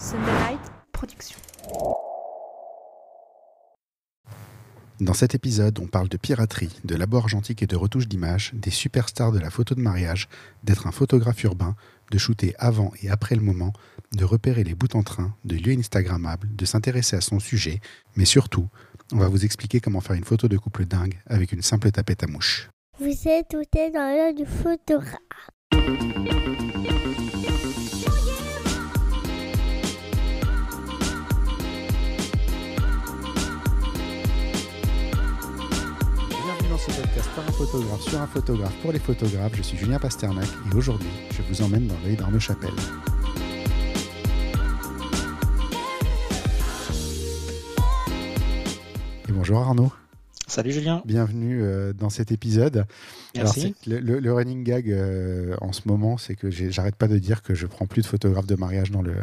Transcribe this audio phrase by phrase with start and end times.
[0.00, 0.60] Sunderlight
[0.92, 1.36] Productions.
[4.98, 8.70] Dans cet épisode, on parle de piraterie, de labo argentique et de retouche d'images, des
[8.70, 10.30] superstars de la photo de mariage,
[10.64, 11.76] d'être un photographe urbain,
[12.10, 13.74] de shooter avant et après le moment,
[14.12, 17.82] de repérer les bouts en train, de lieux Instagrammables, de s'intéresser à son sujet,
[18.16, 18.68] mais surtout,
[19.12, 22.22] on va vous expliquer comment faire une photo de couple dingue avec une simple tapette
[22.22, 22.70] à mouche.
[22.98, 25.18] Vous êtes tout est dans l'œil du photographe.
[37.36, 39.52] Par un photographe sur un photographe pour les photographes.
[39.54, 42.70] Je suis Julien Pasternak et aujourd'hui, je vous emmène dans l'œil d'Arnaud Chapelle.
[49.28, 49.92] Et bonjour Arnaud,
[50.46, 51.02] Salut Julien.
[51.04, 52.76] bienvenue euh, dans cet épisode.
[53.36, 53.74] Alors, Merci.
[53.84, 57.54] c'est- le, running gag euh, en ce moment, c'est que j'arrête pas de dire que
[57.54, 59.14] je prends plus de photographes de mariage dans le,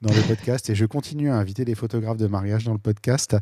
[0.00, 3.36] dans le podcast et je continue à inviter des photographes de mariage dans le podcast.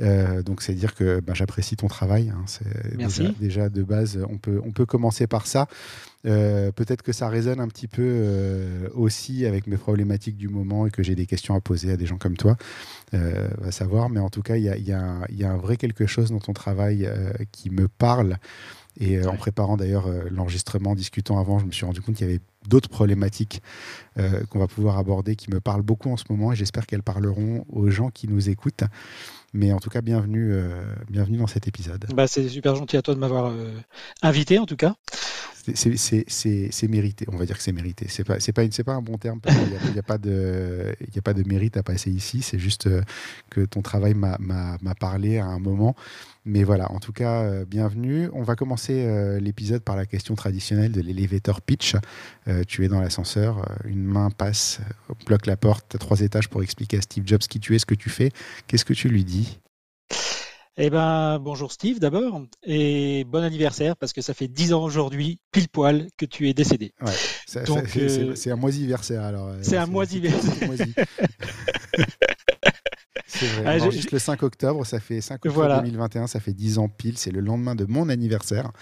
[0.00, 2.30] Euh, donc, c'est dire que bah, j'apprécie ton travail.
[2.30, 2.42] hein.
[2.46, 2.96] C'est.
[2.96, 5.68] Déjà, déjà, de base, on peut, on peut commencer par ça.
[6.26, 10.86] Euh, Peut-être que ça résonne un petit peu euh, aussi avec mes problématiques du moment
[10.86, 12.56] et que j'ai des questions à poser à des gens comme toi.
[13.12, 15.76] Va savoir, mais en tout cas, il y a, y a y a un vrai
[15.76, 17.08] quelque chose dans ton travail
[17.52, 18.38] qui me parle.
[18.98, 22.30] Et en préparant d'ailleurs l'enregistrement, en discutant avant, je me suis rendu compte qu'il y
[22.30, 23.62] avait d'autres problématiques
[24.18, 27.02] euh, qu'on va pouvoir aborder qui me parlent beaucoup en ce moment et j'espère qu'elles
[27.02, 28.84] parleront aux gens qui nous écoutent.
[29.54, 32.06] Mais en tout cas, bienvenue, euh, bienvenue dans cet épisode.
[32.14, 33.70] Bah, c'est super gentil à toi de m'avoir euh,
[34.22, 34.96] invité en tout cas.
[35.74, 38.06] C'est- mérité, on va dire que c'est mérité.
[38.08, 39.94] C'est pas, c'est pas, une- c'est pas un bon terme parce qu'il n'y a, il
[39.94, 42.42] y a pas de, il y a pas de mérite à passer ici.
[42.42, 42.88] C'est juste
[43.50, 44.38] que ton travail m'a
[44.98, 45.94] parlé à un moment.
[46.44, 48.28] Mais voilà, en tout cas, euh, bienvenue.
[48.32, 51.94] On va commencer euh, l'épisode par la question traditionnelle de l'elevator pitch.
[52.48, 54.80] Euh, tu es dans l'ascenseur, une main passe,
[55.26, 57.78] bloque la porte, tu as trois étages pour expliquer à Steve Jobs qui tu es,
[57.78, 58.30] ce que tu fais.
[58.66, 59.60] Qu'est-ce que tu lui dis?
[60.78, 65.38] Eh ben bonjour Steve d'abord et bon anniversaire parce que ça fait 10 ans aujourd'hui
[65.52, 66.94] pile poil que tu es décédé.
[67.02, 67.12] Ouais,
[67.46, 69.52] c'est euh, un moisiversaire alors.
[69.60, 70.70] c'est un moisiversaire.
[73.46, 73.62] c'est vrai.
[73.66, 75.76] Ah, on je- enregistre le 5 octobre, ça fait 5 octobre Voilà.
[75.80, 78.64] 2021, ça fait 10 ans pile, c'est le lendemain de mon anniversaire.
[78.64, 78.72] Donc,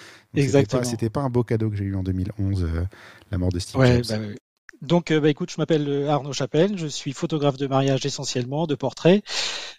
[0.45, 0.85] Exactement.
[0.85, 2.85] C'était pas, un beau cadeau que j'ai eu en 2011, euh,
[3.31, 4.19] la mort de Steve Ouais, Jobs.
[4.19, 4.27] bah.
[4.83, 8.67] Donc euh, bah, écoute, je m'appelle euh, Arnaud Chapelle, je suis photographe de mariage essentiellement,
[8.67, 9.23] de portrait,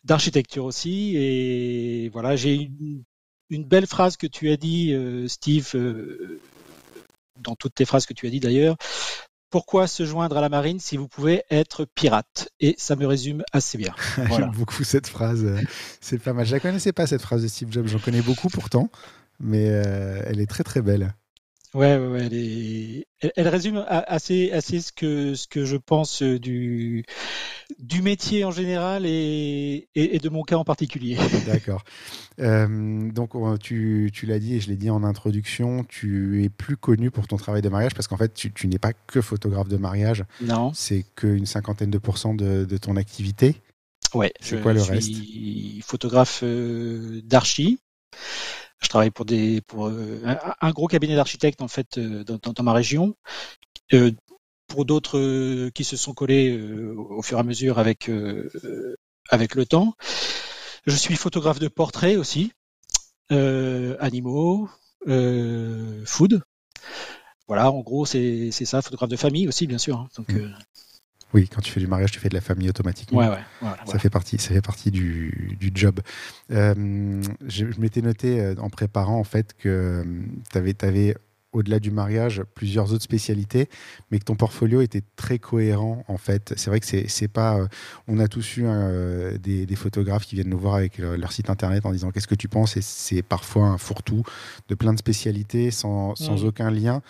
[0.03, 3.03] d'architecture aussi et voilà, j'ai une,
[3.49, 6.39] une belle phrase que tu as dit euh, Steve euh,
[7.39, 8.75] dans toutes tes phrases que tu as dit d'ailleurs.
[9.51, 12.49] Pourquoi se joindre à la marine si vous pouvez être pirate?
[12.59, 13.93] Et ça me résume assez bien.
[14.15, 14.37] Voilà.
[14.45, 15.43] J'aime beaucoup cette phrase.
[15.43, 15.61] euh,
[15.99, 16.45] C'est pas mal.
[16.45, 17.87] Je la connaissais pas cette phrase de Steve Jobs.
[17.87, 18.89] J'en connais beaucoup pourtant,
[19.39, 21.13] mais euh, elle est très très belle.
[21.73, 25.77] Ouais, ouais, ouais, elle, est- elle, elle résume assez, assez ce que ce que je
[25.77, 27.05] pense euh, du
[27.79, 31.17] du métier en général et, et, et de mon cas en particulier.
[31.45, 31.83] D'accord.
[32.39, 36.49] Euh, donc on- tu, tu l'as dit et je l'ai dit en introduction, tu es
[36.49, 39.21] plus connu pour ton travail de mariage parce qu'en fait tu, tu n'es pas que
[39.21, 40.73] photographe de mariage, Non.
[40.73, 43.55] c'est qu'une cinquantaine de pourcents de, de ton activité.
[44.13, 44.33] Ouais.
[44.41, 47.79] C'est quoi le suis photographe euh, d'archi.
[48.83, 52.37] Je travaille pour des pour euh, un, un gros cabinet d'architectes en fait euh, dans,
[52.41, 53.15] dans- dans ma région.
[53.93, 54.11] Euh,
[54.67, 56.59] pour d'autres qui se sont collés
[56.97, 58.09] au fur et à mesure avec
[59.29, 59.95] avec le temps.
[60.85, 62.53] Je suis photographe de portrait aussi,
[63.31, 64.69] euh, animaux,
[65.07, 66.41] euh, food.
[67.47, 69.97] Voilà, en gros, c'est ça, photographe de famille aussi, bien sûr.
[69.97, 70.07] hein.
[70.15, 70.37] Donc, Mm.
[70.37, 70.49] euh,
[71.33, 73.19] Oui, quand tu fais du mariage, tu fais de la famille automatiquement.
[73.19, 75.99] ouais, ouais, voilà, Ça fait partie, ça fait partie du, du job.
[76.51, 80.03] Euh, je je m'étais noté euh, en préparant en fait que
[80.51, 81.15] tu avais,
[81.53, 83.67] au-delà du mariage plusieurs autres spécialités,
[84.09, 86.53] mais que ton portfolio était très cohérent en fait.
[86.55, 87.57] C'est vrai que c'est pas.
[87.59, 87.67] euh,
[88.07, 91.31] on a tous eu euh, des, des photographes qui viennent nous voir avec leur, leur
[91.33, 92.77] site internet en disant qu'est-ce que tu penses?
[92.77, 94.23] Et c'est parfois un fourre-tout
[94.69, 96.47] de plein de spécialités sans, sans Mhm.
[96.47, 97.01] aucun lien.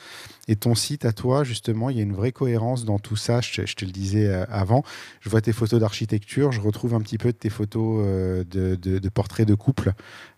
[0.47, 3.41] Et ton site à toi, justement, il y a une vraie cohérence dans tout ça.
[3.41, 4.83] Je, te- le disais euh, avant.
[5.19, 9.09] Je vois tes photos d'architecture, je retrouve un petit peu de tes photos euh, de,
[9.09, 9.93] portraits de couple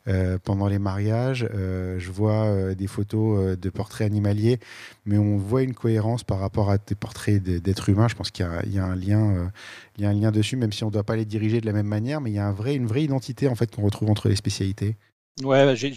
[0.08, 1.48] euh, pendant les mariages.
[1.54, 4.60] Je vois des photos de portraits animaliers,
[5.06, 8.08] mais on voit une cohérence par rapport à tes portraits d'êtres humains.
[8.08, 9.52] Je pense qu'il y a, un lien,
[9.98, 11.66] il y a un lien dessus, même si on ne doit pas les diriger de
[11.66, 14.28] la même manière, mais il y a une vraie identité en fait qu'on retrouve entre
[14.30, 14.98] les spécialités.
[15.42, 15.92] Ouais, bah, j'ai-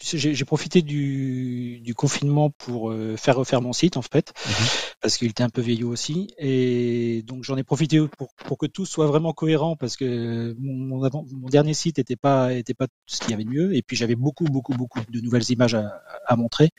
[0.00, 4.66] j'ai profité du, du confinement pour euh, faire refaire mon site en fait, Mhm.
[5.02, 8.64] parce qu'il était un peu vieillot aussi, et donc j'en ai profité pour, pour que
[8.64, 12.72] tout soit vraiment cohérent, parce que mon, mon, avant- mon dernier site était pas était
[12.72, 15.50] pas ce qu'il y avait de mieux, et puis j'avais beaucoup beaucoup beaucoup de nouvelles
[15.50, 16.70] images à, à montrer,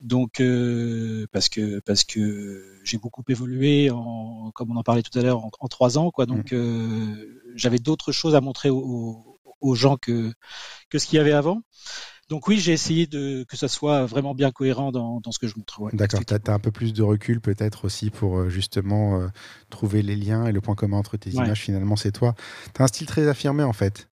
[0.00, 5.16] donc euh, parce que parce que j'ai beaucoup évolué en comme on en parlait tout
[5.16, 8.78] à l'heure en, en trois ans quoi, donc euh, j'avais d'autres choses à montrer aux,
[8.80, 10.32] aux aux gens que
[10.90, 11.62] que ce qu'il y avait avant.
[12.30, 15.46] Donc oui, j'ai essayé de que ça soit vraiment bien cohérent dans, dans ce que
[15.46, 15.80] je montre.
[15.82, 15.90] ouais.
[15.92, 19.28] D'accord, tu as, un peu plus de recul peut-être aussi pour euh, justement euh,
[19.68, 21.44] trouver les liens et le point commun entre tes Ouais.
[21.44, 21.60] images.
[21.60, 22.34] Finalement, c'est toi.
[22.74, 24.08] Tu as un style très affirmé en fait.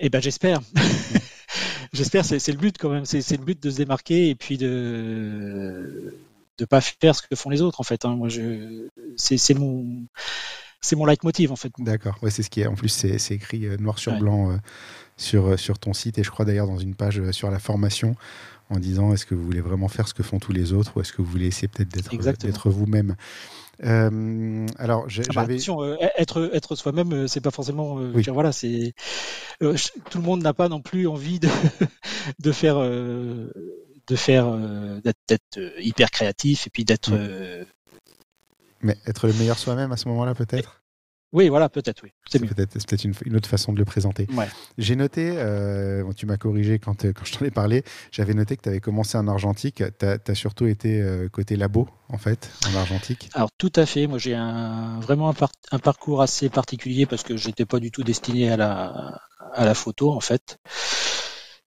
[0.00, 0.60] Eh ben j'espère.
[1.92, 3.04] j'espère, c'est le but quand même.
[3.04, 6.18] C'est le but de se démarquer et puis de
[6.58, 8.04] de pas faire ce que font les autres en fait.
[8.04, 8.16] hein.
[8.16, 10.04] Moi, je c'est mon
[10.82, 11.72] c'est mon leitmotiv en fait.
[11.78, 12.66] D'accord, ouais, c'est ce qui est.
[12.66, 14.18] En plus, c'est écrit euh, noir sur Ouais.
[14.18, 14.56] blanc euh,
[15.16, 18.14] sur, euh, sur ton site et je crois d'ailleurs dans une page sur la formation
[18.70, 21.00] en disant est-ce que vous voulez vraiment faire ce que font tous les autres ou
[21.00, 21.88] est-ce que vous voulez essayer peut-être
[22.42, 23.16] d'être vous-même?
[23.84, 25.58] Euh, Alors, j'ai- Ah bah, j'avais.
[25.70, 27.94] euh, être être soi-même, euh, c'est pas forcément.
[27.94, 28.22] Oui.
[28.22, 28.94] dire, voilà, c'est
[29.60, 31.48] tout le monde n'a pas non plus envie de
[32.38, 34.46] de faire de faire
[35.04, 37.12] d'être hyper créatif et puis d'être.
[37.12, 37.66] Mm.
[38.82, 40.82] Mais être le meilleur soi-même à ce moment-là, peut-être?
[41.32, 44.26] Oui, voilà, peut-être, oui, c'est peut-être une, une autre façon de le présenter.
[44.36, 44.48] Ouais.
[44.76, 48.34] J'ai noté, euh, bon, tu m'as corrigé quand, euh, quand je t'en ai parlé, j'avais
[48.34, 49.82] noté que tu avais commencé en argentique.
[49.98, 53.30] Tu as, surtout été euh, côté labo, en fait, en argentique.
[53.32, 54.06] Alors tout à fait.
[54.06, 57.90] Moi, j'ai un vraiment un, par- un parcours assez particulier parce que j'étais pas du
[57.90, 59.18] tout destiné à la
[59.54, 60.58] à la photo en fait.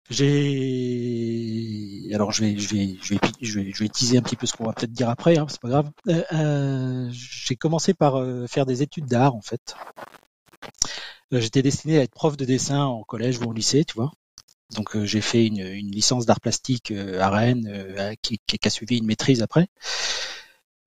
[0.10, 4.54] J'ai alors je vais je vais je vais je vais, teaser un petit peu ce
[4.54, 5.38] qu'on va peut-être dire après.
[5.38, 5.90] Hein, c'est pas grave.
[6.08, 9.76] Euh, euh, j'ai commencé par euh, faire des études d'art en fait.
[11.34, 14.12] Euh, J'étais destiné à être prof de dessin en collège ou au lycée, tu vois.
[14.76, 19.06] Donc j'ai fait une, une licence d'art plastique à Rennes qui, qui, a suivi une
[19.06, 19.68] maîtrise après.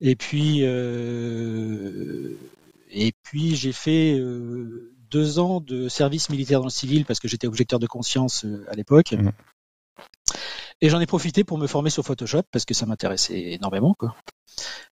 [0.00, 2.36] Et puis, euh,
[2.90, 4.20] et puis j'ai fait
[5.16, 8.66] deux ans de service militaire dans le civil parce que j'étais objecteur de conscience euh,
[8.68, 9.12] à l'époque.
[9.12, 9.32] Mhm.
[10.82, 14.14] Et j'en ai profité pour me former sur Photoshop parce que ça m'intéressait énormément, quoi.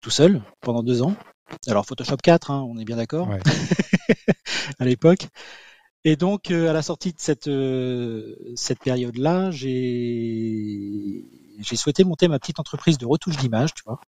[0.00, 1.16] Tout seul, pendant deux ans.
[1.66, 3.40] Alors Photoshop 4, hein, on est bien d'accord, Ouais.
[4.78, 5.26] à l'époque.
[6.04, 11.24] Et donc, euh, à la sortie de cette, euh, cette période-là, j'ai
[11.58, 14.00] j'ai souhaité monter ma petite entreprise de retouche d'image, tu vois.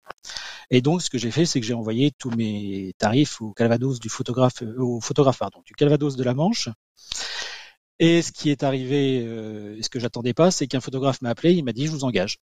[0.69, 3.99] Et donc, ce que j'ai fait, c'est que j'ai envoyé tous mes tarifs au Calvados
[3.99, 6.69] du photographe, euh, au photographe, pardon, du Calvados de la Manche.
[7.99, 11.53] Et ce qui est arrivé, euh, ce que j'attendais pas, c'est qu'un photographe m'a appelé,
[11.53, 12.39] il m'a dit, je vous engage.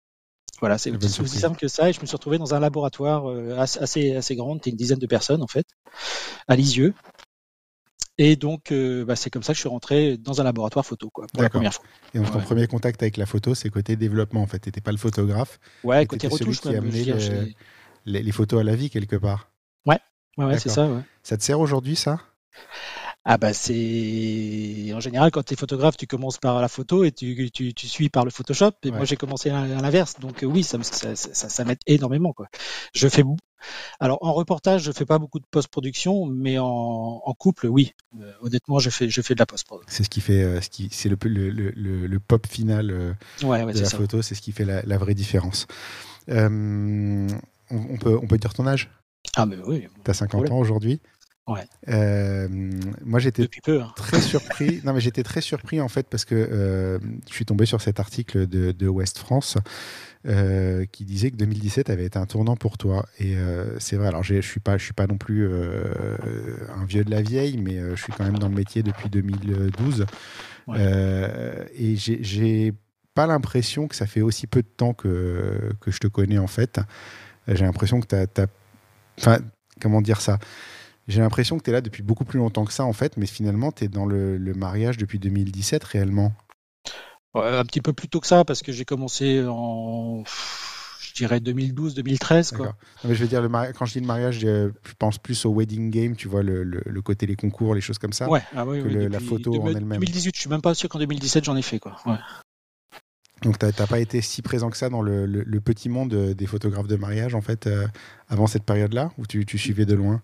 [0.59, 1.39] Voilà, c'est La aussi, surprise.
[1.39, 1.89] simple que ça.
[1.89, 4.75] Et je me suis retrouvé dans un laboratoire euh, assez, assez, assez grand, c'était une
[4.75, 5.65] dizaine de personnes en fait,
[6.47, 6.93] à Lisieux.
[8.21, 11.09] Et donc, euh, bah, c'est comme ça que je suis rentré dans un laboratoire photo,
[11.09, 11.85] quoi, pour la première fois.
[12.13, 12.43] Et donc, ton Ouais.
[12.43, 14.59] premier contact avec la photo, c'est côté développement, en fait.
[14.59, 17.05] Tu n'étais pas le photographe, Ouais, côté t'étais retouche, qui amenait
[18.05, 19.51] les, les photos à la vie, quelque part.
[19.85, 19.99] Ouais,
[20.37, 20.75] ouais, c'est D'accord.
[20.75, 20.87] ça.
[20.87, 21.01] Ouais.
[21.23, 22.19] Ça te sert aujourd'hui, ça?
[23.25, 27.11] Ah bah c'est en général quand tu es photographe, tu commences par la photo et
[27.11, 28.71] tu, tu, tu suis par le Photoshop.
[28.83, 28.97] Et Ouais.
[28.97, 32.47] moi j'ai commencé à, à l'inverse, donc euh, oui, ça, ça, ça, m'aide énormément quoi.
[32.93, 33.23] Je fais
[33.99, 36.65] alors en reportage, je fais pas beaucoup de post-production, mais en,
[37.25, 37.93] en couple, oui.
[38.19, 39.81] Euh, honnêtement, je fais je fais de la post-prod.
[39.87, 42.91] C'est ce qui fait, euh, ce qui, c'est le, le, le, le- le pop final
[42.91, 43.13] euh,
[43.43, 43.97] Ouais, ouais, de la ça.
[43.97, 45.67] photo, c'est ce qui fait la, la vraie différence.
[46.27, 47.27] On,
[47.71, 48.89] on peut, on peut dire ton âge?
[49.35, 50.53] Ah mais oui, Tu as 50 Problème.
[50.53, 51.01] ans aujourd'hui?
[51.47, 51.65] Ouais.
[53.03, 53.81] Moi, j'étais peu.
[53.81, 53.91] hein.
[53.95, 54.81] très surpris.
[54.83, 58.47] non, mais j'étais très surpris en fait parce que je suis tombé sur cet article
[58.47, 59.57] de, de Ouest France
[60.27, 63.05] euh, qui disait que 2017 avait été un tournant pour toi.
[63.19, 64.07] Et euh, c'est vrai.
[64.07, 67.57] Alors, je suis pas, je suis pas non plus euh, un vieux de la vieille,
[67.57, 70.05] mais je suis quand même dans le métier depuis 2012.
[70.67, 70.79] Ouais.
[71.75, 72.73] Et j'ai-
[73.15, 76.47] pas l'impression que ça fait aussi peu de temps que, que je te connais en
[76.47, 76.79] fait.
[77.47, 78.47] J'ai l'impression que tu as,
[79.19, 79.39] Enfin,
[79.81, 80.39] comment dire ça?
[81.07, 83.25] J'ai l'impression que tu es là depuis beaucoup plus longtemps que ça, en fait, mais
[83.25, 86.33] finalement, tu es dans le, le mariage depuis 2017 réellement.
[87.35, 90.23] Un petit peu plus tôt que ça parce que j'ai commencé en
[90.99, 92.65] je dirais 2012-2013 quoi.
[92.67, 95.45] Non, mais je veux dire, le mari- quand je dis le mariage, je, pense plus
[95.45, 98.29] au wedding game, tu vois, le, le- le côté les concours, les choses comme ça.
[98.29, 99.99] Ouais, ah oui, que oui, le- la photo en elle-même.
[99.99, 101.97] 2018, je suis même pas sûr qu'en 2017 j'en ai fait quoi.
[102.05, 102.17] Ouais.
[103.41, 105.25] Donc, tu n'as pas été si présent que ça dans le,
[105.61, 107.87] petit monde euh, des photographes de mariage, en fait, euh,
[108.27, 110.19] avant cette période-là, où tu, tu suivais de loin?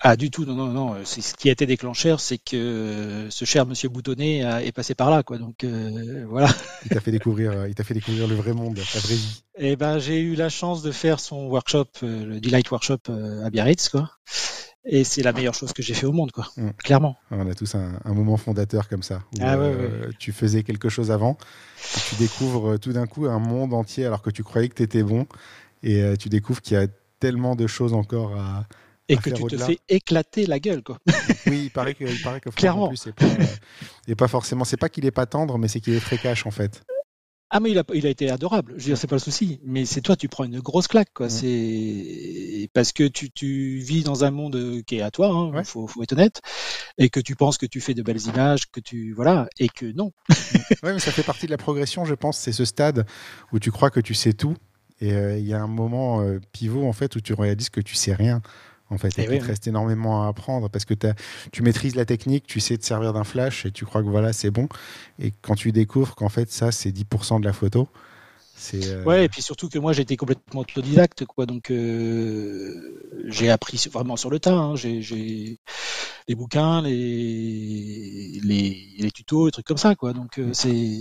[0.00, 0.96] Ah du tout, non, non, non.
[1.04, 4.70] C'est ce qui a été déclencheur, c'est que euh, ce cher Monsieur Boutonnet a- est
[4.70, 5.38] passé par là, quoi.
[5.38, 6.48] Donc euh, voilà.
[6.84, 9.42] Il t'a fait, découvrir, euh, il t'a fait découvrir le vrai monde, la vraie vie.
[9.58, 13.44] Et ben j'ai eu la chance de faire son workshop, euh, le Delight Workshop euh,
[13.44, 14.08] à Biarritz, quoi.
[14.90, 16.46] Et c'est la meilleure chose que j'ai fait au monde, quoi.
[16.56, 16.70] Mm.
[16.78, 17.16] Clairement.
[17.32, 19.22] On a tous un, un moment fondateur comme ça.
[19.34, 21.36] Où, Ah ouais, euh, Tu faisais quelque chose avant,
[21.96, 24.74] et tu découvres euh, tout d'un coup un monde entier alors que tu croyais que
[24.76, 25.26] tu étais bon,
[25.82, 26.86] et euh, tu découvres qu'il y a
[27.18, 28.64] tellement de choses encore à.
[29.08, 30.98] Et que tu te fais éclater la gueule, quoi.
[31.46, 32.92] Oui, il paraît que, il paraît que Clairement.
[32.94, 33.44] c'est pas, euh,
[34.06, 34.64] et pas forcément.
[34.64, 36.82] C'est pas qu'il est pas tendre, mais c'est qu'il est très cash en fait.
[37.50, 39.58] Ah mais il a, il a été adorable, je veux dire c'est pas le souci,
[39.64, 41.30] mais c'est toi tu prends une grosse claque quoi, Mm.
[41.30, 45.50] c'est parce que tu, tu vis dans un monde euh, qui est à toi, hein,
[45.54, 45.64] Ouais.
[45.64, 46.42] faut, faut être honnête,
[46.98, 49.86] et que tu penses que tu fais de belles images, que tu voilà, et que
[49.86, 50.12] non.
[50.82, 52.36] Ouais, mais ça fait partie de la progression, je pense.
[52.36, 53.06] C'est ce stade
[53.52, 54.54] où tu crois que tu sais tout,
[55.00, 57.80] et euh, il y a un moment euh, pivot en fait où tu réalises que
[57.80, 58.42] tu sais rien.
[58.90, 59.48] En fait, et Eh oui, te oui.
[59.48, 60.94] reste énormément à apprendre parce que
[61.52, 64.32] tu maîtrises la technique, tu sais te servir d'un flash et tu crois que voilà,
[64.32, 64.68] c'est bon.
[65.18, 67.88] Et quand tu découvres qu'en fait, ça, c'est 10% de la photo,
[68.56, 68.86] c'est.
[68.86, 73.82] euh, Ouais, et puis surtout que moi j'étais complètement autodidacte quoi, donc euh, j'ai appris
[73.92, 74.76] vraiment sur le tas, hein.
[74.76, 75.58] j'ai,
[76.28, 80.98] les bouquins, les, les les tutos, les trucs comme ça quoi, donc euh, c'est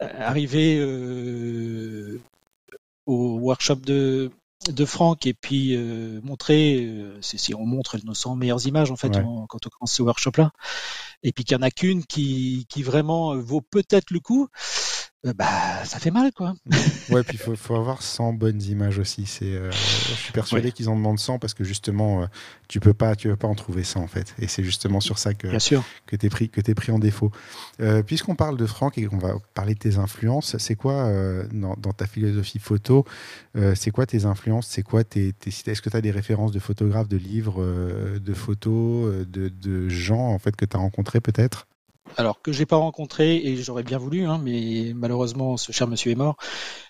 [0.00, 2.20] arrivé euh,
[3.06, 4.30] au workshop de
[4.68, 8.90] de Franck et puis euh, montrer, euh, c'est si on montre nos 100 meilleures images
[8.90, 9.22] en fait Ouais.
[9.48, 10.52] quand on commence ce workshop là,
[11.22, 14.48] et puis qu'il y en a qu'une qui qui vraiment euh, vaut peut-être le coup,
[15.36, 16.54] bah ça fait mal quoi.
[17.10, 19.26] Ouais, puis il faut, faut avoir 100 bonnes images aussi.
[19.26, 22.26] C'est, euh, je suis persuadé qu'ils en demandent 100 parce que justement, euh,
[22.68, 24.34] tu peux pas, tu peux pas en trouver 100 en fait.
[24.38, 25.84] Et c'est justement sur ça que, Bien sûr.
[26.06, 27.30] que tu es pris, que t'es pris en défaut.
[27.80, 31.46] Euh, Puisqu'on parle de Franck et qu'on va parler de tes influences, c'est quoi euh,
[31.52, 33.04] dans, dans ta philosophie photo
[33.56, 36.52] euh, C'est quoi tes influences C'est quoi tes, tes- Est-ce que tu as des références
[36.52, 40.76] de photographes, de livres, euh, de photos, euh, de, de gens en fait que tu
[40.76, 41.66] as rencontrés peut-être?
[42.16, 46.10] Alors que j'ai pas rencontré et j'aurais bien voulu, hein, mais malheureusement ce cher monsieur
[46.12, 46.36] est mort.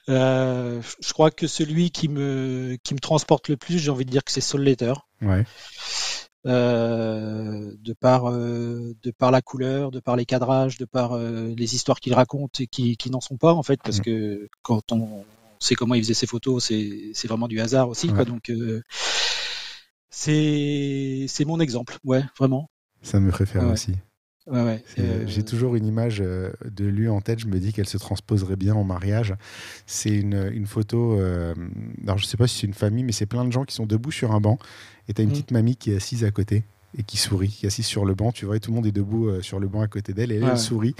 [0.08, 4.10] Euh, je crois que celui qui me qui me transporte le plus, j'ai envie de
[4.10, 4.94] dire que c'est Soul Letter.
[5.22, 5.44] Ouais.
[6.46, 11.52] Euh, de par euh, de par la couleur, de par les cadrages, de par euh,
[11.54, 14.02] les histoires qu'il raconte et qui, qui n'en sont pas en fait, parce Mm.
[14.02, 15.24] que quand on
[15.58, 18.24] sait comment il faisait ses photos, c'est c'est vraiment du hasard aussi, quoi.
[18.24, 18.80] Donc euh,
[20.08, 22.70] c'est c'est mon exemple, ouais, vraiment.
[23.02, 23.72] Ça me préfère Ouais.
[23.72, 23.94] aussi.
[24.46, 24.82] Ouais, ouais.
[24.86, 27.38] C'est- Euh, J'ai toujours une image euh, de lui en tête.
[27.40, 29.34] Je me dis qu'elle se transposerait bien en mariage.
[29.86, 31.18] C'est une, une photo.
[31.20, 31.54] euh,
[32.04, 33.86] alors, je sais pas si c'est une famille, mais c'est plein de gens qui sont
[33.86, 34.58] debout sur un banc.
[35.08, 35.34] Et tu as une Mhm.
[35.34, 36.64] petite mamie qui est assise à côté
[36.98, 38.32] et qui sourit, qui est assise sur le banc.
[38.32, 40.32] Tu vois, et tout le monde est debout euh, sur le banc à côté d'elle.
[40.32, 40.58] Et elle, Ouais, elle ouais.
[40.58, 40.94] sourit.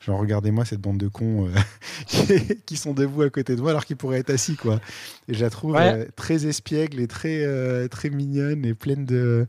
[0.00, 1.50] Genre, regardez-moi cette bande de cons euh,
[2.66, 4.56] qui, sont debout à côté de moi alors qu'ils pourraient être assis.
[4.56, 4.80] quoi.
[5.28, 5.92] Et je la trouve Ouais.
[5.92, 9.46] euh, très espiègle et très, euh, très mignonne et pleine de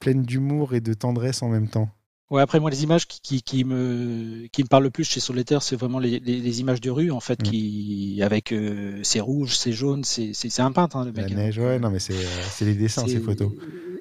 [0.00, 1.90] pleine d'humour et de tendresse en même temps.
[2.34, 5.20] Ouais, après moi les images qui, qui, qui me qui me parlent le plus chez
[5.20, 7.42] Soletter, c'est vraiment les, les, les images de rue en fait Mm.
[7.44, 11.32] qui avec euh, c'est rouge, c'est jaune, c'est c'est un peintre hein, le La mec.
[11.32, 11.36] hein.
[11.36, 13.52] neige, ouais, non, mais c'est euh, c'est les dessins, ces photos.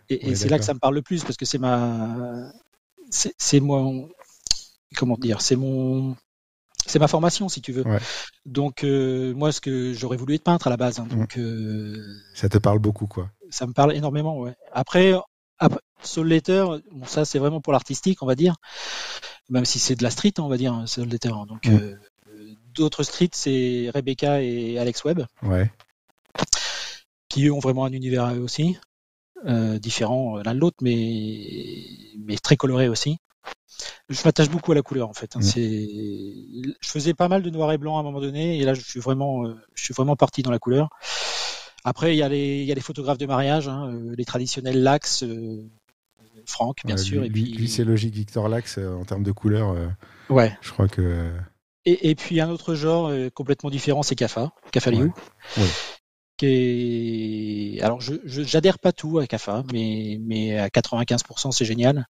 [0.10, 2.52] Et, c'est là que ça me parle le plus parce que c'est ma
[3.12, 4.10] c'est mon
[4.96, 6.16] comment dire, c'est mon
[6.88, 7.86] c'est ma formation si tu veux.
[7.88, 8.00] Ouais.
[8.46, 11.02] Donc euh, moi ce que j'aurais voulu être peintre à la base, Mm.
[11.04, 13.30] hein, donc euh, Ça te parle beaucoup, quoi.
[13.52, 14.40] ça me parle énormément.
[14.40, 14.56] Ouais.
[14.72, 15.14] Après,
[15.60, 18.56] après Soul Letter, bon, ça c'est vraiment pour l'artistique, on va dire,
[19.50, 21.30] même si c'est de la street, on va dire, hein, Soul Letter.
[21.34, 21.46] hein.
[21.48, 21.96] Donc euh,
[22.74, 25.72] d'autres streets, c'est Rebecca et Alex Webb, Ouais.
[27.30, 28.78] qui eux ont vraiment un univers à eux aussi,
[29.46, 31.86] euh, différent l'un de l'autre, mais
[32.20, 33.18] mais très coloré aussi.
[34.10, 35.36] Je m'attache beaucoup à la couleur en fait.
[35.36, 35.42] hein.
[35.42, 35.90] C'est,
[36.82, 38.82] je faisais pas mal de noir et blanc à un moment donné, et là je
[38.82, 40.90] suis vraiment, euh, je suis vraiment parti dans la couleur.
[41.86, 44.24] Après, il y a les, il y a les photographes de mariage, hein, euh, les
[44.26, 45.70] traditionnels Lax, euh,
[46.48, 49.24] Franck, bien Ouais, sûr, lui, et puis lui, c'est logique, Victor Lax, euh, en termes
[49.24, 49.88] de couleur, euh,
[50.30, 50.56] ouais.
[50.62, 51.30] je crois que.
[51.86, 55.04] Et, et puis un autre genre euh, complètement différent, c'est Kafa, Kafa Liu.
[55.06, 55.12] Ouais.
[55.58, 55.68] Ouais.
[56.38, 57.82] Qui est...
[57.82, 62.08] Alors, je je- j'adhère pas tout à Kafa, mais mais à 95% c'est génial.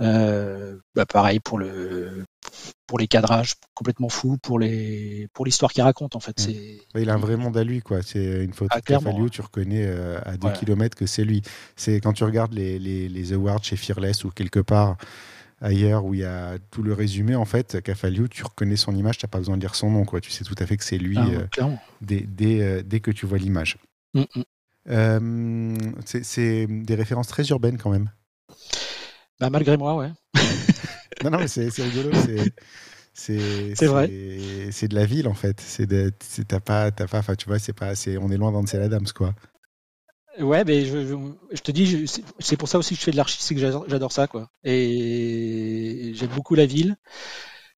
[0.00, 2.24] Euh, bah pareil pour le
[2.86, 6.38] pour les cadrages complètement fous, pour les pour l'histoire qu'il raconte en fait.
[6.38, 6.42] Mm.
[6.42, 8.02] C'est ouais, il a un vrai monde à lui, quoi.
[8.02, 9.30] C'est une photo Ah, ouais.
[9.30, 10.52] tu reconnais euh, à 2 Ouais.
[10.52, 11.42] km que c'est lui.
[11.76, 14.96] C'est quand tu regardes les, les, les awards chez Fearless ou quelque part
[15.60, 19.16] ailleurs où il y a tout le résumé, en fait, Cafalio, tu reconnais son image,
[19.16, 20.20] tu n'as pas besoin de lire son nom, quoi.
[20.20, 21.26] Tu sais tout à fait que c'est lui ah,
[21.62, 21.66] euh,
[22.02, 23.78] dès, dès, euh, dès que tu vois l'image.
[24.12, 24.42] Mm, mm.
[26.04, 28.10] C'est- c'est des références très urbaines quand même.
[29.40, 30.10] Bah, malgré moi, ouais.
[31.24, 32.10] Non, non, mais c'est rigolo.
[33.14, 34.10] c'est- vrai.
[34.70, 35.60] c'est- de la ville en fait.
[35.60, 35.86] C'est
[36.46, 37.18] t'as pas, t'as pas.
[37.18, 37.94] Enfin, tu vois, c'est pas.
[37.94, 39.34] c'est- On est loin d'Ansel Adams, quoi.
[40.40, 41.14] Ouais, mais je, je,
[41.52, 42.06] je te dis,
[42.40, 44.50] c'est- pour ça aussi que je fais de l'archi, c'est que j'adore ça, quoi.
[44.64, 46.96] Et j'aime beaucoup la ville.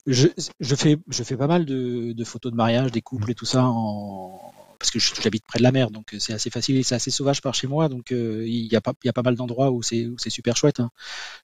[0.07, 0.27] Je,
[0.59, 3.45] je fais, je fais pas mal de, de photos de mariage, des couples et tout
[3.45, 4.39] ça en,
[4.79, 7.41] parce que j'habite près de la mer, donc c'est assez facile et c'est assez sauvage
[7.41, 9.83] par chez moi, donc il y a pas il y a pas mal d'endroits où
[9.83, 10.79] c'est c'est super chouette.
[10.79, 10.91] Hein.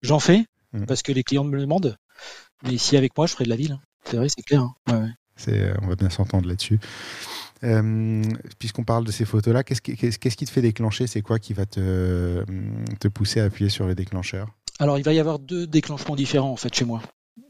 [0.02, 0.86] J'en fais mmh.
[0.86, 1.98] parce que les clients me le demandent,
[2.64, 3.74] mais ici avec moi je ferai de la ville.
[3.74, 3.82] Hein.
[4.06, 4.62] C'est vrai, c'est clair.
[4.62, 4.74] Hein.
[4.90, 6.80] Ouais, C'est on va bien s'entendre là-dessus.
[8.60, 11.08] Puisqu'on parle de ces photos-là, qu'est-ce qui, qu'est-ce qui te fait déclencher?
[11.08, 12.44] C'est quoi qui va te,
[13.00, 14.50] te pousser à appuyer sur le déclencheur?
[14.80, 17.02] Alors, il va y avoir deux déclenchements différents en fait chez moi.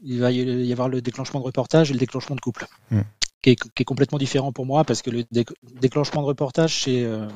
[0.02, 3.00] Il va y avoir le déclenchement de reportage et le déclenchement de couple, mmh.
[3.42, 5.24] qui, est, complètement différent pour moi parce que le
[5.80, 7.26] déclenchement de reportage, c'est euh,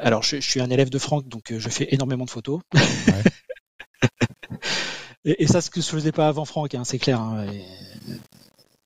[0.00, 2.60] alors je, suis un élève de Franck, donc euh, je fais énormément de photos.
[5.24, 7.20] et, ça, ce que je faisais pas avant Franck, hein, c'est clair.
[7.20, 7.46] Hein,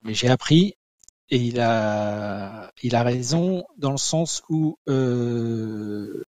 [0.02, 0.75] mais j'ai appris
[1.31, 6.25] et il a, il a raison dans le sens où euh,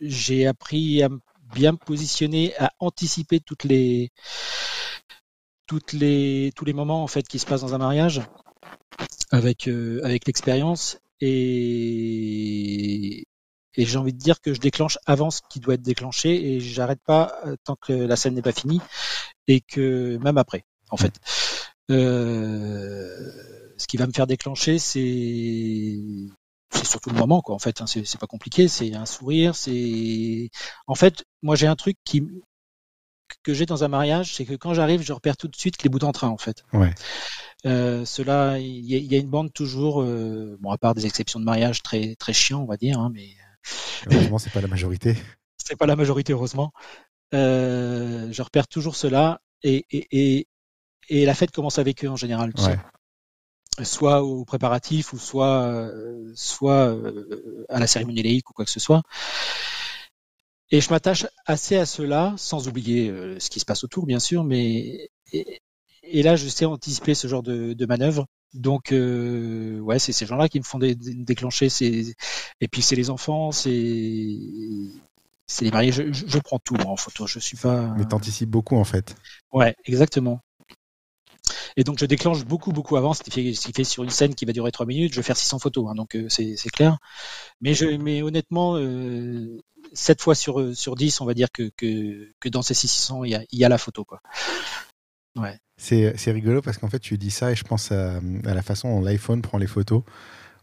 [0.00, 1.08] j'ai appris à
[1.54, 4.10] bien me positionner, à anticiper toutes les,
[5.66, 8.22] toutes les, tous les moments en fait qui se passent dans un mariage
[9.30, 13.26] avec, euh, avec l'expérience et,
[13.76, 16.60] et j'ai envie de dire que je déclenche avant ce qui doit être déclenché et
[16.60, 18.80] j'arrête pas euh, tant que la scène n'est pas finie
[19.46, 21.14] et que même après en fait.
[21.90, 23.30] Euh,
[23.76, 25.98] ce qui va me faire déclencher, c'est
[26.72, 30.50] c'est surtout le moment quoi en fait hein, c'est pas compliqué c'est un sourire c'est
[30.86, 32.22] en fait moi j'ai un truc qui
[33.42, 35.88] que j'ai dans un mariage c'est que quand j'arrive je repère tout de suite les
[35.88, 36.94] bouts en train en fait ouais.
[37.66, 41.44] euh, cela il y, a une bande toujours euh, bon à part des exceptions de
[41.44, 43.30] mariage très très chiants on va dire hein, mais
[44.10, 45.16] heureusement c'est pas la majorité
[45.58, 46.72] c'est pas la majorité heureusement
[47.34, 50.48] euh, je repère toujours cela et, et, et,
[51.08, 52.72] et la fête commence avec eux en général tu ouais.
[52.72, 52.78] sais
[53.84, 58.70] soit au préparatif ou soit euh, soit euh, à la cérémonie laïque ou quoi que
[58.70, 59.02] ce soit.
[60.70, 64.20] Et je m'attache assez à cela, sans oublier euh, ce qui se passe autour, bien
[64.20, 65.10] sûr, mais
[66.10, 68.26] et, là, je sais anticiper ce genre de, de manœuvre.
[68.54, 71.68] Donc, euh, ouais, c'est ces gens-là qui me font dé déclencher.
[72.60, 74.36] Et puis, c'est les enfants, c'est
[75.46, 75.92] c'est les mariés.
[75.92, 77.26] Je, je, je, prends tout moi, en photo.
[77.26, 77.94] Je suis pas.
[77.96, 79.16] Mais t'anticipes beaucoup en fait.
[79.52, 80.40] Ouais, exactement.
[81.76, 84.10] Et donc je déclenche beaucoup beaucoup avant, ce qui fait, ce qui fait sur une
[84.10, 86.56] scène qui va durer trois minutes, je vais faire 600 photos, hein, donc euh, c'est
[86.70, 86.98] clair.
[87.60, 89.58] Mais je, mais honnêtement, euh,
[89.92, 93.30] 7 fois sur sur 10, on va dire que que, que dans ces 600, il
[93.30, 94.20] y a, il y a la photo quoi.
[95.36, 95.58] Ouais.
[95.76, 98.90] C'est rigolo parce qu'en fait tu dis ça et je pense à, à la façon
[98.90, 100.02] dont l'iPhone prend les photos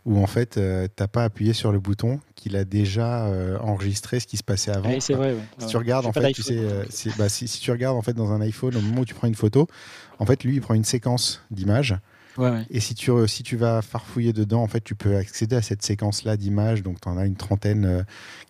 [0.08, 4.22] où en fait, euh, t'as pas appuyé sur le bouton qu'il a déjà euh, enregistré
[4.22, 4.90] ce qui se passait avant.
[4.90, 5.34] Oui, c'est vrai.
[5.34, 5.42] Ouais.
[5.58, 6.86] Si tu regardes, en fait, tu sais, euh,
[7.18, 9.28] bah, si, si, tu regardes en fait dans un iPhone, au moment où tu prends
[9.28, 9.68] une photo,
[10.18, 11.98] en fait, lui, il prend une séquence d'images.
[12.38, 12.66] Ouais, ouais.
[12.70, 15.82] Et si tu, si tu vas farfouiller dedans, en fait, tu peux accéder à cette
[15.82, 16.84] séquence-là d'images.
[16.84, 18.04] Donc, tu en as une trentaine euh,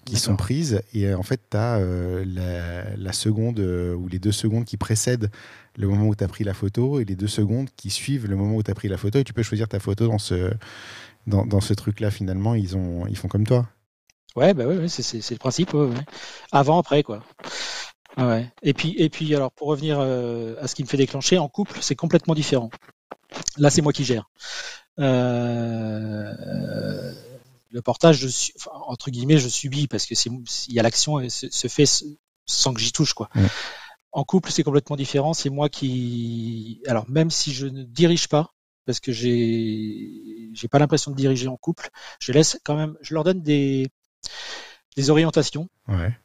[0.06, 0.82] qui sont prises.
[0.93, 4.78] Et en fait, tu as euh, la, la, seconde euh, ou les deux secondes qui
[4.78, 5.32] précèdent
[5.78, 8.36] le moment où tu as pris la photo et les deux secondes qui suivent le
[8.36, 9.19] moment où tu as pris la photo.
[9.19, 10.52] Et tu peux choisir ta photo dans ce,
[11.26, 12.12] dans, dans ce truc-là.
[12.12, 13.67] Finalement, ils, ont, ils font comme toi.
[14.36, 15.76] Ouais, bah ouais, ouais c'est le principe.
[16.52, 17.23] Avant, après, quoi.
[18.17, 18.52] Ouais.
[18.63, 21.47] Et puis, et puis, alors, pour revenir euh, à ce qui me fait déclencher, en
[21.47, 22.69] couple, c'est complètement différent.
[23.57, 24.29] Là, c'est moi qui gère.
[24.99, 26.33] Euh,
[27.69, 30.29] le portage, je suis, enfin, entre guillemets, je subis parce que c'est,
[30.67, 31.85] il y a l'action se, se, fait
[32.45, 33.29] sans que j'y touche, quoi.
[34.11, 35.33] En couple, c'est complètement différent.
[35.33, 38.53] C'est moi qui, alors même si je ne dirige pas,
[38.85, 43.13] parce que j'ai, j'ai pas l'impression de diriger en couple, je laisse quand même, je
[43.13, 43.91] leur donne des,
[44.95, 45.69] des orientations.
[45.87, 46.17] Ouais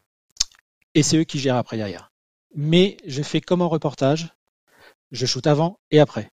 [0.94, 2.12] et c'est eux qui gèrent après derrière.
[2.54, 4.34] Mais je fais comme en reportage,
[5.10, 6.30] je shoot avant et après.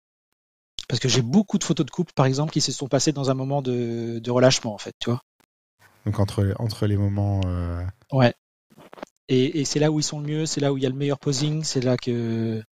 [0.87, 3.29] Parce que j'ai beaucoup de photos de couple, par exemple, qui se sont passées dans
[3.29, 5.21] un moment de, de relâchement, en fait, tu vois.
[6.05, 7.41] Donc entre, entre les moments.
[7.45, 7.83] Euh...
[8.11, 8.33] Ouais.
[9.27, 10.89] Et, et c'est là où ils sont le mieux, c'est là où il y a
[10.89, 12.63] le meilleur posing, c'est là que.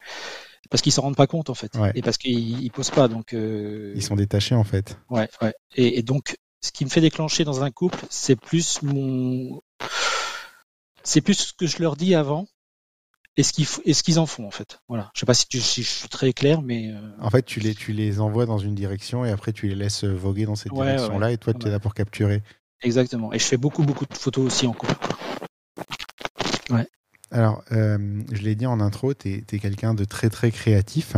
[0.69, 1.75] Parce qu'ils s'en rendent pas compte, en fait.
[1.75, 1.91] Ouais.
[1.95, 3.33] Et parce qu'ils ils posent pas, donc.
[3.33, 3.91] Euh...
[3.95, 4.97] Ils sont détachés, en fait.
[5.09, 5.53] Ouais, ouais.
[5.75, 9.61] Et, et donc, ce qui me fait déclencher dans un couple, c'est plus mon
[11.03, 12.47] c'est plus ce que je leur dis avant
[13.37, 14.79] et ce qu'ils et ce qu'ils en font en fait.
[14.87, 15.11] Voilà.
[15.13, 16.99] Je sais pas si, tu, si je suis très clair, mais euh...
[17.19, 20.03] en fait tu les tu les envoies dans une direction et après tu les laisses
[20.03, 21.33] voguer dans cette ouais, direction là ouais.
[21.33, 22.43] et toi tu es là pour capturer.
[22.81, 23.33] Exactement.
[23.33, 24.95] Et je fais beaucoup beaucoup de photos aussi en couple.
[26.69, 26.87] Ouais.
[27.31, 31.15] Alors euh, je l'ai dit en intro, tu es, es quelqu'un de très très créatif.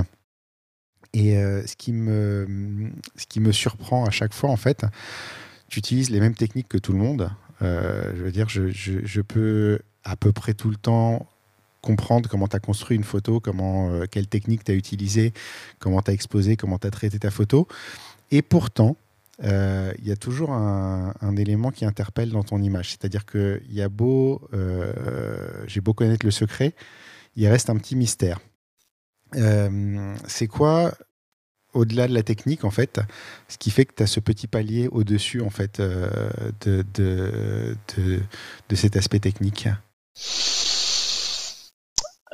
[1.14, 4.86] Et euh, ce, qui me, ce qui me surprend à chaque fois, en fait,
[5.70, 7.32] tu utilises les mêmes techniques que tout le monde.
[7.62, 11.28] Euh, je veux dire, je, je, je, peux à peu près tout le temps
[11.88, 15.34] comprendre comment tu as construit une photo, comment, euh, quelle technique tu as utilisée,
[15.80, 17.68] comment tu as exposé, comment tu as traité ta photo.
[18.32, 18.98] Et pourtant,
[19.40, 22.90] il euh, y a toujours un, élément qui interpelle dans ton image.
[22.90, 24.42] C'est-à-dire que y a beau,
[25.68, 26.74] j'ai beau connaître le secret,
[27.36, 28.40] il reste un petit mystère.
[29.34, 30.94] c'est quoi
[31.78, 33.00] au-delà de la technique, en fait,
[33.48, 36.10] ce qui fait que tu as ce petit palier au-dessus, en fait, euh,
[36.62, 37.76] de, de,
[38.70, 39.70] de, cet aspect technique?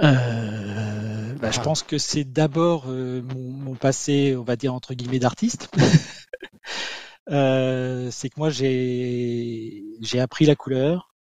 [0.03, 1.63] Euh, bah, Je ah.
[1.63, 5.69] pense que c'est d'abord euh, mon, mon, passé, on va dire, entre guillemets, d'artiste.
[7.29, 11.13] Euh, c'est que moi, j'ai appris la couleur,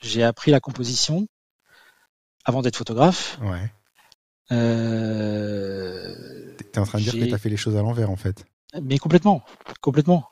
[0.00, 1.28] j'ai appris la composition
[2.44, 3.38] avant d'être photographe.
[3.42, 3.70] Ouais.
[4.52, 6.14] Euh,
[6.72, 8.44] T'es en train de dire que t'as fait les choses à l'envers, en fait.
[8.82, 9.44] Mais complètement,
[9.80, 10.30] complètement.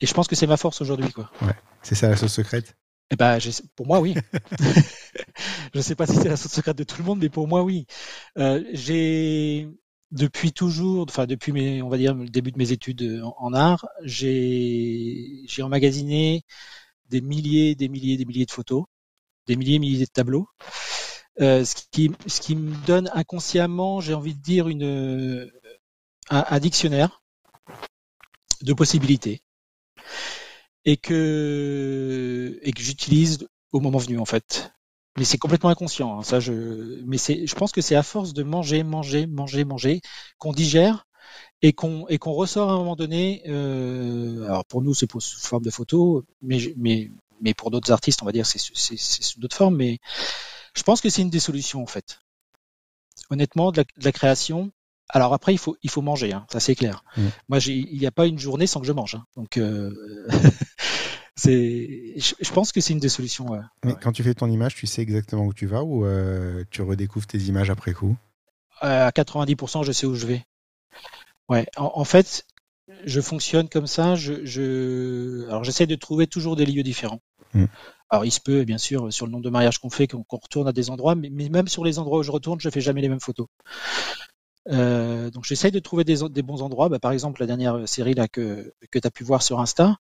[0.00, 1.30] Et je pense que c'est ma force aujourd'hui, quoi.
[1.42, 1.54] Ouais.
[1.82, 2.76] C'est ça la sauce secrète.
[3.10, 3.38] Eh ben,
[3.76, 4.14] pour moi, oui.
[5.72, 7.48] je ne sais pas si c'est la sauce secrète de tout le monde, mais pour
[7.48, 7.86] moi, oui.
[8.38, 9.68] Euh, j'ai
[10.10, 13.86] depuis toujours, enfin depuis mes, on va dire le début de mes études en, art,
[14.02, 16.44] j'ai j'ai emmagasiné
[17.08, 18.84] des milliers, des milliers, des milliers de photos,
[19.46, 20.48] des milliers, milliers de tableaux.
[21.40, 25.50] Euh, ce qui ce qui me donne inconsciemment, j'ai envie de dire une
[26.30, 27.22] un, un dictionnaire
[28.62, 29.42] de possibilités
[30.84, 34.72] et que et que j'utilise au moment venu en fait.
[35.18, 36.18] Mais c'est complètement inconscient.
[36.18, 37.02] Hein, ça, je.
[37.04, 37.46] Mais c'est.
[37.46, 40.00] Je pense que c'est à force de manger, manger, manger, manger
[40.38, 41.06] qu'on digère
[41.60, 43.42] et qu'on et qu'on ressort à un moment donné.
[43.46, 48.22] Euh, alors pour nous, c'est sous forme de photo, mais mais mais pour d'autres artistes,
[48.22, 49.76] on va dire c'est c'est sous d'autres formes.
[49.76, 49.98] Mais
[50.74, 52.20] je pense que c'est une des solutions en fait.
[53.30, 54.72] Honnêtement, de la, de la création.
[55.08, 57.04] Alors après, il faut il faut manger, hein, ça c'est clair.
[57.16, 57.22] Mmh.
[57.48, 59.14] Moi, il n'y a pas une journée sans que je mange.
[59.14, 59.90] Hein, donc euh,
[61.36, 63.60] c'est, je, pense que c'est une des solutions.
[63.84, 66.82] Mais quand tu fais ton image, tu sais exactement où tu vas ou euh, tu
[66.82, 68.16] redécouvres tes images après coup?
[68.80, 70.44] À 90%, je sais où je vais.
[71.48, 72.46] Ouais, en, fait,
[73.04, 74.14] je fonctionne comme ça.
[74.14, 75.46] Je, je...
[75.48, 77.20] alors j'essaie de trouver toujours des lieux différents.
[77.54, 77.66] Hmm.
[78.12, 80.68] Alors il se peut, bien sûr, sur le nombre de mariages qu'on fait, qu'on retourne
[80.68, 83.08] à des endroits, mais, même sur les endroits où je retourne, je fais jamais les
[83.08, 83.46] mêmes photos.
[84.68, 86.88] Euh, donc j'essaye de trouver des, des, bons endroits.
[86.88, 89.96] Bah, par exemple, la dernière série là que, que tu as pu voir sur Insta,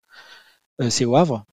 [0.81, 1.45] euh, c'est au Havre.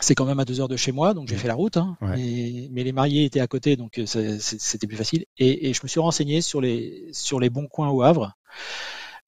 [0.00, 1.76] C'est quand même à deux heures de chez moi, donc j'ai fait la route.
[1.76, 1.96] Hein.
[2.00, 5.26] mais les mariés étaient à côté, donc euh, c'était plus facile.
[5.38, 8.32] Et, je me suis renseigné sur les sur les bons coins au Havre.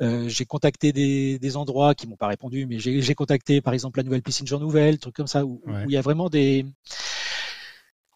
[0.02, 4.04] Euh, j'ai contacté des, endroits qui m'ont pas répondu, mais j'ai contacté par exemple la
[4.04, 6.66] nouvelle piscine Jean Nouvel, trucs comme ça, où, il y a vraiment des,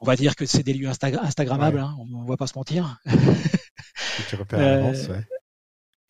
[0.01, 2.99] on va dire que c'est des lieux instagrammables, hein, on, ne va pas se mentir.
[4.29, 5.25] tu repères à l'avance, ouais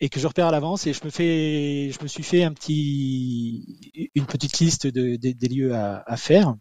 [0.01, 2.53] et que je repère à l'avance et je me fais, je me suis fait un
[2.53, 6.55] petit, une petite liste de, des lieux à, à, faire.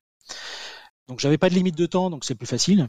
[1.07, 2.89] Donc j'avais pas de limite de temps, donc c'est plus facile.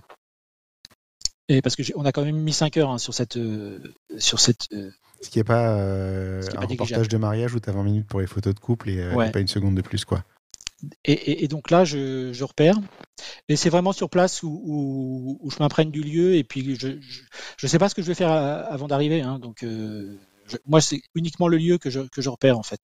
[1.48, 3.80] Et parce que on a quand même mis 5 heures hein, sur cette, euh,
[4.18, 4.72] sur cette.
[4.72, 8.08] Euh, ce qui n'est pas euh, un reportage de mariage où tu as 20 minutes
[8.08, 10.24] pour les photos de couple et, pas une seconde de plus, quoi.
[11.06, 12.76] Et, et, et donc là, je, je repère.
[13.48, 16.36] Et c'est vraiment sur place où, où, où je m'imprègne du lieu.
[16.36, 19.22] Et puis, je ne sais pas ce que je vais faire avant d'arriver.
[19.22, 20.18] Hein, donc, euh,
[20.66, 22.82] moi, c'est uniquement le lieu que je, que je repère en fait.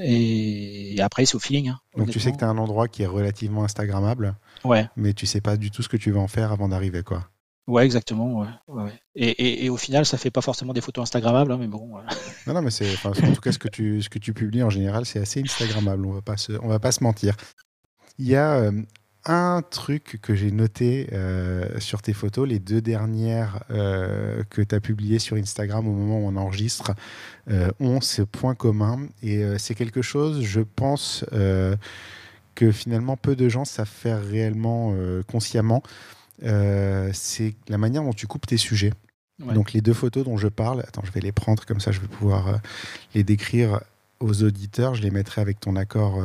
[0.00, 1.70] Et après, c'est au feeling.
[1.70, 4.36] Hein, Donc tu sais que tu as un endroit qui est relativement Instagrammable.
[4.64, 4.88] Ouais.
[4.96, 7.28] Mais tu sais pas du tout ce que tu vas en faire avant d'arriver, quoi.
[7.68, 8.46] Ouais, exactement.
[9.14, 11.98] Et, au final, ça fait pas forcément des photos Instagrammables, hein, mais bon.
[12.46, 13.68] Non, non, mais c'est, en tout cas, ce que
[14.18, 16.06] tu, publies en général, c'est assez Instagrammable.
[16.06, 17.36] On va pas se, va pas se mentir.
[18.18, 18.72] Il y a euh,
[19.26, 24.74] un truc que j'ai noté euh, sur tes photos, les deux dernières euh, que tu
[24.74, 26.92] as publiées sur Instagram au moment où on enregistre,
[27.80, 29.08] ont ce point commun.
[29.22, 31.26] Et c'est quelque chose, je pense,
[32.54, 34.94] que finalement peu de gens savent faire réellement
[35.30, 35.82] consciemment.
[36.40, 38.92] C'est la manière dont tu coupes tes sujets.
[39.38, 42.00] Donc les deux photos dont je parle, attends, je vais les prendre comme ça, je
[42.00, 42.60] vais pouvoir
[43.14, 43.80] les décrire
[44.18, 44.96] aux auditeurs.
[44.96, 46.22] Je les mettrai avec ton accord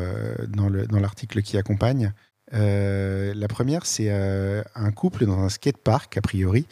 [0.49, 2.11] dans l'article dans qui accompagne.
[2.53, 6.65] Euh, la première, c'est euh, un couple dans un skatepark, a priori.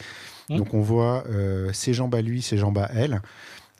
[0.48, 0.56] Mmh.
[0.56, 3.20] Donc on voit euh, ses jambes à lui, ses jambes à elle.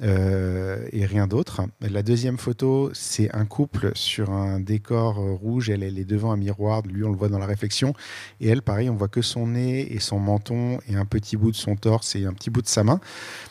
[0.02, 1.62] Et rien d'autre.
[1.80, 5.70] La deuxième photo, c'est un couple sur un décor rouge.
[5.70, 6.82] Elle, elle, est devant un miroir.
[6.82, 7.94] Lui, on le voit dans la réflexion.
[8.40, 11.50] Et elle, pareil, on voit que son nez et son menton et un petit bout
[11.50, 13.00] de son torse et un petit bout de sa main.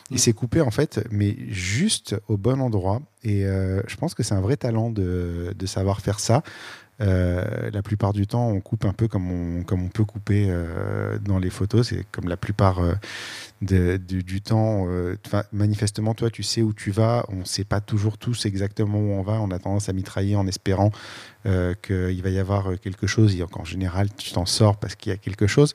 [0.10, 0.18] Et mmh.
[0.18, 3.02] c'est coupé, en fait, mais juste au bon endroit.
[3.24, 6.44] Et je pense que c'est un vrai talent de, de savoir faire ça.
[7.02, 10.48] Euh, la plupart du temps, on coupe un peu comme on, comme on peut couper
[10.50, 11.90] euh, dans les photos.
[11.90, 12.94] C'est comme la plupart euh,
[13.62, 14.88] du, temps.
[15.52, 17.26] manifestement, toi, tu sais où tu vas.
[17.30, 19.39] On ne sait pas toujours tous exactement où on va.
[19.41, 20.91] On a tendance à mitrailler en espérant
[21.43, 23.36] qu'il va y avoir quelque chose.
[23.36, 25.74] Et en général, tu t'en sors parce qu'il y a quelque chose.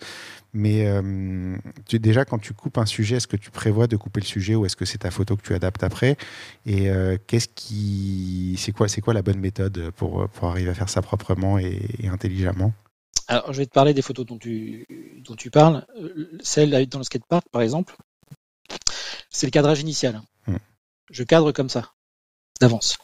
[0.56, 1.54] Mais euh,
[1.92, 4.64] déjà, quand tu coupes un sujet, est-ce que tu prévois de couper le sujet ou
[4.64, 6.16] est-ce que c'est ta photo que tu adaptes après?
[6.64, 10.74] Et euh, qu'est-ce qui, c'est quoi, c'est quoi la bonne méthode pour, pour arriver à
[10.74, 12.72] faire ça proprement et, intelligemment?
[13.28, 14.86] Alors, je vais te parler des photos dont tu,
[15.26, 15.86] dont tu parles.
[16.42, 17.96] Celle dans le skatepark, par exemple,
[19.30, 20.22] c'est le cadrage initial.
[20.46, 20.56] Hmm.
[21.10, 21.92] Je cadre comme ça,
[22.60, 22.98] d'avance.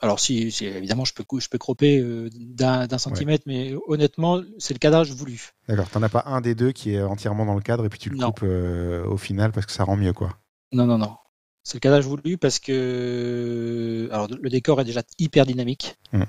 [0.00, 4.74] Alors si, si, évidemment je peux je peux cropper euh, d'un centimètre, mais honnêtement c'est
[4.74, 5.50] le cadrage voulu.
[5.68, 5.88] D'accord.
[5.90, 8.08] T'en as pas un des deux qui est entièrement dans le cadre et puis tu
[8.10, 8.28] le Non.
[8.28, 10.38] coupes euh, au final parce que ça rend mieux, quoi.
[10.72, 11.14] Non non non.
[11.62, 16.24] C'est le cadrage voulu parce que alors le décor est déjà hyper dynamique, Mm.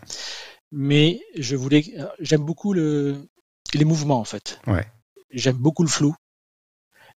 [0.71, 1.83] Mais je voulais
[2.19, 3.27] j'aime beaucoup le
[3.73, 4.59] les mouvements en fait.
[4.67, 4.85] Ouais.
[5.31, 6.15] J'aime beaucoup le flou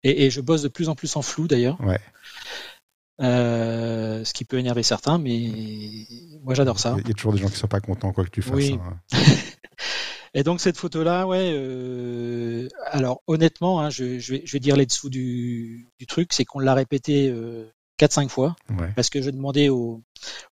[0.03, 1.79] et, et je bosse de plus en plus en flou d'ailleurs.
[1.81, 1.99] Ouais.
[3.21, 5.51] Euh, ce qui peut énerver certains, mais
[6.43, 6.95] moi j'adore ça.
[6.99, 8.55] Il y a toujours des gens qui sont pas contents quoi que tu fasses.
[8.55, 8.79] Oui.
[8.81, 8.99] hein.
[10.35, 11.51] Et donc cette photo-là, ouais.
[11.53, 16.33] euh, alors honnêtement, hein, je, je vais, je vais dire les dessous du, du truc,
[16.33, 18.89] c'est qu'on l'a répété euh, 4-5 fois Ouais.
[18.95, 20.01] parce que je demandais aux,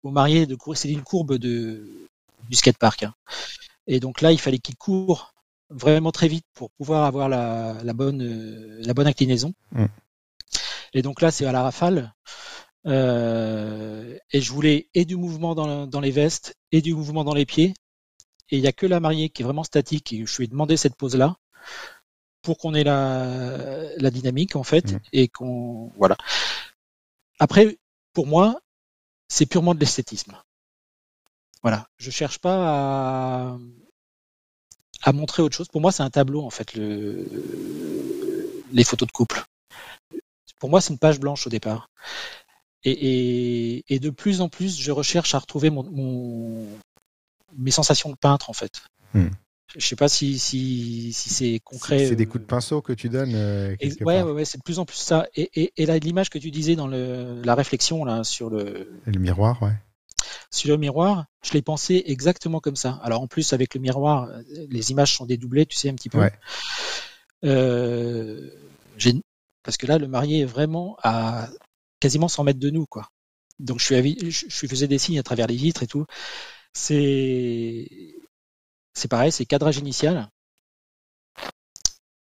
[0.02, 0.76] aux mariés de courir.
[0.78, 2.07] C'est une courbe de
[2.48, 3.02] du skatepark.
[3.04, 3.14] Hein.
[3.86, 5.34] Et donc là, il fallait qu'ils courent
[5.70, 9.54] vraiment très vite pour pouvoir avoir la, la bonne euh, la bonne inclinaison.
[9.72, 9.86] Mm.
[10.94, 12.14] Et donc là, c'est à la rafale.
[12.86, 17.34] Euh, et je voulais et du mouvement dans, dans les vestes et du mouvement dans
[17.34, 17.74] les pieds.
[18.50, 20.12] Et il n'y a que la mariée qui est vraiment statique.
[20.12, 21.36] Et je lui ai demandé cette pose-là
[22.40, 25.00] pour qu'on ait la, la dynamique en fait Mm.
[25.12, 26.16] et qu'on voilà.
[27.38, 27.78] Après,
[28.14, 28.60] pour moi,
[29.28, 30.36] c'est purement de l'esthétisme.
[31.62, 32.56] Voilà, je cherche pas
[33.52, 33.58] à,
[35.02, 35.68] à montrer autre chose.
[35.68, 37.26] Pour moi, c'est un tableau en fait, le,
[38.72, 39.44] les photos de couple.
[40.60, 41.90] Pour moi, c'est une page blanche au départ.
[42.84, 46.66] Et, et, et de plus en plus, je recherche à retrouver mon, mon-
[47.56, 48.82] mes sensations de peintre en fait.
[49.14, 49.28] Hmm.
[49.76, 52.06] Je sais pas si, si, si c'est concret.
[52.06, 53.34] C'est des coups de pinceau que tu donnes.
[53.34, 54.26] euh, et- ouais, part.
[54.26, 55.26] ouais, ouais, c'est de plus en plus ça.
[55.34, 59.00] Et, et, et là, l'image que tu disais dans le, la réflexion là sur le,
[59.06, 59.74] Et le miroir, ouais.
[60.50, 62.98] Sur le miroir, je l'ai pensé exactement comme ça.
[63.02, 66.08] Alors en plus avec le miroir, euh, les images sont dédoublées, tu sais un petit
[66.08, 66.20] peu.
[66.20, 66.32] Ouais.
[67.44, 68.50] Euh,
[68.96, 69.14] j'ai-
[69.62, 71.48] parce que là, le marié est vraiment à
[72.00, 73.08] quasiment 100 mètres de nous, quoi.
[73.58, 76.06] Donc je suis, avi- je, lui faisais des signes à travers les vitres et tout.
[76.72, 78.14] C'est,
[78.94, 80.30] c'est pareil, c'est cadrage initial.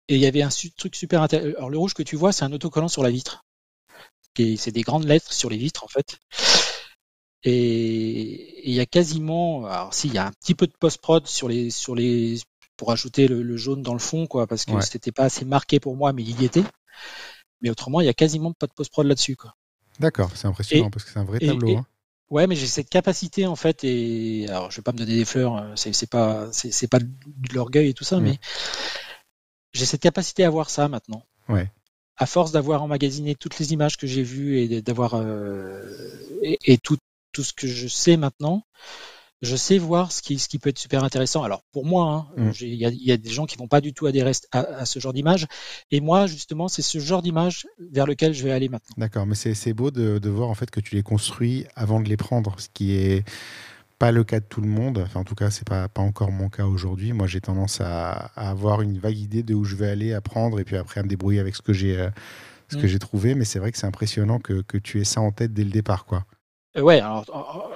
[0.07, 1.57] Et il y avait un truc super intéressant.
[1.57, 3.43] Alors le rouge que tu vois, c'est un autocollant sur la vitre.
[4.37, 6.19] Et c'est des grandes lettres sur les vitres en fait.
[7.43, 11.27] Et il y a quasiment, alors si, il y a un petit peu de post-prod
[11.27, 12.39] sur les, sur les,
[12.77, 14.81] pour ajouter le, le jaune dans le fond, quoi, parce que Ouais.
[14.81, 16.63] c'était pas assez marqué pour moi, mais il y était.
[17.61, 19.53] Mais autrement, il y a quasiment pas de post-prod là-dessus, quoi.
[19.99, 21.69] D'accord, c'est impressionnant Et- parce que c'est un vrai et- tableau.
[21.69, 21.85] et- hein.
[22.31, 25.25] Ouais, mais j'ai cette capacité en fait, et alors je vais pas me donner des
[25.25, 27.07] fleurs, euh, c'est pas, c'est pas de
[27.53, 28.39] l'orgueil et tout ça, mais
[29.73, 31.23] j'ai cette capacité à voir ça maintenant.
[31.49, 31.69] Ouais.
[32.17, 35.83] À force d'avoir emmagasiné toutes les images que j'ai vues et d'avoir euh,
[36.41, 36.97] et, et tout
[37.35, 38.63] tout ce que je sais maintenant,
[39.41, 41.43] je sais voir ce qui ce qui peut être super intéressant.
[41.43, 42.51] Alors pour moi, hein, Mm.
[42.53, 44.31] j'ai- il y, a, il y a des gens qui vont pas du tout adhérer
[44.51, 45.45] à, à ce genre d'image,
[45.91, 48.95] et moi justement, c'est ce genre d'image vers lequel je vais aller maintenant.
[48.97, 52.07] D'accord, mais c'est beau de, de voir en fait que tu les construis avant de
[52.07, 53.25] les prendre, ce qui est
[53.99, 54.97] pas le cas de tout le monde.
[55.05, 57.13] Enfin, en tout cas, c'est pas pas encore mon cas aujourd'hui.
[57.13, 60.21] Moi, j'ai tendance à, à avoir une vague idée de où je vais aller, à
[60.21, 62.09] prendre, et puis après à me débrouiller avec ce que j'ai euh,
[62.69, 62.87] ce que Mm.
[62.87, 63.35] j'ai trouvé.
[63.35, 65.71] Mais c'est vrai que c'est impressionnant que, que tu aies ça en tête dès le
[65.71, 66.25] départ, quoi.
[66.77, 67.71] Euh, ouais, alors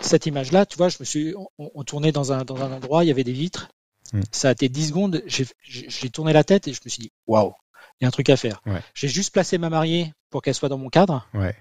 [0.00, 3.04] cette image-là, tu vois, je me suis, on, on tournait dans un, dans un endroit,
[3.04, 3.68] il y avait des vitres.
[4.12, 4.20] Mm.
[4.32, 7.52] Ça a été 10 secondes, j'ai tourné la tête et je me suis dit, waouh,
[8.00, 8.60] il y a un truc à faire.
[8.66, 8.80] Ouais.
[8.94, 11.54] J'ai juste placé ma mariée pour qu'elle soit dans mon cadre, Ouais.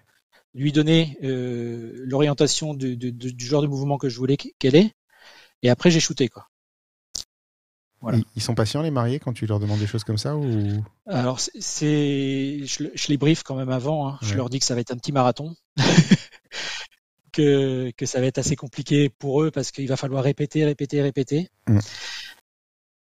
[0.54, 4.92] lui donner euh, l'orientation du, du- genre de mouvement que je voulais qu'elle ait,
[5.64, 6.48] et après j'ai shooté quoi.
[8.00, 8.20] Voilà.
[8.36, 10.84] Ils, sont patients les mariés quand tu leur demandes des choses comme ça ou?
[11.08, 14.08] Alors c'est- je, le- je les brief quand même avant.
[14.08, 14.20] hein.
[14.22, 14.36] Je Ouais.
[14.38, 15.56] leur dis que ça va être un petit marathon,
[17.38, 21.02] que que ça va être assez compliqué pour eux parce qu'il va falloir répéter, répéter,
[21.02, 21.50] répéter.
[21.68, 21.80] Mm.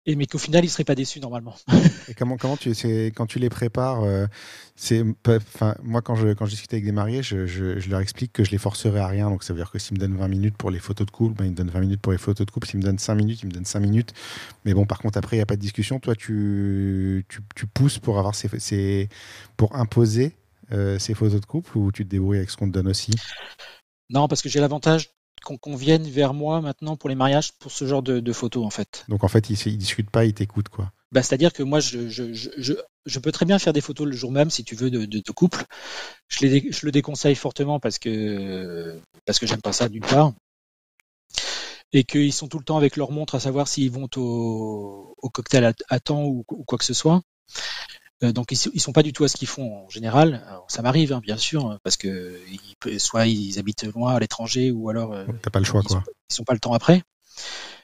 [0.05, 1.55] Et mais qu'au final ils seraient pas déçus normalement.
[2.09, 2.71] Et comment, comment tu,
[3.15, 4.27] quand tu les prépares, euh,
[4.75, 5.05] c'est,
[5.85, 8.43] moi quand je, quand je discute avec des mariés, je, je- je leur explique que
[8.43, 9.31] je les forcerai à rien.
[9.31, 11.35] Donc ça veut dire que s'ils me donnent 20 minutes pour les photos de couple,
[11.37, 12.67] ben, ils me donnent 20 minutes pour les photos de couple.
[12.67, 14.13] S'ils me donnent 5 minutes, ils me donnent 5 minutes.
[14.65, 16.01] Mais bon, par contre, après, il n'y a pas de discussion.
[16.01, 19.09] Toi, tu, tu, tu pousses pour, avoir ces, ces-
[19.57, 20.33] pour imposer
[20.73, 23.13] euh, ces photos de couple ou tu te débrouilles avec ce qu'on te donne aussi?
[24.13, 25.11] Non, parce que j'ai l'avantage
[25.45, 28.65] qu'on qu'on vienne vers moi maintenant pour les mariages pour ce genre de, de photos
[28.65, 29.05] en fait.
[29.09, 30.69] Donc en fait, ils ne discutent pas, ils t'écoutent.
[30.69, 30.93] Quoi.
[31.13, 34.13] Bah, C'est-à-dire que moi, je, je, je, je, peux très bien faire des photos le
[34.13, 35.65] jour même, si tu veux, de, de, de couple.
[36.29, 40.05] Je, les, dé- je le déconseille fortement parce que, parce que j'aime pas ça d'une
[40.05, 40.33] part.
[41.93, 45.29] Et qu'ils sont tout le temps avec leur montre à savoir s'ils vont au, au
[45.29, 47.21] cocktail à, à temps ou, ou quoi que ce soit.
[48.23, 50.43] Euh, donc ils, ils sont pas du tout à ce qu'ils font en général.
[50.49, 52.39] Alors, ça m'arrive, hein, bien sûr, hein, parce que
[52.85, 55.81] ils soit ils habitent loin à l'étranger ou alors euh, T'as pas le choix.
[55.85, 55.97] ils, Quoi.
[56.05, 57.03] sont, ils sont pas le temps après.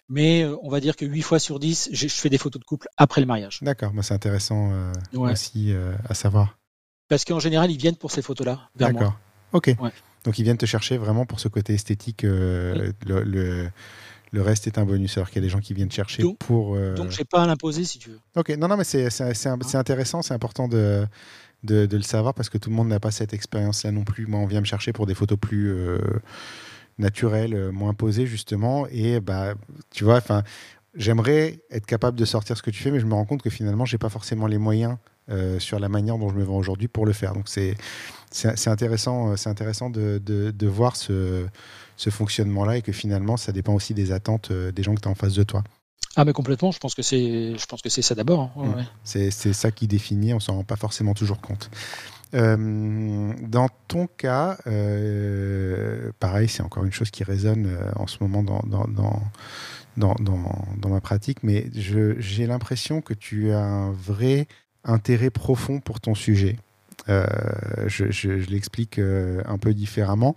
[0.09, 2.61] Mais euh, on va dire que 8 fois sur 10, je, je fais des photos
[2.61, 3.59] de couple après le mariage.
[3.63, 5.33] D'accord, bah, c'est intéressant euh, Ouais.
[5.33, 6.59] aussi euh, à savoir.
[7.09, 9.01] Parce qu'en général, ils viennent pour ces photos-là vers moi.
[9.03, 9.19] D'accord.
[9.53, 9.75] Ok.
[9.81, 9.91] Ouais.
[10.25, 12.25] Donc ils viennent te chercher vraiment pour ce côté esthétique.
[12.25, 13.71] euh, le, le,
[14.33, 15.17] le reste est un bonus.
[15.17, 16.75] Alors qu'il y a des gens qui viennent chercher Donc- pour.
[16.77, 18.19] euh, Donc j'ai pas à l'imposer si tu veux.
[18.37, 19.09] Ok, non, non, mais c'est
[19.77, 21.07] intéressant, c'est important de,
[21.65, 24.27] de, de le savoir parce que tout le monde n'a pas cette expérience-là non plus.
[24.27, 25.99] Moi, on vient me chercher pour des photos plus euh,
[26.99, 28.87] naturelles, euh, moins posées, justement.
[28.91, 29.55] Et bah,
[29.91, 30.43] tu vois, enfin,
[30.95, 33.51] j'aimerais être capable de sortir ce que tu fais, mais je me rends compte que
[33.51, 34.97] finalement, j'ai pas forcément les moyens
[35.31, 37.35] euh, sur la manière dont je me vends aujourd'hui pour le faire.
[37.35, 37.77] Donc, c'est
[38.67, 41.47] intéressant, c'est intéressant de, de, de voir ce,
[41.99, 45.09] ce fonctionnement-là et que finalement, ça dépend aussi des attentes euh, des gens que tu
[45.09, 45.63] as en face de toi.
[46.17, 46.71] Ah mais complètement.
[46.73, 48.41] Je pense que c'est, je pense que c'est ça d'abord.
[48.41, 48.51] hein.
[48.57, 48.75] Ouais, Mm.
[48.77, 48.85] ouais.
[49.31, 51.71] C'est ça qui définit, on s'en rend pas forcément toujours compte.
[52.35, 58.43] Euh, dans ton cas, euh, pareil, c'est encore une chose qui résonne en ce moment
[58.43, 59.23] dans, dans, dans,
[59.97, 64.47] dans, dans- dans ma pratique, mais j'ai l'impression que tu as un vrai
[64.85, 66.57] intérêt profond pour ton sujet.
[67.09, 67.27] Euh,
[67.87, 70.37] je je- je l'explique un peu différemment.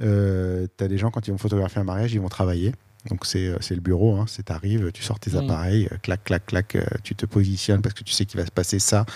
[0.00, 2.72] Tu as des gens, quand ils vont photographier un mariage, ils vont travailler.
[3.08, 6.46] Donc c'est euh, le bureau, hein, c'est t'arrives, tu sors tes appareils, euh, clac, clac,
[6.46, 9.06] clac, euh, tu te positionnes parce que tu sais qu'il va se passer ça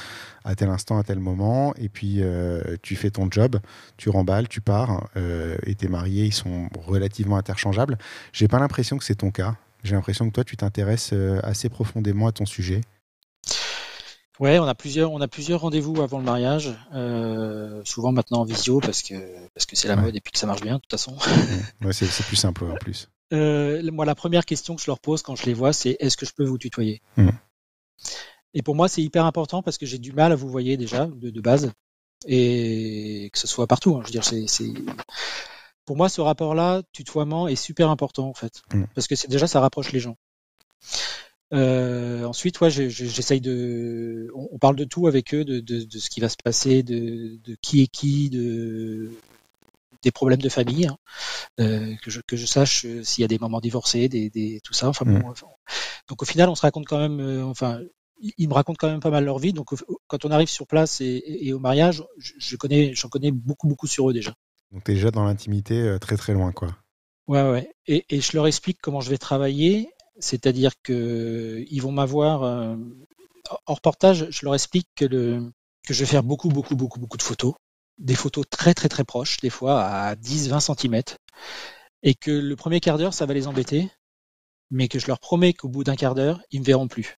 [0.45, 3.59] à tel instant, à tel moment, et puis euh, tu fais ton job,
[3.97, 7.99] tu remballes, tu pars, euh, et tes mariés, ils sont relativement interchangeables.
[8.33, 9.57] J'ai pas l'impression que c'est ton cas.
[9.85, 12.81] J'ai l'impression que toi, tu t'intéresses euh, assez profondément à ton sujet.
[14.41, 18.45] Ouais, on a plusieurs, on a plusieurs rendez-vous avant le mariage, euh, souvent maintenant en
[18.45, 19.15] visio parce que
[19.55, 20.03] parce que c'est la Ouais.
[20.03, 21.17] mode et puis que ça marche bien de toute façon.
[21.83, 23.09] Ouais, c'est plus simple en plus.
[23.33, 26.19] Euh, moi, la première question que je leur pose quand je les vois, c'est est-ce
[26.19, 27.01] que je peux vous tutoyer?
[27.17, 27.33] Mhm.
[28.53, 31.07] Et pour moi, c'est hyper important parce que j'ai du mal à vous voyer déjà
[31.07, 31.73] de, de base
[32.27, 33.97] et que ce soit partout.
[33.97, 34.01] hein.
[34.03, 34.45] Je veux dire, c'est,
[35.87, 38.87] pour moi, ce rapport-là, tutoiement, est super important en fait Mhm.
[38.95, 40.19] parce que c'est déjà ça rapproche les gens.
[41.53, 44.31] Euh, ensuite, ouais, je- je- j'essaye de.
[44.35, 47.37] On, parle de tout avec eux, de, de, de ce qui va se passer, de,
[47.45, 49.11] de qui est qui, de
[50.03, 50.97] des problèmes de famille, hein,
[51.61, 54.61] euh, que, je, que je sache euh, s'il y a des mamans divorcées, des, des,
[54.65, 54.89] tout ça.
[54.89, 55.25] Enfin, bon, Mm.
[55.27, 55.47] enfin,
[56.09, 57.21] donc au final, on se raconte quand même.
[57.21, 57.81] euh, enfin,
[58.39, 59.53] ils me racontent quand même pas mal leur vie.
[59.53, 62.95] Donc au- quand on arrive sur place et, et- et au mariage, je, je connais,
[62.95, 64.35] j'en connais beaucoup, beaucoup sur eux déjà.
[64.73, 66.77] Donc déjà dans l'intimité très très loin, quoi.
[67.29, 67.71] Ouais, ouais.
[67.87, 69.89] Et, et je leur explique comment je vais travailler,
[70.23, 72.77] c'est-à-dire que ils vont m'avoir euh,
[73.67, 74.29] en reportage.
[74.31, 75.53] Je leur explique que le
[75.87, 77.55] que je vais faire beaucoup, beaucoup, beaucoup, beaucoup de photos,
[77.99, 81.03] des photos très, très, très proches, des fois à 10-20 cm,
[82.05, 83.91] et que le premier quart d'heure, ça va les embêter,
[84.71, 87.17] mais que je leur promets qu'au bout d'un quart d'heure, ils me verront plus.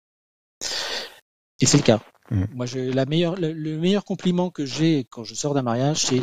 [1.61, 2.01] Et c'est le cas.
[2.31, 2.45] Mm.
[2.55, 5.99] Moi, je, la meilleure, le, le meilleur compliment que j'ai quand je sors d'un mariage,
[6.07, 6.23] c'est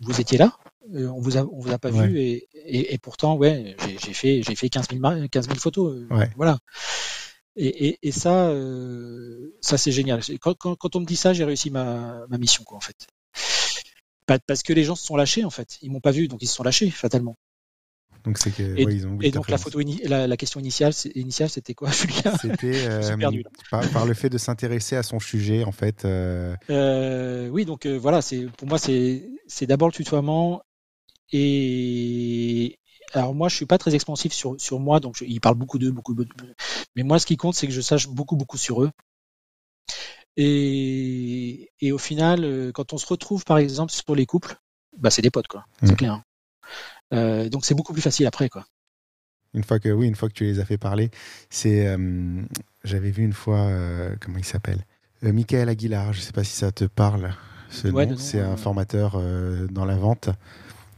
[0.00, 0.58] vous étiez là,
[0.94, 2.06] euh, on vous a, on vous a pas Ouais.
[2.08, 5.58] vu, et, et, et pourtant, ouais, j'ai fait, j'ai fait 15 000, mar- 15 000
[5.58, 6.30] photos, euh, Ouais.
[6.36, 6.58] voilà.
[7.56, 10.20] Et, et, ça, euh, ça c'est génial.
[10.40, 13.06] Quand, quand, quand on me dit ça, j'ai réussi ma, ma mission, quoi, en fait.
[14.46, 15.76] Parce que les gens se sont lâchés, en fait.
[15.82, 17.36] Ils m'ont pas vu, donc ils se sont lâchés, fatalement.
[18.24, 20.36] Donc c'est que Et- ouais, ils ont oublié Et ta donc la photo, la, la
[20.36, 22.36] question initiale, initiale, c'était quoi, Julien?
[22.40, 23.16] C'était euh,
[23.70, 26.04] par, par le fait de s'intéresser à son sujet, en fait.
[26.04, 30.62] euh, Euh, oui, donc voilà, c'est pour moi c'est c'est d'abord le tutoiement
[31.32, 32.78] et
[33.14, 35.78] alors moi je suis pas très expansif sur sur moi, donc je- ils parlent beaucoup
[35.78, 36.26] d'eux, beaucoup de
[36.96, 38.90] mais moi ce qui compte c'est que je sache beaucoup beaucoup sur eux.
[40.36, 44.56] Et et au final, euh, quand on se retrouve par exemple sur les couples,
[44.98, 45.96] bah c'est des potes quoi, c'est Mm.
[45.96, 46.12] clair.
[46.14, 46.22] hein.
[47.14, 48.64] Euh, donc c'est beaucoup plus facile après quoi.
[49.54, 51.10] Une fois que oui, une fois que tu les as fait parler,
[51.50, 52.42] c'est euh,
[52.84, 54.86] j'avais vu une fois euh, comment il s'appelle,
[55.20, 56.12] Michael Aguilar.
[56.14, 57.34] Je sais pas si ça te parle.
[57.70, 59.20] Ce Ouais, nom, de nom, c'est un formateur
[59.70, 60.30] dans la vente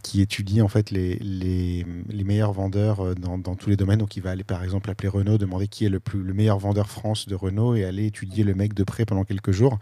[0.05, 1.85] qui étudie en fait les, les,
[2.25, 3.99] meilleurs vendeurs euh, dans, dans tous les domaines.
[3.99, 6.59] Donc il va aller par exemple appeler Renault, demander qui est le plus le meilleur
[6.59, 9.79] vendeur France de Renault et aller étudier le mec de près pendant quelques jours.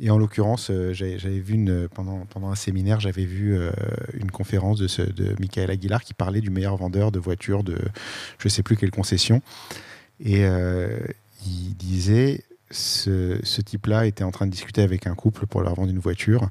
[0.00, 1.62] Et en l'occurrence, euh, j'avais vu
[1.94, 3.70] pendant, pendant un séminaire, j'avais vu euh,
[4.14, 7.78] une conférence de, de Michael Aguilar qui parlait du meilleur vendeur de voitures de
[8.38, 9.42] je sais plus quelle concession.
[10.24, 10.42] Et
[11.46, 15.74] il disait, ce, ce type-là était en train de discuter avec un couple pour leur
[15.74, 16.50] vendre une voiture.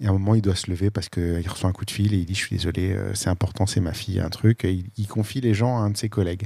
[0.00, 2.14] Et à un moment, il doit se lever parce qu'il reçoit un coup de fil
[2.14, 4.64] et il dit Je suis désolé, euh, c'est important, c'est ma fille, un truc.
[4.64, 6.44] Et il, il confie les gens à un de ses collègues.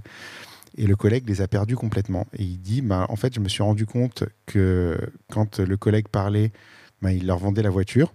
[0.79, 2.27] Et le collègue les a perdus complètement.
[2.33, 4.99] Et il dit bah, En fait, je me suis rendu compte que
[5.31, 6.51] quand le collègue parlait,
[7.03, 8.15] bah, il leur vendait la voiture.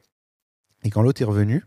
[0.84, 1.64] Et quand l'autre est revenu,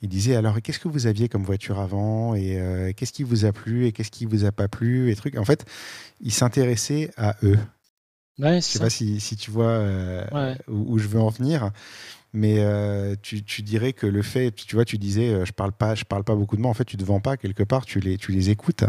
[0.00, 2.34] il disait alors qu'est-ce que vous aviez comme voiture avant?
[2.36, 5.10] Et euh, qu'est-ce qui vous a plu et qu'est-ce qui vous a pas plu?
[5.10, 5.36] Et trucs.
[5.36, 5.64] En fait,
[6.20, 7.58] il s'intéressait à eux.
[8.38, 8.84] Ouais, Je sais ça.
[8.84, 10.56] pas si, si tu vois euh, Ouais.
[10.68, 11.70] où, où je veux en venir,
[12.32, 15.72] mais euh, tu, tu dirais que le fait, tu vois, tu disais euh, je parle
[15.72, 16.70] pas, je parle pas beaucoup de moi.
[16.70, 18.84] En fait, tu te vends pas quelque part, tu les, tu les écoutes.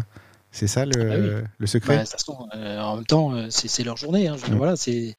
[0.51, 1.47] C'est ça le, Ah oui.
[1.57, 1.97] le secret?
[1.97, 4.27] Bah, façon, euh, en même temps, c'est leur journée.
[4.27, 5.15] Hein, je voilà, c'est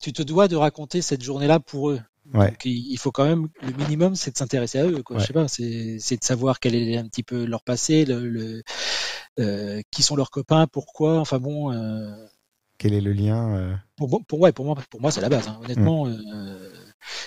[0.00, 2.00] tu te dois de raconter cette journée-là pour eux.
[2.34, 2.50] Ouais.
[2.50, 5.02] Donc, il faut quand même le minimum, c'est de s'intéresser à eux.
[5.02, 5.16] Quoi.
[5.16, 5.22] Ouais.
[5.22, 8.28] Je sais pas, c'est c'est de savoir quel est un petit peu leur passé, le,
[8.28, 8.62] le-
[9.38, 11.18] euh, qui sont leurs copains, pourquoi.
[11.20, 12.10] Enfin bon, euh,
[12.78, 15.48] Quel est le lien pour, moi- pour, ouais, pour moi, pour moi, c'est la base.
[15.48, 15.58] hein.
[15.62, 16.22] Honnêtement, Mm.
[16.34, 16.71] euh,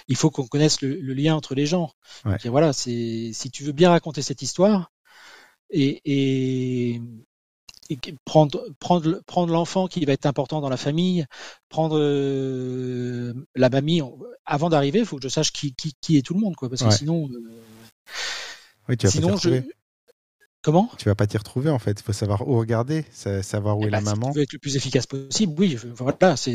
[0.08, 1.92] il faut qu'on connaisse le, le lien entre les gens.
[2.26, 2.38] Ouais.
[2.44, 4.92] Et voilà, c'est si tu veux bien raconter cette histoire
[5.70, 7.02] et, et,
[7.90, 11.26] et que- prendre prendre prendre l'enfant qui va être important dans la famille,
[11.70, 14.02] prendre euh, la mamie
[14.46, 16.70] avant d'arriver, il faut que je sache qui, qui, qui est tout le monde, quoi,
[16.70, 16.96] parce que Ouais.
[16.98, 17.62] sinon, euh,
[18.90, 19.62] Oui, tu vas sinon je.
[20.66, 20.90] Comment?
[20.98, 22.00] Tu vas pas t'y retrouver en fait.
[22.00, 24.32] Il faut savoir où regarder, sa- savoir où Eh est la ben, si maman.
[24.32, 25.78] tu veux être le plus efficace possible, oui.
[25.82, 26.52] je- Voilà, c'est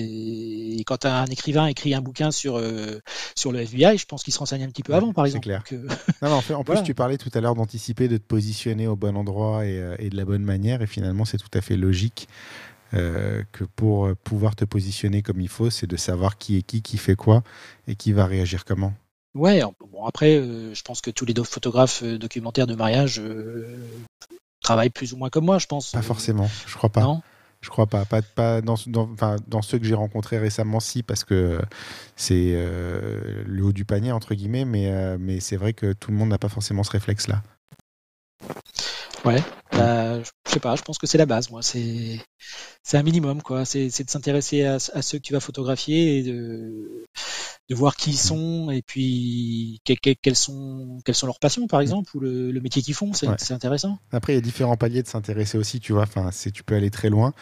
[0.87, 2.99] quand un écrivain écrit un bouquin sur euh,
[3.35, 5.29] sur le FBI, je pense qu'il se renseigne un petit peu Ouais, avant, par c'est
[5.37, 5.45] exemple.
[5.45, 5.65] clair.
[5.71, 5.89] Donc, euh,
[6.23, 8.97] Non, en, fait, en plus, tu parlais tout à l'heure d'anticiper, de te positionner au
[8.97, 10.83] bon endroit et, euh, et de la bonne manière.
[10.83, 12.29] Et finalement, c'est tout à fait logique
[12.93, 16.99] que pour pouvoir te positionner comme il faut, c'est de savoir qui est qui, qui
[16.99, 17.43] fait quoi
[17.87, 18.93] et qui va réagir comment.
[19.35, 19.63] Ouais.
[19.93, 23.77] Bon après, euh, je pense que tous les photographes euh, documentaires de mariage euh,
[24.63, 25.93] travaillent plus ou moins comme moi, je pense.
[25.93, 27.03] Pas forcément, je crois pas.
[27.03, 27.23] Non?
[27.61, 28.05] Je crois pas.
[28.05, 31.61] Pas, pas dans, dans, enfin, dans ceux que j'ai rencontrés récemment, si, parce que
[32.17, 36.17] c'est euh, le haut du panier, entre guillemets, mais, mais c'est vrai que tout le
[36.17, 37.43] monde n'a pas forcément ce réflexe-là.
[39.25, 39.43] Ouais.
[39.73, 40.77] Bah, je sais pas.
[40.77, 41.63] Je pense que c'est la base, moi.
[41.63, 42.21] C'est
[42.83, 43.65] c'est un minimum, quoi.
[43.65, 47.05] C'est c'est de s'intéresser à, à ceux que tu vas photographier et de
[47.69, 51.67] de voir qui ils sont et puis que- que- quelles sont quelles sont leurs passions,
[51.69, 53.13] par exemple, ou le, le métier qu'ils font.
[53.13, 53.37] C'est Ouais.
[53.53, 53.99] intéressant.
[54.11, 56.03] Après, il y a différents paliers de s'intéresser aussi, tu vois.
[56.03, 57.33] Enfin, c'est- tu peux aller très loin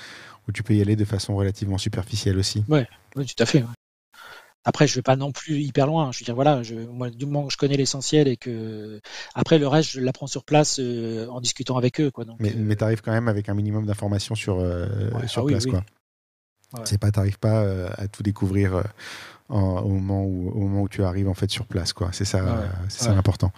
[0.47, 2.65] ou tu peux y aller de façon relativement superficielle aussi.
[2.69, 2.83] Oui,
[3.15, 3.61] tout à fait.
[3.63, 3.69] ouais.
[4.65, 6.13] Après, je vais pas non plus hyper loin.
[6.13, 9.01] Je veux dire, voilà, je, moi, du moment que je connais l'essentiel et que
[9.35, 12.25] après le reste, je l'apprends sur place euh, en discutant avec eux, quoi.
[12.25, 15.27] Donc, Mais, euh, mais tu arrives quand même avec un minimum d'informations sur, euh, Ouais,
[15.29, 15.71] sur ah oui, place, oui.
[15.71, 15.85] quoi.
[16.75, 16.81] Ouais.
[16.85, 17.63] C'est pas, t'arrives pas
[17.97, 18.83] à tout découvrir
[19.49, 22.11] en- au, moment où, au moment où tu arrives en fait sur place, quoi.
[22.13, 22.67] C'est ça, Ouais.
[22.91, 23.53] c'est ça l'important.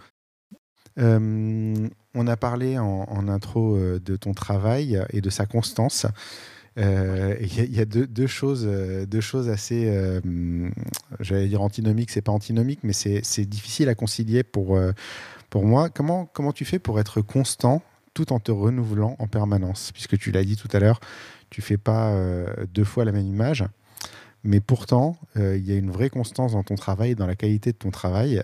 [0.99, 6.07] Euh, on a parlé en, en intro de ton travail et de sa constance.
[6.79, 10.21] Euh, Il y a, deux, choses, euh, deux choses assez, euh,
[11.18, 14.93] j'allais dire antinomiques, c'est pas antinomique, mais c'est difficile à concilier pour, euh,
[15.51, 15.89] pour moi.
[15.91, 17.83] Comment, comment tu fais pour être constant
[18.14, 19.91] tout en te renouvelant en permanence?
[19.93, 21.01] Puisque tu l'as dit tout à l'heure,
[21.51, 22.14] tu fais pas
[22.73, 23.64] deux fois la même image.
[24.45, 27.77] Mais pourtant, il y a une vraie constance dans ton travail, dans la qualité de
[27.77, 28.41] ton travail.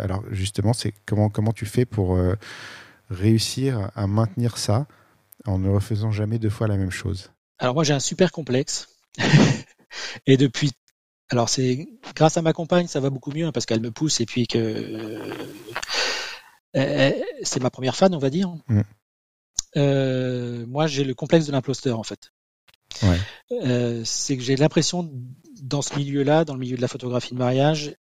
[0.00, 2.18] Alors justement, c'est comment, comment tu fais pour
[3.08, 4.86] réussir à maintenir ça
[5.46, 7.30] en ne refaisant jamais deux fois la même chose?
[7.60, 8.88] Alors moi j'ai un super complexe
[10.26, 10.72] et depuis
[11.28, 11.86] alors c'est
[12.16, 14.46] grâce à ma compagne ça va beaucoup mieux hein, parce qu'elle me pousse et puis
[14.46, 14.58] que
[16.76, 18.48] euh, c'est ma première fan on va dire.
[18.68, 18.80] Mm.
[19.76, 22.32] Euh, moi j'ai le complexe de l'imposteur en fait.
[23.02, 23.18] Ouais.
[23.52, 25.10] Euh, c'est que j'ai l'impression
[25.62, 27.94] dans ce milieu-là, dans le milieu de la photographie de mariage,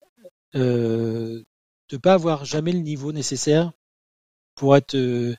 [0.55, 1.43] euh,
[1.89, 3.71] de pas avoir jamais le niveau nécessaire
[4.55, 5.35] pour être euh,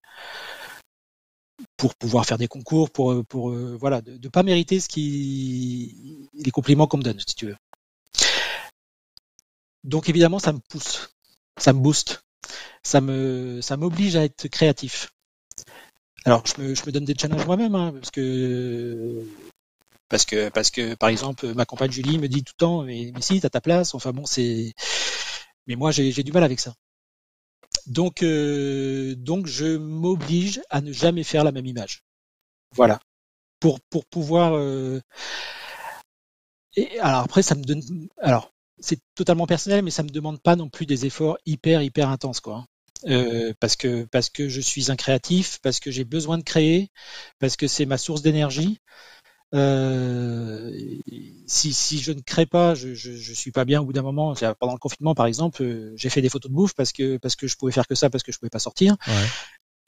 [1.80, 4.88] pour pouvoir faire des concours, pour, euh, pour euh, voilà, de ne pas mériter ce
[4.88, 7.56] qui les compliments qu'on me donne, si tu veux.
[9.82, 11.10] Donc évidemment, ça me pousse,
[11.56, 12.22] ça me booste,
[12.82, 15.10] ça me ça m'oblige à être créatif.
[16.26, 19.24] Alors je me, je me donne des challenges moi-même, hein, parce que
[20.10, 23.10] parce que parce que par exemple ma compagne Julie me dit tout le temps mais,
[23.14, 24.74] mais si t'as ta place, enfin bon c'est
[25.66, 26.74] mais moi j'ai j'ai du mal avec ça.
[27.86, 32.04] Donc, euh, donc je m'oblige à ne jamais faire la même image.
[32.74, 33.00] Voilà.
[33.60, 34.54] Pour, pouvoir.
[34.54, 35.00] euh,
[37.00, 38.08] alors après, ça me donne.
[38.18, 42.08] Alors, c'est totalement personnel, mais ça me demande pas non plus des efforts hyper, hyper
[42.08, 42.64] intenses, quoi.
[43.06, 46.90] Euh, parce que parce que je suis un créatif, parce que j'ai besoin de créer,
[47.38, 48.78] parce que c'est ma source d'énergie.
[49.52, 50.70] Euh,
[51.46, 54.02] si, si je ne crée pas, je, je, je suis pas bien au bout d'un
[54.02, 54.34] moment.
[54.58, 57.34] Pendant le confinement, par exemple, euh, j'ai fait des photos de bouffe parce que parce
[57.36, 59.26] que je pouvais faire que ça, parce que je pouvais pas sortir, Ouais.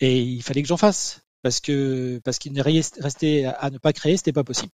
[0.01, 3.93] et il fallait que j'en fasse parce que parce qu'il ne restait à, ne pas
[3.93, 4.73] créer, c'était pas possible.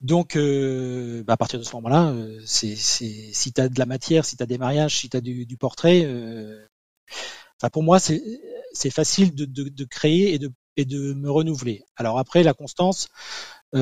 [0.00, 3.84] Donc, euh, bah, à partir de ce moment-là, euh, c'est, si tu as de la
[3.84, 6.58] matière, si tu as des mariages, si tu as du, du portrait, euh,
[7.72, 8.22] pour moi, c'est,
[8.72, 11.84] c'est facile de, de, de créer et de, et de me renouveler.
[11.96, 13.08] Alors après, la constance,
[13.72, 13.80] enfin,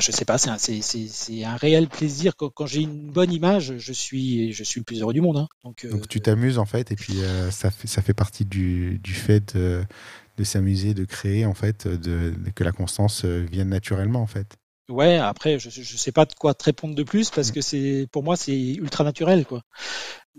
[0.00, 2.36] je sais pas, c'est un, c'est, c'est, c'est un réel plaisir.
[2.36, 5.38] Quand, quand j'ai une bonne image, je suis, je suis le plus heureux du monde.
[5.38, 5.48] Hein.
[5.64, 8.44] Donc, euh, Donc tu t'amuses en fait, et puis euh, ça, fait, ça fait partie
[8.44, 9.84] du, du fait de,
[10.36, 14.26] de s'amuser, de créer en fait, de, de- que la constance euh, vienne naturellement en
[14.26, 14.56] fait.
[14.88, 18.06] Ouais, après, je, je sais pas de quoi te répondre de plus parce que c'est,
[18.12, 19.62] pour moi, c'est ultra naturel, quoi.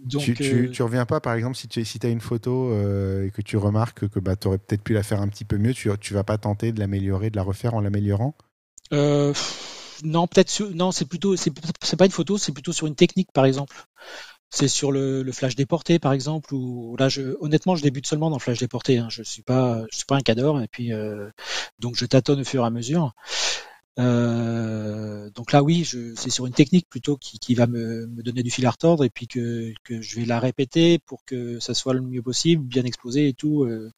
[0.06, 2.72] Donc, tu, tu, euh, tu reviens pas, par exemple, si tu si as une photo
[2.72, 5.46] euh, et que tu remarques que bah, tu aurais peut-être pu la faire un petit
[5.46, 8.36] peu mieux, tu, tu vas pas tenter de l'améliorer, de la refaire en l'améliorant?
[8.94, 9.34] Euh,
[10.04, 11.52] non, peut-être non, c'est plutôt, c'est
[11.98, 13.88] pas une photo, c'est plutôt sur une technique, par exemple.
[14.50, 18.30] C'est sur le, le, flash déporté, par exemple, ou là, je, honnêtement, je débute seulement
[18.30, 18.98] dans le flash déporté.
[18.98, 19.08] Hein.
[19.10, 21.30] Je suis pas, je suis pas un cadre, et puis euh,
[21.80, 23.14] donc je tâtonne au fur et à mesure.
[24.00, 25.86] Euh, donc là, oui,
[26.16, 29.04] c'est sur une technique plutôt qui, qui va me, me, donner du fil à retordre,
[29.04, 32.64] et puis que, que, je vais la répéter pour que ça soit le mieux possible,
[32.64, 33.64] bien explosé et tout.
[33.64, 33.92] Euh,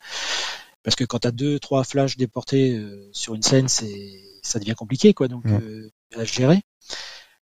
[0.83, 4.59] parce que quand tu as deux, trois flashs déportés euh, sur une scène, c'est ça
[4.59, 5.27] devient compliqué, quoi.
[5.27, 6.61] Donc euh, à gérer.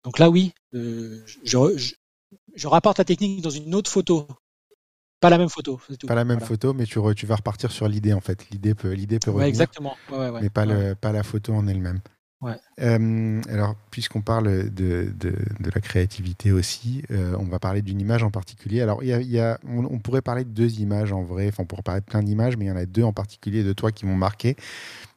[0.04, 1.94] Donc là, oui, je, je,
[2.56, 4.28] je rapporte la technique dans une autre photo.
[5.22, 5.80] Pas la même photo.
[6.00, 6.08] Tout.
[6.08, 8.50] Pas la même photo, mais tu, re, tu vas repartir sur l'idée en fait.
[8.50, 9.46] L'idée peut, l'idée peut revenir.
[9.46, 9.96] Ouais, exactement.
[10.12, 12.02] Ouais, mais pas, le, pas la photo en elle-même.
[12.42, 12.56] Ouais.
[12.82, 18.02] Euh, alors, puisqu'on parle de, de, de, la créativité aussi, euh, on va parler d'une
[18.02, 18.82] image en particulier.
[18.82, 21.50] Alors, y a, y a, on, on, pourrait parler de deux images en vrai.
[21.50, 23.64] Enfin, on pourrait parler de plein d'images, mais il y en a deux en particulier
[23.64, 24.56] de toi qui m'ont marqué.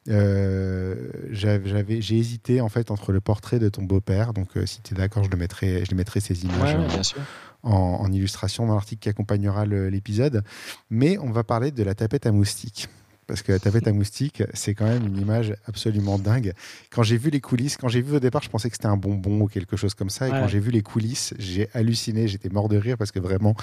[0.07, 4.33] Euh, j'avais, j'ai hésité en fait entre le portrait de ton beau-père.
[4.33, 7.03] Donc, si tu es d'accord, je le mettrai, je les mettrai ces images ouais, bien
[7.03, 7.21] sûr.
[7.63, 10.43] En, en, illustration dans l'article qui accompagnera l'épisode.
[10.91, 12.87] Mais on va parler de la tapette à moustiques
[13.27, 16.53] parce que la tapette à moustique, c'est quand même une image absolument dingue.
[16.91, 18.97] Quand j'ai vu les coulisses, quand j'ai vu au départ, je pensais que c'était un
[18.97, 20.27] bonbon ou quelque chose comme ça.
[20.27, 20.39] Et ouais.
[20.39, 23.55] quand j'ai vu les coulisses, j'ai halluciné, j'étais mort de rire parce que vraiment,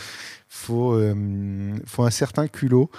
[0.48, 2.90] faut, euh, faut un certain culot.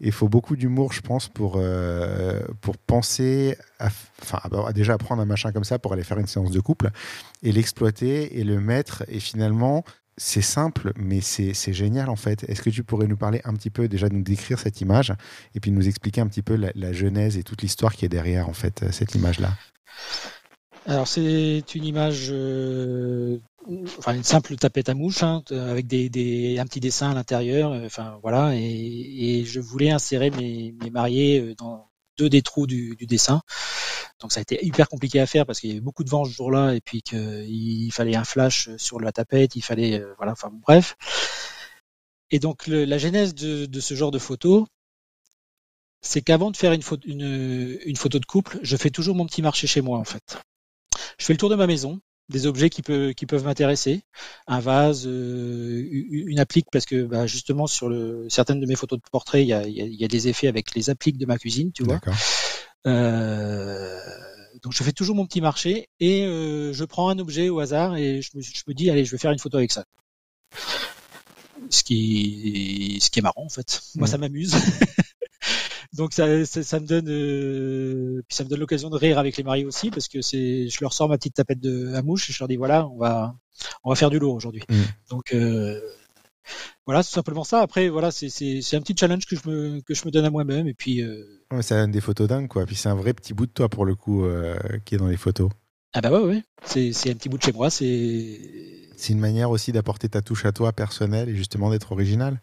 [0.00, 3.88] Et il faut beaucoup d'humour, je pense, pour, euh, pour penser à,
[4.22, 6.90] enfin, à déjà apprendre un machin comme ça pour aller faire une séance de couple
[7.42, 9.04] et l'exploiter et le mettre.
[9.08, 9.84] Et finalement,
[10.18, 12.44] c'est simple, mais c'est génial en fait.
[12.48, 15.12] Est-ce que tu pourrais nous parler un petit peu, déjà nous décrire cette image
[15.54, 18.48] et puis nous expliquer un petit peu la, genèse et toute l'histoire qui est derrière
[18.48, 19.50] en fait cette image-là?
[20.86, 23.38] Alors c'est une image, euh,
[23.98, 28.18] enfin une simple tapette à mouche hein, avec des, un petit dessin à l'intérieur, enfin
[28.22, 31.88] voilà, et, je voulais insérer mes, mes mariés dans
[32.18, 33.42] deux des trous du dessin.
[34.20, 36.24] Donc ça a été hyper compliqué à faire parce qu'il y avait beaucoup de vent
[36.24, 40.32] ce jour-là et puis qu'il fallait un flash sur la tapette, il fallait euh, voilà,
[40.32, 40.96] enfin bref.
[42.30, 44.66] Et donc le, la genèse de, de, ce genre de photo,
[46.00, 49.26] c'est qu'avant de faire une photo, une, une photo de couple, je fais toujours mon
[49.26, 50.38] petit marché chez moi en fait.
[51.18, 54.02] Je fais le tour de ma maison, des objets qui, peut, qui peuvent m'intéresser,
[54.46, 58.98] un vase, euh, une applique, parce que bah, justement sur le, certaines de mes photos
[58.98, 61.38] de portrait, il y a, il y a des effets avec les appliques de ma
[61.38, 62.00] cuisine, tu vois.
[62.86, 63.98] Euh,
[64.62, 67.96] donc je fais toujours mon petit marché et euh, je prends un objet au hasard
[67.96, 69.84] et je me, je me, dis allez je vais faire une photo avec ça.
[71.70, 73.82] Ce qui, ce qui est marrant en fait.
[73.96, 74.10] Moi mmh.
[74.10, 74.56] ça m'amuse.
[75.92, 79.36] donc ça, ça, ça, me donne, euh, puis ça me donne l'occasion de rire avec
[79.36, 82.30] les mariés aussi parce que c'est, je leur sors ma petite tapette de à mouche
[82.30, 83.34] et je leur dis voilà on va,
[83.84, 84.62] on va faire du lourd aujourd'hui.
[84.68, 84.82] Mmh.
[85.10, 85.80] Donc euh,
[86.86, 87.60] voilà, c'est simplement ça.
[87.60, 90.68] Après, voilà, c'est un petit challenge que je me, que je me donne à moi-même.
[90.68, 91.02] Et puis.
[91.02, 91.24] Euh...
[91.52, 92.66] Ouais, ça donne des photos dingues, quoi.
[92.66, 95.08] Puis c'est un vrai petit bout de toi, pour le coup, euh, qui est dans
[95.08, 95.50] les photos.
[95.94, 96.42] Ah bah ouais, ouais.
[96.64, 97.70] C'est un petit bout de chez moi.
[97.70, 98.40] C'est.
[98.96, 102.40] C'est une manière aussi d'apporter ta touche à toi personnelle et justement d'être original.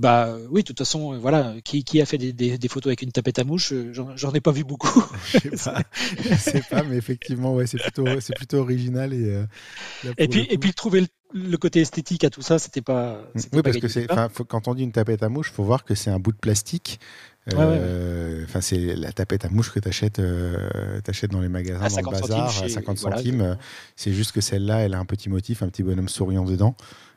[0.00, 3.02] Bah oui, de toute façon, voilà, qui, qui a fait des, des, des, photos avec
[3.02, 5.04] une tapette à mouche J'en ai pas vu beaucoup.
[5.26, 5.82] Je sais pas,
[6.18, 9.26] je sais pas, mais effectivement, ouais, c'est plutôt, c'est plutôt original et.
[9.26, 9.44] Euh,
[10.16, 13.20] et puis, et puis trouver le, le, côté esthétique à tout ça, c'était pas.
[13.34, 14.06] Oui, pas parce que c'est,
[14.48, 17.00] quand on dit une tapette à mouche, faut voir que c'est un bout de plastique.
[17.46, 18.60] Enfin, euh, ouais, ouais.
[18.60, 21.00] c'est la tapette à mouche que tu achètes, euh,
[21.30, 23.38] dans les magasins, dans le bazar, à 50 centimes.
[23.38, 23.58] Voilà,
[23.96, 26.76] c'est juste que celle-là, elle a un petit motif, un petit bonhomme souriant dedans.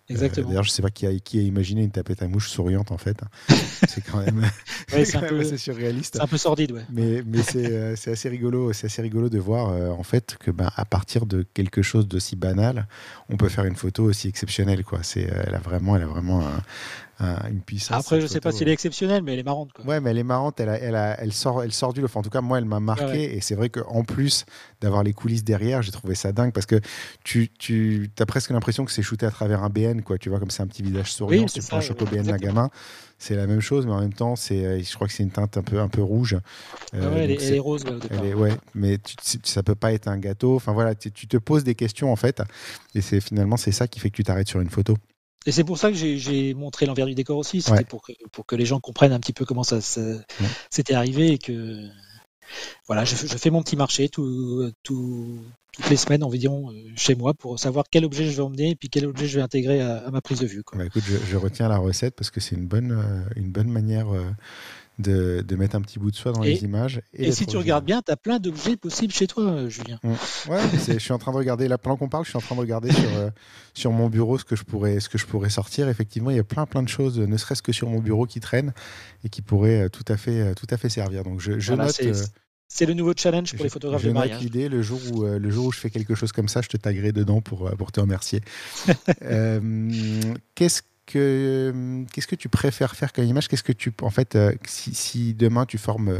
[0.10, 0.48] Exactement.
[0.48, 2.92] Euh, D'ailleurs, je sais pas qui a, qui a, imaginé une tapette à mouche souriante
[2.92, 3.22] en fait.
[3.88, 4.46] c'est quand même,
[4.92, 6.16] ouais, c'est un peu assez surréaliste.
[6.16, 6.86] C'est un peu sordide, ouais.
[6.92, 10.52] Mais, mais c'est euh, assez rigolo, c'est assez rigolo de voir euh, en fait que
[10.52, 12.88] ben à partir de quelque chose d'aussi banal,
[13.30, 15.00] on peut faire une photo aussi exceptionnelle quoi.
[15.04, 16.62] C'est elle a vraiment, elle a vraiment un,
[17.50, 17.98] une puissance.
[17.98, 19.72] Après, je sais pas si elle est exceptionnelle, mais elle est marrante.
[19.74, 19.86] Quoi.
[19.86, 20.60] Ouais, mais elle est marrante.
[20.60, 22.08] Elle, a, elle, a, elle sort, elle sort du lot.
[22.14, 23.04] En tout cas, moi, elle m'a marqué.
[23.06, 24.46] Ouais, et c'est vrai qu'en plus
[24.82, 26.80] d'avoir les coulisses derrière, j'ai trouvé ça dingue parce que
[27.24, 30.18] tu, tu as presque l'impression que c'est shooté à travers un BN, quoi.
[30.18, 32.38] Tu vois, comme c'est un petit visage souriant, oui, tu prends un choco BN d'un
[32.38, 32.70] gamin.
[33.20, 35.56] C'est la même chose, mais en même temps, c'est, je crois que c'est une teinte
[35.56, 36.38] un peu, un peu rouge.
[36.94, 37.86] Euh, ouais, elle, est, elle, est, rose.
[37.86, 40.56] Ouais, est, ouais, mais tu, ça peut pas être un gâteau.
[40.56, 42.42] Enfin voilà, tu, tu te poses des questions en fait,
[42.96, 44.98] et c'est finalement c'est ça qui fait que tu t'arrêtes sur une photo.
[45.46, 47.62] Et c'est pour ça que j'ai montré l'envers du décor aussi.
[47.62, 47.84] C'était ouais.
[47.84, 50.94] pour, que, pour que les gens comprennent un petit peu comment ça s'était ouais.
[50.94, 51.90] arrivé et que
[52.88, 55.40] voilà, je, je, fais mon petit marché tout, tout,
[55.72, 58.90] toutes les semaines environ chez moi pour savoir quel objet je vais emmener et puis
[58.90, 60.64] quel objet je vais intégrer à, à ma prise de vue.
[60.64, 60.78] Quoi.
[60.78, 63.04] Bah écoute, je, je, retiens la recette parce que c'est une bonne,
[63.36, 64.08] une bonne manière
[65.00, 67.02] de, de, mettre un petit bout de soi dans et, les images.
[67.14, 70.00] Et, et si tu regardes bien, tu as plein d'objets possibles chez toi, Julien.
[70.04, 70.12] Mmh.
[70.50, 72.56] Ouais, je suis en train de regarder, là, pendant qu'on parle, je suis en train
[72.56, 73.30] de regarder sur, euh,
[73.74, 75.90] sur mon bureau ce que, je pourrais, ce que je pourrais sortir.
[75.90, 78.40] Effectivement, il y a plein, plein de choses, ne serait-ce que sur mon bureau, qui
[78.40, 78.74] traînent
[79.24, 81.24] et qui pourraient tout à fait, tout à fait servir.
[81.24, 82.30] Donc, je, je voilà, note.
[82.68, 84.42] c'est le nouveau challenge pour les photographes de mariage.
[84.42, 86.78] l'idée, le jour où le jour où je fais quelque chose comme ça, je te
[86.78, 88.42] taguerai dedans pour pour te remercier.
[90.56, 90.82] Qu'est-ce
[91.14, 93.48] que qu'est-ce que tu préfères faire comme image?
[93.48, 96.20] Qu'est-ce que tu en fait si, si, demain tu formes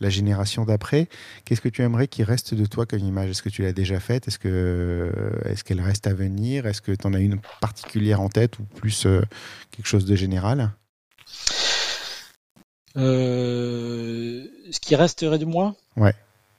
[0.00, 1.08] la génération d'après,
[1.44, 3.30] qu'est-ce que tu aimerais qu'il reste de toi comme image?
[3.30, 4.28] Est-ce que tu l'as déjà faite?
[4.28, 5.12] Est-ce que
[5.44, 6.66] est-ce qu'elle reste à venir?
[6.66, 9.06] Est-ce que tu en as une particulière en tête ou plus
[9.70, 10.72] quelque chose de général?
[12.96, 15.74] Euh, Ce qui resterait de moi?
[15.96, 16.14] Ouais.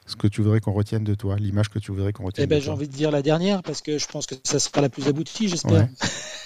[0.05, 2.43] Ce que tu voudrais qu'on retienne de toi, l'image que tu voudrais qu'on retienne.
[2.43, 4.81] Eh ben, j'ai envie de dire la dernière parce que je pense que ça sera
[4.81, 5.87] la plus aboutie, j'espère.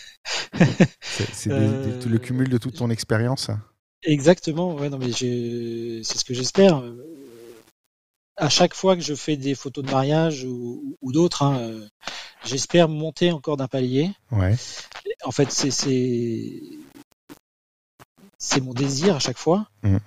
[1.01, 3.51] c'est le euh, cumul de toute ton expérience.
[4.03, 4.75] Exactement.
[4.75, 6.83] Ouais, non, mais c'est ce que j'espère.
[8.35, 11.87] À chaque fois que je fais des photos de mariage ou, d'autres, hein, euh,
[12.45, 14.11] j'espère monter encore d'un palier.
[14.31, 14.55] Ouais.
[15.23, 15.71] En fait, c'est
[18.37, 19.67] c'est mon désir à chaque fois.
[19.81, 19.97] Mmh.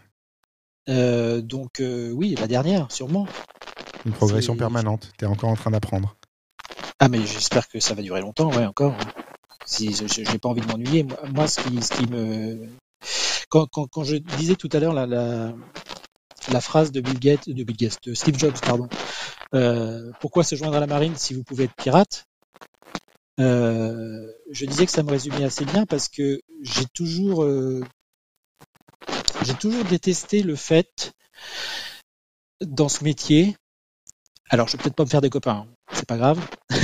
[0.88, 3.26] Euh, donc oui, la dernière, sûrement.
[4.06, 5.12] Une progression permanente.
[5.18, 6.16] Tu es encore en train d'apprendre.
[7.00, 8.94] Ah mais j'espère que ça va durer longtemps, ouais, encore.
[9.66, 12.68] Si je n'ai pas envie de m'ennuyer, moi, ce qui, ce qui me
[13.48, 15.52] quand, quand, quand, je disais tout à l'heure la, la,
[16.50, 18.88] la, phrase de Bill Gates, de Bill Gates, de Steve Jobs, pardon,
[19.54, 22.26] euh, pourquoi se joindre à la marine si vous pouvez être pirate
[23.40, 27.84] euh, Je disais que ça me résumait assez bien parce que j'ai toujours, euh,
[29.42, 31.12] j'ai toujours détesté le fait
[32.60, 33.56] dans ce métier.
[34.48, 36.40] Alors, je vais peut-être pas me faire des copains, hein, c'est pas grave.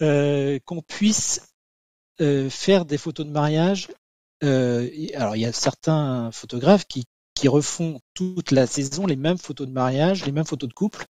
[0.00, 1.51] Euh, qu'on puisse
[2.50, 3.88] faire des photos de mariage.
[4.42, 7.04] Euh, alors il y a certains photographes qui,
[7.34, 11.04] qui refont toute la saison les mêmes photos de mariage, les mêmes photos de couple,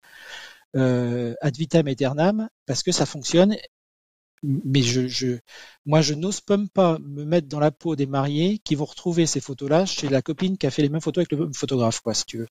[0.75, 3.55] euh, ad vitam aeternam, parce que ça fonctionne.
[4.41, 5.37] Mais je, je
[5.85, 9.41] moi, je n'ose pas me mettre dans la peau des mariés qui vont retrouver ces
[9.41, 12.13] photos-là chez la copine qui a fait les mêmes photos avec le même photographe, quoi,
[12.13, 12.47] si tu veux.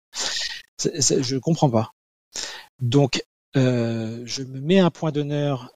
[0.79, 1.93] je comprends pas.
[2.81, 3.23] Donc,
[3.57, 5.73] euh, je me mets un point d'honneur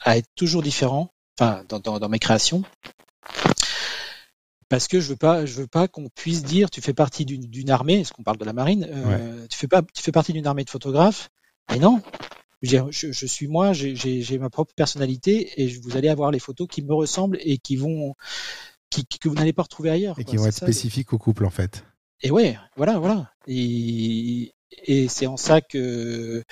[0.00, 1.10] à être toujours différent,
[1.40, 2.62] dans, mes créations
[4.68, 7.70] parce que je veux pas, je veux pas qu'on puisse dire tu fais partie d'une
[7.70, 10.46] armée, est-ce qu'on parle de la marine, euh, tu fais pas, tu fais partie d'une
[10.46, 11.28] armée de photographes.
[11.70, 12.00] Mais non,
[12.62, 16.94] je, suis moi, j'ai ma propre personnalité et vous allez avoir les photos qui me
[16.94, 18.14] ressemblent et qui vont,
[18.90, 20.18] qui, que vous n'allez pas retrouver ailleurs.
[20.20, 21.84] Et qui vont être spécifiques au couple en fait.
[22.22, 23.32] Et ouais, voilà, voilà.
[23.48, 24.52] Et,
[24.84, 26.44] et c'est en ça que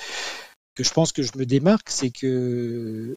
[0.75, 3.17] que je pense que je me démarque, c'est que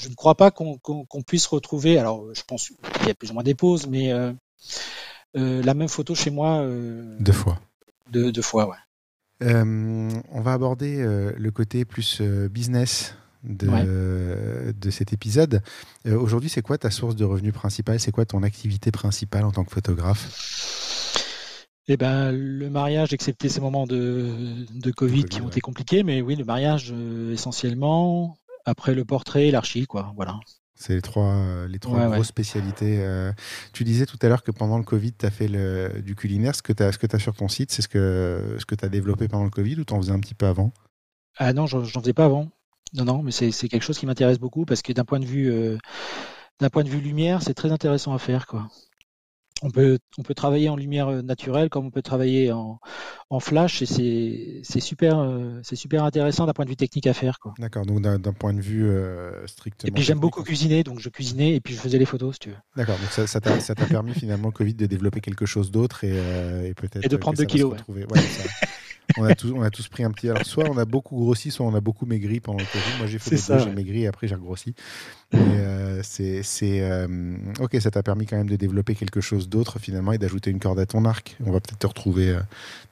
[0.00, 1.98] je ne crois pas qu'on puisse retrouver.
[1.98, 4.32] Alors, je pense qu'il y a plus ou moins des pauses, mais euh,
[5.36, 6.60] euh, la même photo chez moi.
[6.60, 7.60] Euh, deux fois.
[8.10, 8.76] Deux, deux fois, ouais.
[9.42, 11.04] on va aborder
[11.36, 15.62] le côté plus business de, de cet épisode.
[16.06, 18.00] Aujourd'hui, c'est quoi ta source de revenus principale?
[18.00, 20.94] C'est quoi ton activité principale en tant que photographe?
[21.90, 26.22] Eh ben, le mariage, excepté ces moments de, de COVID, qui ont été compliqués, mais
[26.22, 26.94] oui, le mariage
[27.32, 28.37] essentiellement,
[28.68, 30.12] après le portrait et l'archi, quoi.
[30.16, 30.38] Voilà.
[30.74, 32.98] C'est les trois, les trois grosses spécialités.
[33.00, 33.32] Euh.
[33.72, 36.54] tu disais tout à l'heure que pendant le Covid, tu as fait le, du culinaire.
[36.54, 38.76] Ce que tu as, ce que as sur ton site, c'est ce que, ce que
[38.76, 40.72] tu as développé pendant le Covid ou tu en faisais un petit peu avant?
[41.36, 42.48] Ah non, j'en faisais pas avant.
[42.94, 45.50] Non, non, mais c'est quelque chose qui m'intéresse beaucoup parce que d'un point de vue,
[45.50, 45.78] euh,
[46.60, 48.68] d'un point de vue lumière, c'est très intéressant à faire, quoi
[49.62, 52.80] on peut, on peut travailler en lumière euh, naturelle comme on peut travailler en,
[53.30, 57.14] en flash et c'est super, euh, c'est super intéressant d'un point de vue technique à
[57.14, 57.38] faire.
[57.58, 59.88] D'accord, donc d'un point de vue euh, strictement.
[59.88, 62.40] Et puis j'aime beaucoup cuisiner, donc je cuisinais et puis je faisais les photos si
[62.40, 62.56] tu veux.
[62.76, 66.16] D'accord, donc ça, ça t'a permis finalement le Covid de développer quelque chose d'autre et,
[66.68, 67.04] et peut-être.
[67.04, 67.74] Et de prendre 2 kilos.
[67.88, 68.06] Ouais.
[69.18, 70.28] On, a tous, on a tous pris un petit.
[70.28, 72.98] Alors, soit on a beaucoup grossi, soit on a beaucoup maigri pendant le Covid.
[72.98, 74.74] Moi, j'ai fait des deux, j'ai maigri et après j'ai regrossi.
[75.32, 76.42] Mais euh, c'est.
[76.62, 80.50] Euh, ok, ça t'a permis quand même de développer quelque chose d'autre finalement et d'ajouter
[80.50, 81.36] une corde à ton arc.
[81.44, 82.40] On va peut-être te retrouver euh,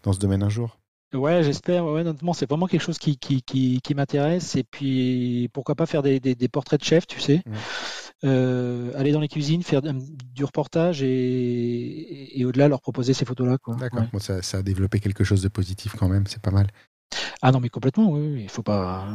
[0.03, 0.79] dans ce domaine un jour.
[1.15, 1.85] Ouais, j'espère.
[1.85, 4.57] Ouais, honnêtement, c'est vraiment quelque chose qui, qui, qui, qui m'intéresse.
[4.57, 7.43] Et puis, pourquoi pas faire des, des, des portraits de chefs, tu sais.
[8.25, 13.59] Euh, aller dans les cuisines, faire du reportage et, et, au-delà leur proposer ces photos-là.
[13.79, 16.67] D'accord, ça, ça, a développé quelque chose de positif quand même, c'est pas mal.
[17.43, 19.07] Ah non, mais complètement, oui, il faut pas.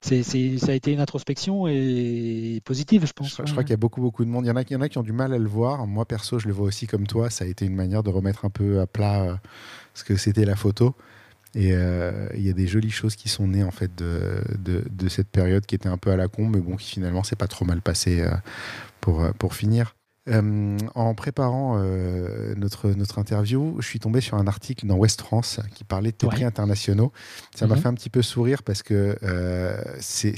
[0.00, 3.40] C'est, ça a été une introspection et positive, je pense.
[3.44, 4.44] Je, crois qu'il y a beaucoup, beaucoup de monde.
[4.44, 5.86] Il y, en a, il y en a qui ont du mal à le voir.
[5.86, 7.30] Moi, perso, je le vois aussi comme toi.
[7.30, 9.36] Ça a été une manière de remettre un peu à plat euh,
[9.94, 10.94] ce que c'était la photo.
[11.54, 15.08] Et euh, il y a des jolies choses qui sont nées en fait de, de,
[15.08, 17.48] cette période qui était un peu à la con, mais bon, qui finalement s'est pas
[17.48, 18.30] trop mal passé euh,
[19.00, 19.94] pour, euh, pour finir.
[20.28, 25.22] Euh, en préparant euh, notre, notre interview, je suis tombé sur un article dans West
[25.22, 26.32] France qui parlait de tes Ouais.
[26.34, 27.12] prix internationaux.
[27.54, 27.80] Ça m'a Mhm.
[27.82, 30.34] fait un petit peu sourire parce que euh, c'est.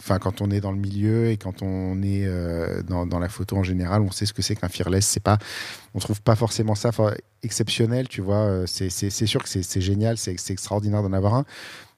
[0.00, 2.28] Enfin, quand on est dans le milieu et quand on est
[2.84, 5.06] dans, dans la photo en général, on sait ce que c'est qu'un fearless.
[5.06, 5.38] C'est pas,
[5.94, 6.90] on trouve pas forcément ça
[7.42, 8.64] exceptionnel, tu vois.
[8.66, 8.90] C'est
[9.26, 11.44] sûr que c'est génial, c'est extraordinaire d'en avoir un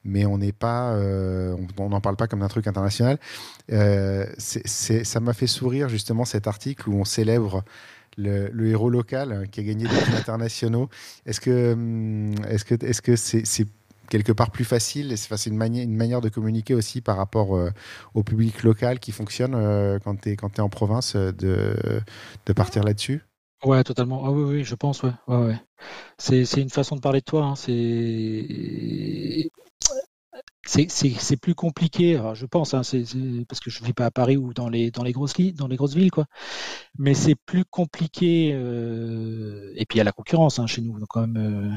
[0.04, 3.18] mais euh, on n'en parle pas comme d'un truc international.
[3.72, 7.64] Euh, ça m'a fait sourire justement cet article où on célèbre
[8.16, 10.88] le, héros local hein, qui a gagné des prix internationaux.
[11.26, 12.34] Est-ce que, hum,
[13.16, 13.66] c'est,
[14.10, 17.70] quelque part plus facile c'est une, manière, de communiquer aussi par rapport euh,
[18.12, 19.54] au public local qui fonctionne
[20.04, 21.74] quand tu es, en province de,
[22.54, 23.22] partir là-dessus?
[23.64, 24.26] Ouais, totalement.
[24.26, 25.12] Ah oui, oui, je pense, ouais.
[25.26, 25.56] ouais,
[26.18, 27.44] c'est une façon de parler de toi.
[27.44, 27.54] Hein.
[27.56, 29.50] C'est,
[30.66, 32.20] c'est, plus compliqué.
[32.34, 32.82] Je pense, hein,
[33.48, 35.76] parce que je vis pas à Paris ou dans les dans les grosses dans les
[35.76, 36.26] grosses villes, quoi.
[36.98, 38.52] Mais c'est plus compliqué.
[38.54, 41.70] euh, Et puis il y a la concurrence hein, chez nous, euh,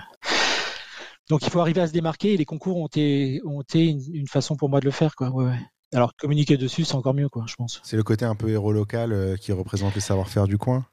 [1.29, 2.33] Donc il faut arriver à se démarquer.
[2.33, 5.15] Et les concours ont été ont été une, façon pour moi de le faire.
[5.93, 7.45] Alors communiquer dessus, c'est encore mieux, quoi.
[7.47, 7.81] Je pense.
[7.83, 10.85] C'est le côté un peu héros local euh, qui représente le savoir-faire du coin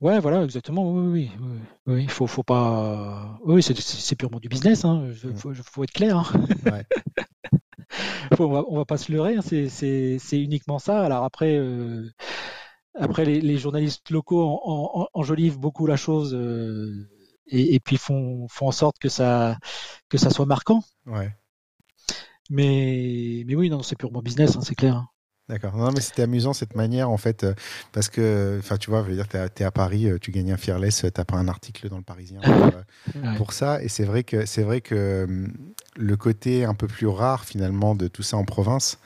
[0.00, 0.90] Ouais, voilà, exactement.
[0.92, 1.48] Oui, oui, oui.
[1.86, 2.06] oui, oui.
[2.08, 3.38] Faut, faut pas.
[3.44, 3.74] Oui, c'est,
[4.16, 4.84] purement du business.
[4.84, 5.10] Hein.
[5.24, 5.34] Mm.
[5.34, 6.18] Faut, faut être clair.
[6.18, 6.26] Hein.
[6.66, 6.84] Ouais.
[8.36, 9.36] Faut- on, va, on va pas se leurrer.
[9.36, 9.40] hein.
[9.42, 11.02] C'est, uniquement ça.
[11.04, 12.08] Alors après, euh,
[12.94, 17.08] après les, les journalistes locaux en, en- en- enjolivent beaucoup la chose euh,
[17.46, 19.58] et, et puis font, font en sorte que ça,
[20.08, 20.82] que ça soit marquant.
[21.06, 21.30] ouais.
[22.50, 24.56] Mais, mais oui, non, c'est purement business.
[24.56, 25.06] hein, c'est clair.
[25.48, 25.76] D'accord.
[25.76, 27.54] Non, mais c'était amusant cette manière, en fait, euh,
[27.92, 30.30] parce que, enfin, tu vois, je veux dire, t'es à, t'es à Paris, euh, tu
[30.30, 32.52] gagnes un Fearless, euh, t'as pas un article dans le Parisien pour,
[33.22, 33.36] Ouais.
[33.36, 35.48] pour ça, et c'est vrai que c'est vrai que hum,
[35.96, 38.98] le côté un peu plus rare finalement de tout ça en province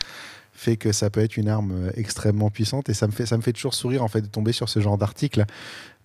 [0.53, 3.43] fait que ça peut être une arme extrêmement puissante, et ça me fait ça me
[3.43, 5.45] fait toujours sourire en fait de tomber sur ce genre d'article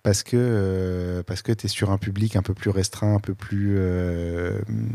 [0.04, 3.34] parce que euh, parce que t'es sur un public un peu plus restreint, un peu
[3.34, 4.88] plus euh, hum,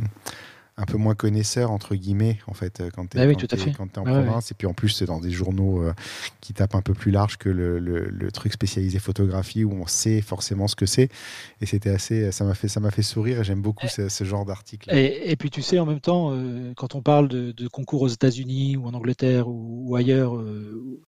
[0.78, 3.06] un peu moins connaisseur entre guillemets en fait euh, quand
[3.58, 3.72] oui, fait.
[3.72, 5.94] quand t'es en province et puis en plus c'est dans des journaux euh,
[6.42, 9.86] qui tapent un peu plus large que le, le- le truc spécialisé photographie où on
[9.86, 11.10] sait forcément ce que c'est
[11.62, 14.24] et c'était assez ça m'a fait ça m'a fait sourire et j'aime beaucoup ce, ce
[14.24, 17.52] genre d'article Et, et puis tu sais, en même temps, euh, quand on parle de,
[17.52, 21.00] de concours aux États-Unis ou en Angleterre ou, ou ailleurs, euh,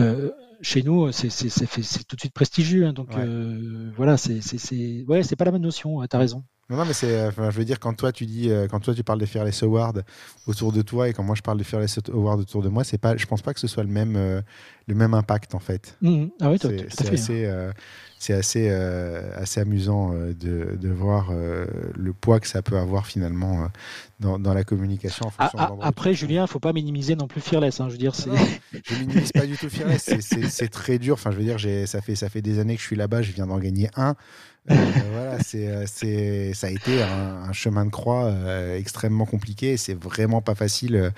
[0.00, 0.30] euh,
[0.60, 2.86] chez nous, c'est tout de suite prestigieux.
[2.86, 2.92] hein.
[2.92, 3.22] donc Ouais.
[3.24, 4.16] euh, voilà,
[4.58, 6.00] c'est ouais, c'est pas la même notion.
[6.02, 6.44] tu T'as raison.
[6.70, 8.80] Non, non mais c'est euh, enfin, je veux dire quand toi tu dis euh, quand
[8.80, 10.04] toi tu parles de Fearless Award
[10.46, 12.98] autour de toi et quand moi je parle de Fearless Award autour de moi c'est
[12.98, 14.42] pas je pense pas que ce soit le même euh,
[14.86, 16.30] le même impact en fait Mhm.
[16.40, 17.12] Ah oui, c'est hein.
[17.12, 17.72] assez, euh,
[18.18, 23.68] c'est assez, euh, assez amusant de, de voir le poids que ça peut avoir finalement
[24.18, 25.26] dans, dans la communication.
[25.26, 26.14] En fonction de ah, où après.
[26.14, 27.80] Julien, faut pas minimiser non plus Fearless.
[27.80, 28.30] Hein, je veux dire, c'est.
[28.84, 31.14] Je minimise pas du tout Fearless, c'est- très dur.
[31.14, 33.30] Enfin, je veux dire, ça fait, ça fait des années que je suis là-bas, je
[33.32, 34.16] viens d'en gagner un.
[34.70, 34.74] Euh,
[35.12, 37.08] voilà, c'est, euh, c'est, ça a été un,
[37.48, 39.76] un chemin de croix euh, extrêmement compliqué.
[39.76, 41.12] C'est vraiment pas facile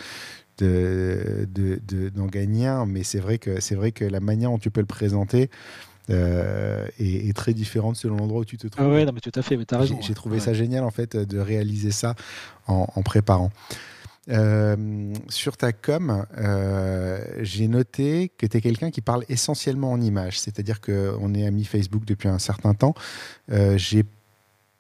[0.59, 4.51] de, de, de- d'en gagner un, mais c'est vrai que c'est vrai que la manière
[4.51, 5.51] dont tu peux le présenter
[6.11, 8.85] euh, est, est très différente selon l'endroit où tu te trouves.
[8.85, 9.57] Ah ouais, non, mais tout à fait.
[9.57, 9.97] Mais t'as raison.
[10.01, 10.41] J'ai j'ai trouvé Ouais.
[10.41, 12.15] ça génial en fait de réaliser ça
[12.67, 13.51] en, en préparant.
[14.29, 20.01] Euh, sur ta com, euh, j'ai noté que tu es quelqu'un qui parle essentiellement en
[20.01, 22.95] images, c'est-à-dire qu'on est amis Facebook depuis un certain temps.
[23.51, 24.05] Euh, j'ai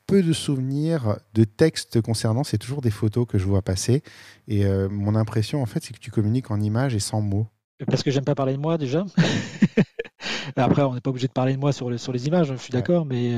[0.06, 4.02] peu de souvenirs de textes concernant, c'est toujours des photos que je vois passer.
[4.48, 7.46] Et mon impression, en fait, c'est que tu communiques en images et sans mots.
[7.86, 9.06] Parce que j'aime pas parler de moi déjà.
[10.56, 12.56] Après, on n'est pas obligé de parler de moi sur, le- sur les images, je
[12.56, 12.80] suis Ouais.
[12.80, 13.32] d'accord, mais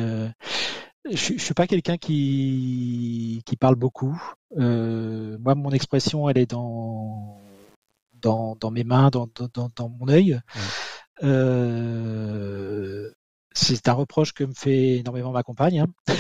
[1.11, 4.21] je, suis pas quelqu'un qui, qui parle beaucoup.
[4.59, 7.41] Euh, moi, mon expression, elle est dans,
[8.15, 9.29] dans, dans mes mains, dans,
[9.75, 10.41] dans, mon œil.
[11.23, 13.11] Euh,
[13.53, 15.81] c'est un reproche que me fait énormément ma compagne.
[15.81, 15.87] hein.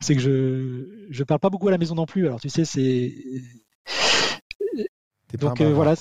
[0.00, 2.26] c'est que je je parle pas beaucoup à la maison non plus.
[2.26, 3.14] Alors tu sais, c'est
[5.28, 5.94] T'es pas Donc, un euh, voilà,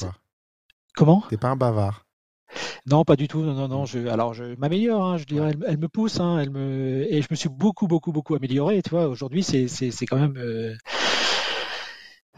[0.96, 1.24] comment?
[1.30, 2.06] T'es pas un bavard.
[2.86, 3.42] Non, pas du tout.
[3.42, 3.86] Non, non, non.
[3.86, 5.04] Je, alors, je m'améliore.
[5.04, 6.20] hein, je dirais, elle, elle me pousse.
[6.20, 8.82] hein, elle me et je me suis beaucoup, beaucoup, beaucoup amélioré.
[8.82, 10.76] Tu vois, aujourd'hui, c'est, c'est, c'est quand même, euh,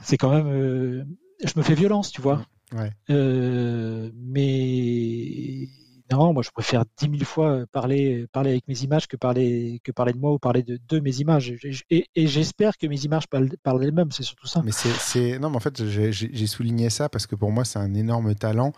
[0.02, 0.48] c'est quand même.
[0.48, 1.04] euh,
[1.44, 2.46] je me fais violence, tu vois.
[2.74, 2.90] Ouais.
[3.10, 5.68] Euh, mais
[6.12, 9.92] non, moi, je préfère dix mille fois parler, parler avec mes images que parler, que
[9.92, 11.54] parler de moi ou parler de, de mes images.
[11.90, 14.12] Et, j'espère que mes images parlent, parlent d'elles-mêmes.
[14.12, 14.62] C'est surtout ça.
[14.64, 17.80] Mais c'est, c'est- non, mais en fait, j'ai souligné ça parce que pour moi, c'est
[17.80, 18.72] un énorme talent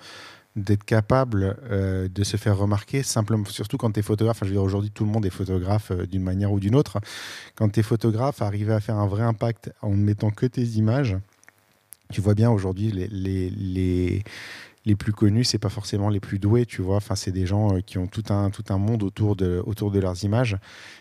[0.58, 4.38] d'être capable euh, de se faire remarquer, simplement, surtout quand tu es photographe.
[4.38, 6.76] Enfin, je veux dire, aujourd'hui, tout le monde est photographe euh, d'une manière ou d'une
[6.76, 7.00] autre.
[7.56, 10.64] Quand tu es photographe, arriver à faire un vrai impact en ne mettant que tes
[10.64, 11.16] images,
[12.12, 14.24] tu vois bien aujourd'hui les, les, les,
[14.86, 16.96] les plus connus, c'est pas forcément les plus doués, tu vois.
[16.96, 19.92] Enfin, c'est des gens euh, qui ont tout un, tout un monde autour de, autour
[19.92, 20.58] de leurs images.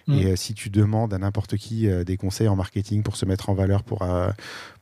[0.09, 0.15] Mm.
[0.15, 3.25] Et euh, si tu demandes à n'importe qui euh, des conseils en marketing pour se
[3.25, 4.29] mettre en valeur, pour, euh,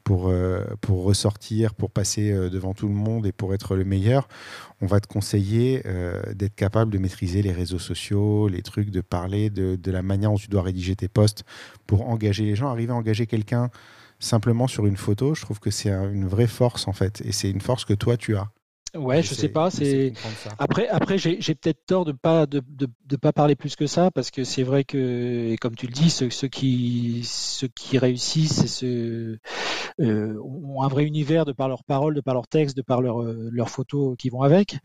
[0.04, 3.84] pour, euh, pour ressortir, pour passer euh, devant tout le monde et pour être le
[3.84, 4.28] meilleur,
[4.80, 9.00] on va te conseiller euh, d'être capable de maîtriser les réseaux sociaux, les trucs, de
[9.00, 11.44] parler de, de la manière dont tu dois rédiger tes posts
[11.86, 12.68] pour engager les gens.
[12.68, 13.70] Arriver à engager quelqu'un
[14.20, 17.22] simplement sur une photo, je trouve que c'est un- une vraie force en fait.
[17.24, 18.48] Et c'est une force que toi tu as.
[18.96, 19.70] Ouais, je sais pas.
[19.72, 20.12] C'est
[20.56, 23.88] après, après, j'ai j'ai peut-être tort de pas de, de, de pas parler plus que
[23.88, 27.66] ça parce que c'est vrai que, et comme tu le dis, ceux, ceux qui ceux
[27.66, 29.38] qui réussissent, c'est ceux
[30.00, 33.00] euh, ont un vrai univers de par leurs paroles, de par leurs textes, de par
[33.02, 34.78] leurs euh, photos qui vont avec.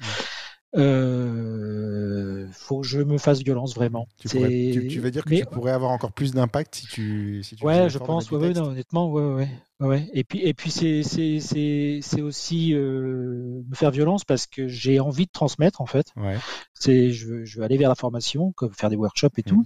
[1.20, 4.07] Euh, faut que je me fasse violence vraiment.
[4.20, 6.88] Tu, pourrais- tu- tu veux dire que mais- tu pourrais avoir encore plus d'impact si
[6.88, 9.49] tu, si tu Ouais, je pense, ouais, non, honnêtement, ouais, ouais,
[9.80, 10.10] ouais.
[10.14, 14.68] Et puis, et puis c'est, c'est, c'est, c'est aussi euh, me faire violence parce que
[14.68, 16.07] j'ai envie de transmettre en fait.
[16.16, 16.38] Ouais.
[16.74, 19.49] C'est, je veux, je veux aller vers la formation, comme faire des workshops et Mhm.
[19.57, 19.64] tout.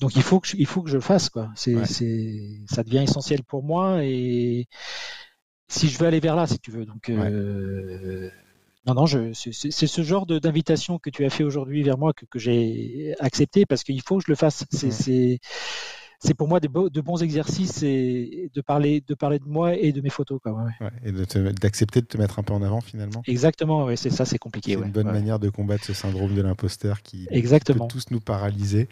[0.00, 1.50] Donc il faut que, je, il faut que je le fasse quoi.
[1.54, 1.86] C'est, Ouais.
[1.86, 4.66] c'est, ça devient essentiel pour moi et
[5.68, 6.84] si je veux aller vers là, si tu veux.
[6.84, 8.30] Donc euh,
[8.86, 12.12] non, non, je, c'est, ce genre de, d'invitation que tu as fait aujourd'hui vers moi
[12.12, 14.64] que, que j'ai accepté parce qu'il faut que je le fasse.
[14.70, 14.92] C'est, Mhm.
[14.92, 15.38] c'est,
[16.22, 19.74] c'est pour moi des beaux- de bons exercices et de parler, de parler de moi
[19.74, 20.38] et de mes photos.
[20.42, 21.12] Quoi, ouais, et
[21.52, 23.22] d'accepter de te mettre un peu en avant finalement.
[23.26, 24.76] Exactement, ouais, c'est ça, c'est compliqué.
[24.78, 27.86] C'est une bonne manière de combattre ce syndrome de l'imposteur qui Exactement.
[27.86, 28.88] peut tous nous paralyser.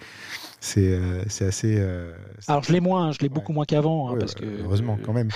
[0.60, 1.76] C'est euh, assez.
[1.78, 2.12] euh,
[2.48, 5.28] Alors je l'ai moins, je l'ai beaucoup moins qu'avant, hein, parce que heureusement quand même.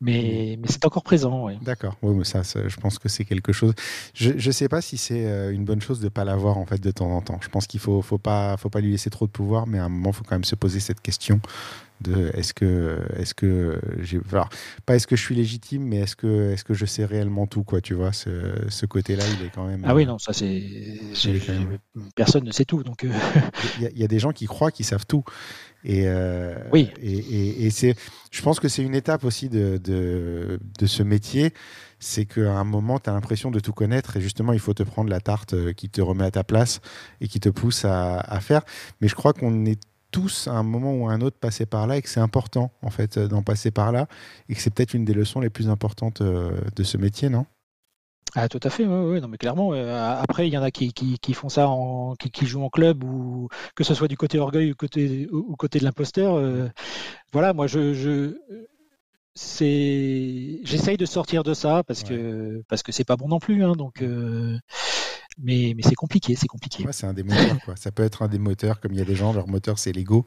[0.00, 1.48] mais, mais c'est encore présent.
[1.62, 1.96] D'accord.
[2.02, 3.74] Mais ça, ça, je pense que c'est quelque chose.
[4.14, 6.80] Je ne sais pas si c'est euh, une bonne chose de pas l'avoir en fait
[6.80, 7.38] de temps en temps.
[7.42, 9.84] Je pense qu'il faut faut pas faut pas lui laisser trop de pouvoir, mais à
[9.84, 11.31] un moment, il faut quand même se poser cette question
[12.00, 14.48] de est-ce que est-ce que j'ai alors,
[14.86, 17.62] pas est-ce que je suis légitime, mais est-ce que est-ce que je sais réellement tout
[17.62, 17.80] quoi.
[17.80, 18.30] Tu vois, ce,
[18.68, 19.84] ce côté-là, il est quand même.
[19.86, 20.62] Ah oui, euh, non, ça c'est
[21.48, 21.78] même-
[22.16, 23.10] personne ne sait tout, donc euh,
[23.76, 25.22] Il y, a- il y a des gens qui croient qu'ils savent tout.
[25.84, 26.90] Et, euh, Oui.
[27.00, 27.94] Et, et- et c'est,
[28.32, 31.52] je pense que c'est une étape aussi de, de, de ce métier.
[32.00, 34.82] C'est qu'à un moment, tu as l'impression de tout connaître et justement, il faut te
[34.82, 36.80] prendre la tarte qui te remet à ta place
[37.20, 38.62] et qui te pousse à, à faire.
[39.00, 39.80] Mais je crois qu'on est
[40.12, 42.72] tous à un moment ou à un autre passés par là et que c'est important
[42.82, 44.08] en fait euh, d'en passer par là
[44.48, 47.46] et que c'est peut-être une des leçons les plus importantes euh, de ce métier, non?
[48.34, 49.74] Ah tout à fait, ouais, non mais clairement.
[49.74, 52.62] euh, après, il y en a qui, qui, qui font ça, en, qui, qui jouent
[52.62, 55.84] en club ou que ce soit du côté orgueil ou côté ou, ou côté de
[55.84, 56.36] l'imposteur.
[56.36, 56.68] euh,
[57.32, 58.36] voilà, moi je, je
[59.34, 63.64] c'est j'essaye de sortir de ça parce que parce que c'est pas bon non plus,
[63.64, 64.02] hein, donc.
[64.02, 64.58] euh,
[65.42, 66.84] mais mais c'est compliqué, c'est compliqué.
[66.84, 67.58] Ouais, c'est un des moteurs.
[67.64, 67.76] Quoi.
[67.76, 69.92] Ça peut être un des moteurs, comme il y a des gens, leur moteur c'est
[69.92, 70.26] l'ego.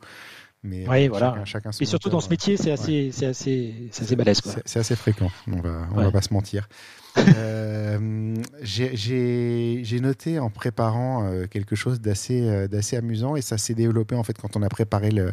[0.63, 1.31] Mais Ouais, euh, voilà.
[1.33, 4.15] chacun, chacun son Et surtout moteur, dans ce métier, c'est assez, c'est assez, c'est assez
[4.15, 4.41] balèze.
[4.65, 6.03] C'est assez fréquent, on va, on Ouais.
[6.05, 6.67] va pas se mentir.
[7.37, 13.73] Euh, J'ai noté en préparant euh, quelque chose d'assez euh, d'assez amusant et ça s'est
[13.73, 15.31] développé en fait quand on a préparé le-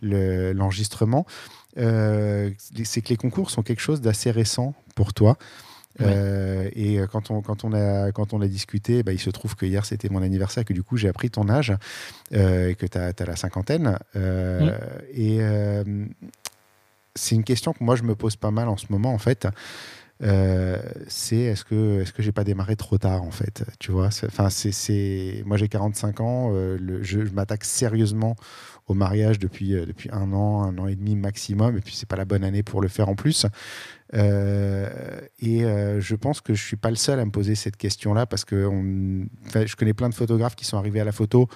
[0.00, 1.26] le- l'enregistrement.
[1.76, 2.50] Euh,
[2.84, 5.36] C'est que les concours sont quelque chose d'assez récent pour toi.
[6.00, 6.06] Ouais.
[6.08, 9.56] Euh, et quand on, quand, on a, quand on a discuté, bah, il se trouve
[9.56, 11.72] que hier c'était mon anniversaire, que du coup j'ai appris ton âge,
[12.34, 13.98] euh, et que tu as, la cinquantaine.
[14.16, 14.78] Euh,
[15.12, 15.82] Et euh,
[17.14, 19.48] c'est une question que moi je me pose pas mal en ce moment en fait.
[20.20, 24.08] Euh, c'est est-ce que est-ce que j'ai pas démarré trop tard en fait tu vois?
[24.26, 28.34] Enfin c'est c'est moi j'ai 45 ans euh, le- je, je m'attaque sérieusement
[28.88, 32.08] au mariage depuis euh, depuis un an un an et demi maximum et puis c'est
[32.08, 33.46] pas la bonne année pour le faire en plus
[34.14, 34.88] Euh,
[35.38, 38.14] et euh, je pense que je suis pas le seul à me poser cette question
[38.14, 41.46] là parce que on, je connais plein de photographes qui sont arrivés à la photo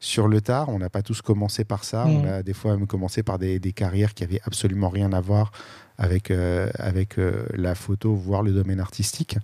[0.00, 0.68] sur le tard.
[0.70, 2.06] On n'a pas tous commencé par ça.
[2.06, 5.20] On a des fois même commencé par des, des carrières qui avaient absolument rien à
[5.20, 5.50] voir
[5.98, 7.16] avec, euh, avec
[7.52, 9.36] la photo, voire le domaine artistique.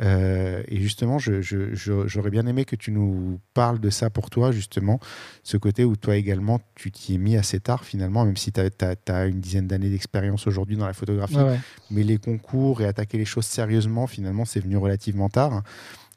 [0.00, 4.10] Euh, et justement, je- je- je- j'aurais bien aimé que tu nous parles de ça
[4.10, 5.00] pour toi, justement,
[5.42, 8.60] ce côté où toi également, tu t'y es mis assez tard finalement, même si tu
[8.60, 11.58] as, une dizaine d'années d'expérience aujourd'hui dans la photographie Ouais, ouais.
[11.90, 15.62] mais les concours et attaquer les choses sérieusement, finalement, c'est venu relativement tard.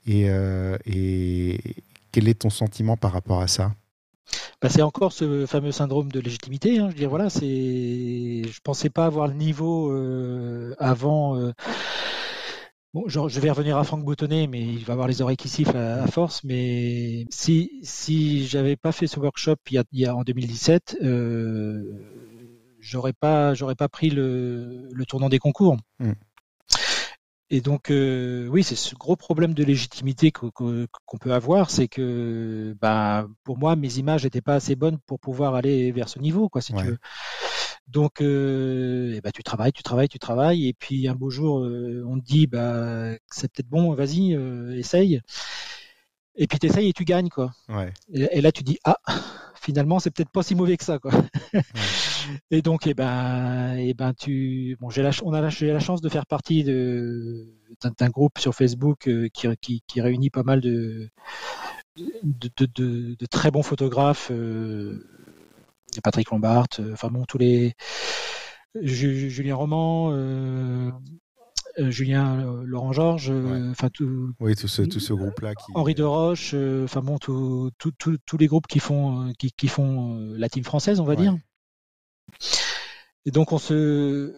[0.06, 1.60] Et, euh, et
[2.12, 3.74] quel est ton sentiment par rapport à ça?
[4.62, 6.78] Bah, c'est encore ce fameux syndrome de légitimité.
[6.80, 6.88] hein.
[6.90, 7.42] Je veux dire, voilà, c'est.
[7.42, 11.36] Je pensais pas avoir le niveau euh, avant.
[11.38, 11.52] euh,
[12.94, 15.48] Bon, genre, je vais revenir à Franck Boutonnet, mais il va avoir les oreilles qui
[15.48, 16.44] sifflent à, à force.
[16.44, 20.24] Mais si si j'avais pas fait ce workshop il y a, il y a- en
[20.24, 21.84] 2017, euh,
[22.82, 25.78] j'aurais pas j'aurais pas pris le, le tournant des concours.
[26.00, 26.12] Mm.
[27.54, 30.52] Et donc, euh, oui, c'est ce gros problème de légitimité qu'on
[31.20, 35.56] peut avoir, c'est que, bah, pour moi, mes images n'étaient pas assez bonnes pour pouvoir
[35.56, 36.82] aller vers ce niveau, quoi, si Ouais.
[36.82, 36.98] tu veux.
[37.92, 41.60] Donc, euh, eh ben, tu travailles, tu travailles, tu travailles, et puis un beau jour,
[41.60, 45.20] euh, on te dit, bah, c'est peut-être bon, vas-y, euh, essaye.
[46.36, 47.52] Et puis t'essayes et tu gagnes, quoi.
[47.68, 47.92] Ouais.
[48.14, 48.98] Et, et là, tu dis, ah,
[49.56, 51.12] finalement, c'est peut-être pas si mauvais que ça, quoi.
[52.52, 55.80] Et donc, eh ben, eh ben, tu, bon, j'ai la, on a la, j'ai la
[55.80, 57.48] chance de faire partie de
[57.98, 61.10] d'un, groupe sur Facebook euh, qui, qui, qui réunit pas mal de
[61.98, 64.30] de, de, de- de très bons photographes.
[64.32, 65.04] Euh,
[66.04, 67.74] Patrick Lombard, euh, enfin bon, tous les
[68.82, 70.90] Ju- Julien Roman, euh,
[71.80, 73.32] euh, Julien Laurent Georges,
[73.72, 75.72] enfin tout, Oui, tout ce, tout ce groupe-là qui.
[75.76, 79.52] Henri de Roche, euh, enfin bon, tout- tout- tout- tous les groupes qui font, qui,
[79.52, 81.22] qui font la team française, on va Ouais.
[81.22, 81.36] dire.
[83.26, 84.34] Et donc on se,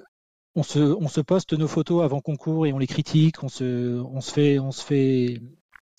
[0.56, 4.00] on se, on se poste nos photos avant concours et on les critique, on se,
[4.02, 5.40] on se fait, on se fait,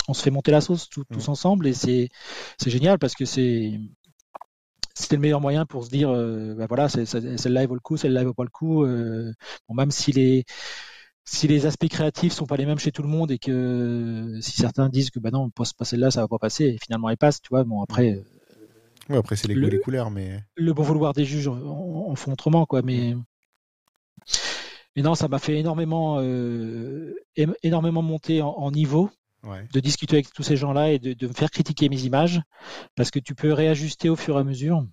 [0.08, 1.30] on se fait monter la sauce tout- tous Mm.
[1.30, 2.08] ensemble et c'est,
[2.58, 3.80] c'est génial parce que c'est,
[4.94, 7.96] c'était le meilleur moyen pour se dire, euh, bah voilà, celle-là elle vaut le coup,
[7.96, 8.84] celle-là elle vaut pas le coup.
[8.84, 9.32] euh,
[9.68, 10.44] bon, même si les,
[11.24, 14.52] si les aspects créatifs sont pas les mêmes chez tout le monde et que si
[14.52, 17.40] certains disent que bah non, pas celle-là, ça va pas passer, et finalement elle passe,
[17.42, 17.64] tu vois.
[17.64, 18.22] Bon après,
[19.08, 20.40] Ouais, après, c'est les Le- couleurs, mais.
[20.56, 21.56] le bon vouloir des juges en,
[22.10, 22.82] en font autrement, quoi.
[22.82, 23.14] Mais,
[24.96, 27.14] mais non, ça m'a fait énormément, euh,
[27.62, 29.10] énormément monter en, en niveau,
[29.46, 29.66] Ouais.
[29.72, 32.40] de discuter avec tous ces gens-là et de, de me faire critiquer mes images,
[32.96, 34.86] parce que tu peux réajuster au fur et à mesure.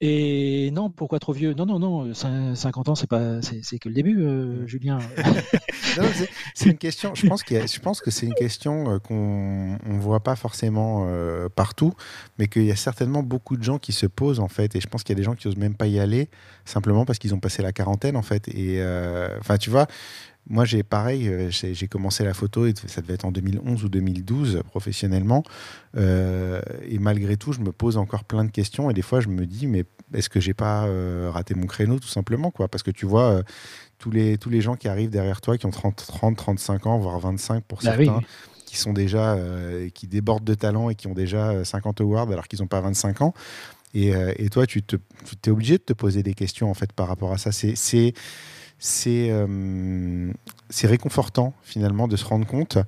[0.00, 1.54] Et non, pourquoi trop vieux?
[1.54, 4.98] Non, non, non, cin- 50 ans, c'est pas, c'est que le début, euh, Julien.
[6.54, 7.14] C'est- une question.
[7.16, 11.06] Je pense, a- je pense que c'est une question euh, qu'on ne voit pas forcément
[11.08, 11.94] euh, partout,
[12.38, 14.76] mais qu'il y a certainement beaucoup de gens qui se posent en fait.
[14.76, 16.28] Et je pense qu'il y a des gens qui osent même pas y aller
[16.64, 18.46] simplement parce qu'ils ont passé la quarantaine en fait.
[18.48, 19.88] Et euh, enfin, tu vois.
[20.48, 23.88] Moi, j'ai pareil, euh, j'ai commencé la photo, et ça devait être en 2011 ou
[23.88, 25.42] 2012 professionnellement.
[25.96, 28.90] Euh, et malgré tout, je me pose encore plein de questions.
[28.90, 29.84] Et des fois, je me dis, mais
[30.14, 32.68] est-ce que j'ai pas euh, raté mon créneau tout simplement quoi?
[32.68, 33.42] Parce que tu vois, euh,
[33.98, 36.98] tous, les, tous les gens qui arrivent derrière toi, qui ont 30, 30 35 ans,
[36.98, 38.06] voire 25 pour Bah oui.
[38.06, 38.22] certains,
[38.64, 42.30] qui sont déjà, euh, qui débordent de talent et qui ont déjà euh, 50 awards
[42.30, 43.34] alors qu'ils n'ont pas 25 ans.
[43.94, 46.74] Et, euh, et toi, tu te, tu t'es obligé de te poser des questions en
[46.74, 47.50] fait par rapport à ça.
[47.52, 48.12] C'est,
[48.78, 50.32] c'est, euh,
[50.70, 52.78] c'est réconfortant finalement de se rendre compte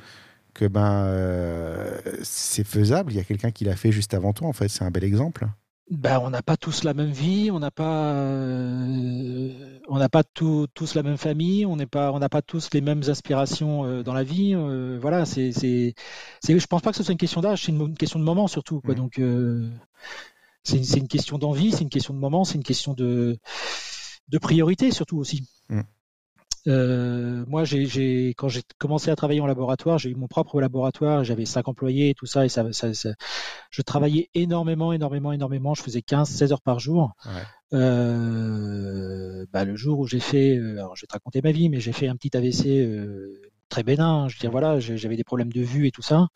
[0.54, 3.12] que ben euh, c'est faisable.
[3.12, 4.48] Il y a quelqu'un qui l'a fait juste avant toi.
[4.48, 5.46] En fait, c'est un bel exemple.
[5.90, 10.22] Ben, on n'a pas tous la même vie, on n'a pas, euh, on n'a pas
[10.22, 13.84] tout- tous la même famille, on n'est pas, on n'a pas tous les mêmes aspirations
[13.84, 14.54] euh, dans la vie.
[14.54, 17.96] euh, voilà, c'est, je pense pas que ce soit une question d'âge, c'est une, une
[17.96, 18.80] question de moment surtout.
[18.80, 18.94] Quoi.
[18.94, 19.00] Mhm.
[19.00, 19.20] Donc,
[20.62, 23.38] c'est, une- c'est une question d'envie, c'est une question de moment, c'est une question de,
[24.30, 25.46] de priorité surtout aussi.
[25.68, 25.84] Mhm.
[26.66, 31.46] Euh, moi, quand j'ai commencé à travailler en laboratoire, j'ai eu mon propre laboratoire, j'avais
[31.46, 33.14] cinq employés et tout ça, et ça, ça, ça-
[33.70, 35.72] je travaillais énormément, énormément, énormément.
[35.74, 37.12] Je faisais 15, 16 heures par jour.
[37.24, 37.42] Ouais.
[37.72, 41.68] Euh, bah, le jour où j'ai fait, euh, alors je vais te raconter ma vie,
[41.70, 44.28] mais j'ai fait un petit AVC euh, très bénin.
[44.28, 46.28] Je veux dire, voilà, j'avais des problèmes de vue et tout ça.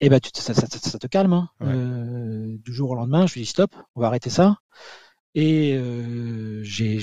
[0.00, 1.32] Et ben, tu te- ça, te calme.
[1.32, 1.48] hein.
[1.60, 2.58] Ouais.
[2.64, 4.56] Du jour au lendemain, je lui dis stop, on va arrêter ça.
[5.34, 6.98] Et euh, j'ai-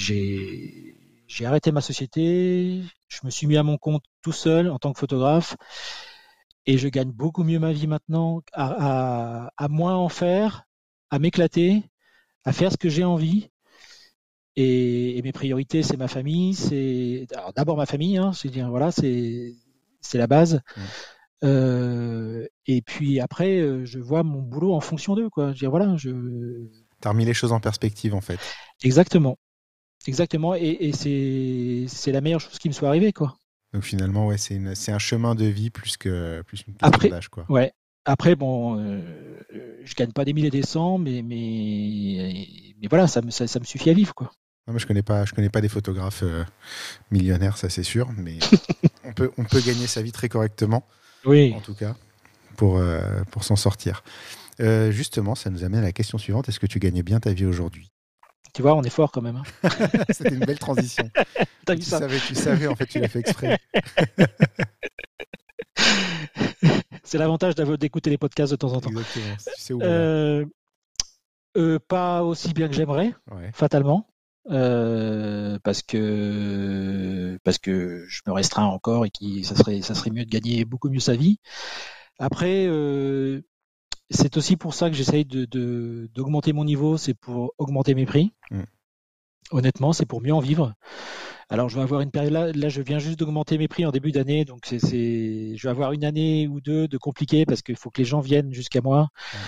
[1.45, 2.81] arrêté ma société.
[3.07, 5.55] Je me suis mis à mon compte tout seul en tant que photographe.
[6.67, 10.63] Et je gagne beaucoup mieux ma vie maintenant, à, à, à moins en faire,
[11.09, 11.83] à m'éclater,
[12.45, 13.49] à faire ce que j'ai envie.
[14.57, 18.69] Et, et mes priorités, c'est ma famille, c'est alors d'abord ma famille, hein, c'est dire
[18.69, 19.53] voilà, c'est
[20.13, 20.61] la base.
[21.43, 25.47] Euh, et puis après, euh, je vois mon boulot en fonction d'eux, quoi.
[25.47, 26.09] Je veux dire voilà, je
[27.05, 28.39] T'as remis les choses en perspective en fait.
[28.81, 29.37] exactement,
[30.07, 30.55] exactement.
[30.55, 33.37] Et, et c'est la meilleure chose qui me soit arrivée, quoi.
[33.75, 37.27] Donc finalement, ouais, c'est, une, un chemin de vie plus que plus question Après- d'âge,
[37.29, 37.45] quoi.
[37.47, 37.71] Ouais.
[38.05, 39.03] Après, bon, euh,
[39.83, 42.47] je gagne pas des milliers et des cents, mais mais
[42.81, 44.31] mais voilà, ça me ça, ça me suffit à vivre, quoi.
[44.67, 46.43] Non, mais je connais pas, je connais pas des photographes euh,
[47.11, 48.39] millionnaires, ça c'est sûr, mais
[49.03, 50.87] on peut, on peut gagner sa vie très correctement,
[51.23, 51.53] Oui.
[51.55, 51.95] en tout cas,
[52.57, 52.99] pour, euh,
[53.29, 54.03] pour s'en sortir.
[54.61, 57.33] Euh, justement, ça nous amène à la question suivante est-ce que tu gagnais bien ta
[57.33, 57.91] vie aujourd'hui?
[58.53, 59.41] Tu vois, on est fort quand même.
[59.63, 59.63] hein.
[60.11, 61.09] C'était une belle transition.
[61.67, 61.97] Tu ça?
[61.99, 63.57] savais, tu savais, en fait, tu l'as fait exprès.
[67.03, 68.89] C'est l'avantage d'écouter les podcasts de temps en temps.
[68.91, 69.35] Exactement.
[69.37, 69.85] Tu sais où on va.
[69.87, 70.45] Euh,
[71.57, 73.49] euh, pas aussi bien que j'aimerais, Ouais.
[73.53, 74.07] fatalement,
[74.51, 80.11] euh, parce que parce que je me restreins encore et qui ça serait ça serait
[80.11, 81.39] mieux de gagner beaucoup mieux sa vie.
[82.19, 83.41] Après, euh,
[84.09, 88.05] c'est aussi pour ça que j'essaye de de- d'augmenter mon niveau, c'est pour augmenter mes
[88.05, 88.33] prix.
[88.51, 88.61] Mm.
[89.51, 90.73] Honnêtement, c'est pour mieux en vivre.
[91.49, 93.91] Alors, je vais avoir une période là, là je viens juste d'augmenter mes prix en
[93.91, 97.75] début d'année, donc c'est, je vais avoir une année ou deux de compliqué parce qu'il
[97.75, 99.39] faut que les gens viennent jusqu'à moi Ouais.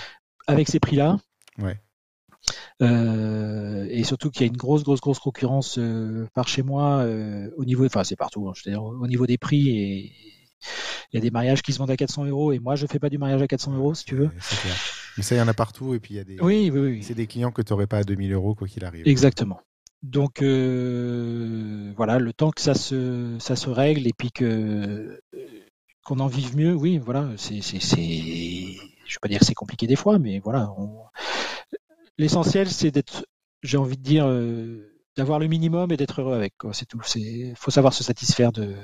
[0.46, 1.18] avec ces prix-là.
[1.58, 1.80] Ouais.
[2.82, 5.80] Euh, et surtout qu'il y a une grosse, grosse, grosse concurrence
[6.34, 7.04] par chez moi
[7.56, 10.12] au niveau, enfin c'est partout, hein, je veux dire, au niveau des prix et
[11.12, 12.98] il y a des mariages qui se vendent à 400 euros et moi je fais
[12.98, 14.30] pas du mariage à 400 euros si tu veux.
[15.16, 16.40] Mais ça il y en a partout et puis il y a des.
[16.40, 17.02] Oui, oui, oui.
[17.02, 19.06] C'est des clients que tu n'aurais pas à 2000 euros quoi qu'il arrive.
[19.06, 19.60] Exactement.
[20.02, 25.20] Donc euh, voilà, le temps que ça se ça se règle et puis que
[26.04, 27.80] qu'on en vive mieux, oui, voilà, c'est c'est
[29.08, 30.70] je vais pas dire que c'est compliqué des fois, mais voilà,
[32.18, 33.26] l'essentiel c'est d'être,
[33.62, 36.72] j'ai envie de dire, euh, d'avoir le minimum et d'être heureux avec, quoi.
[36.74, 37.00] C'est tout.
[37.04, 38.76] C'est faut savoir se satisfaire de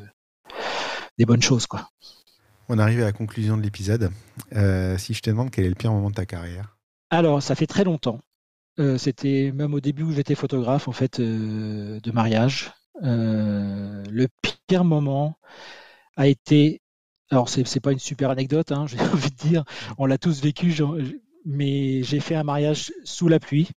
[1.18, 1.88] des bonnes choses, quoi.
[2.68, 4.10] On arrive à la conclusion de l'épisode.
[4.54, 6.76] Euh, si je te demande quel est le pire moment de ta carrière
[7.10, 8.20] Alors, ça fait très longtemps.
[8.78, 12.72] Euh, c'était même au début où j'étais photographe en fait euh, de mariage.
[13.00, 14.26] le
[14.66, 15.38] pire moment
[16.16, 16.80] a été,
[17.30, 19.64] alors c'est pas une super anecdote, hein, j'ai envie de dire,
[19.98, 20.74] on l'a tous vécu,
[21.44, 23.68] mais j'ai fait un mariage sous la pluie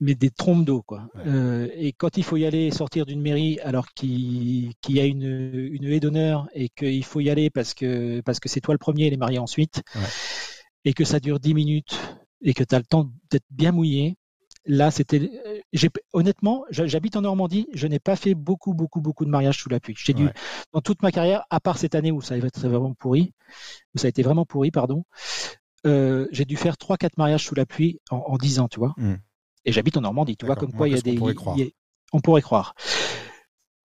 [0.00, 1.08] mais des trompes d'eau quoi.
[1.26, 5.50] Euh, et quand il faut y aller sortir d'une mairie alors qu'il y a une,
[5.72, 8.78] une haie d'honneur et qu'il faut y aller parce que parce que c'est toi le
[8.78, 9.82] premier et les mariés ensuite
[10.84, 11.98] et que ça dure 10 minutes
[12.42, 14.16] et que tu as le temps d'être bien mouillé.
[14.70, 19.30] Là, c'était euh, honnêtement, j'habite en Normandie, je n'ai pas fait beaucoup beaucoup beaucoup de
[19.30, 19.94] mariages sous la pluie.
[19.96, 20.28] J'ai dû
[20.72, 23.32] dans toute ma carrière à part cette année où ça a été vraiment pourri,
[23.94, 25.04] où ça a été vraiment pourri pardon.
[25.86, 28.78] Euh, j'ai dû faire trois quatre mariages sous la pluie en, en 10 ans, tu
[28.78, 28.94] vois.
[28.96, 29.14] Mmh.
[29.64, 31.18] Et j'habite en Normandie, tu vois, comme quoi il y a des.
[31.20, 31.74] On pourrait.
[32.12, 32.74] On pourrait croire.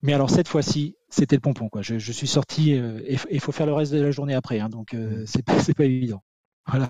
[0.03, 1.69] Mais alors cette fois-ci, c'était le pompon.
[1.69, 1.83] Quoi.
[1.83, 4.69] Je, suis sorti euh, et il faut faire le reste de la journée après, hein,
[4.69, 5.27] donc euh, mm.
[5.27, 6.23] c'est pas, pas évident.
[6.67, 6.89] Voilà.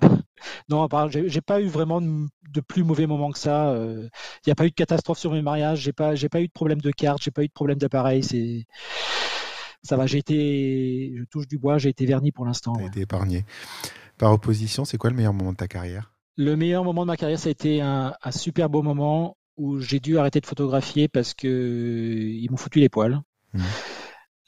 [0.68, 3.72] Non, j'ai pas eu vraiment de, plus mauvais moments que ça.
[3.74, 4.08] Il euh,
[4.46, 5.80] n'y a pas eu de catastrophe sur mes mariages.
[5.80, 7.22] J'ai pas, j'ai pas eu de problème de carte.
[7.22, 8.22] J'ai pas eu de problème d'appareil.
[8.22, 8.66] C'est,
[9.82, 10.06] ça va.
[10.06, 11.78] J'ai été, je touche du bois.
[11.78, 12.74] J'ai été verni pour l'instant.
[12.74, 13.44] T'as été épargné.
[14.18, 16.11] Par opposition, c'est quoi le meilleur moment de ta carrière?
[16.36, 20.00] Le meilleur moment de ma carrière, ça a été un, super beau moment où j'ai
[20.00, 23.20] dû arrêter de photographier parce que ils m'ont foutu les poils.
[23.52, 23.62] Mmh.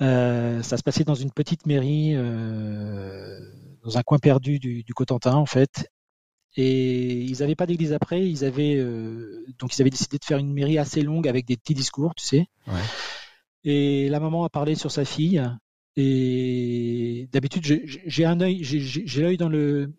[0.02, 3.38] Euh, ça se passait dans une petite mairie, euh,
[3.84, 5.88] dans un coin perdu du, Cotentin en fait.
[6.56, 8.28] Et ils n'avaient pas d'église après.
[8.28, 11.56] Ils avaient euh, donc ils avaient décidé de faire une mairie assez longue avec des
[11.56, 12.46] petits discours, tu sais.
[13.64, 15.42] Et la maman a parlé sur sa fille.
[15.96, 19.94] Et d'habitude, j'ai un œil, j'ai l'œil dans le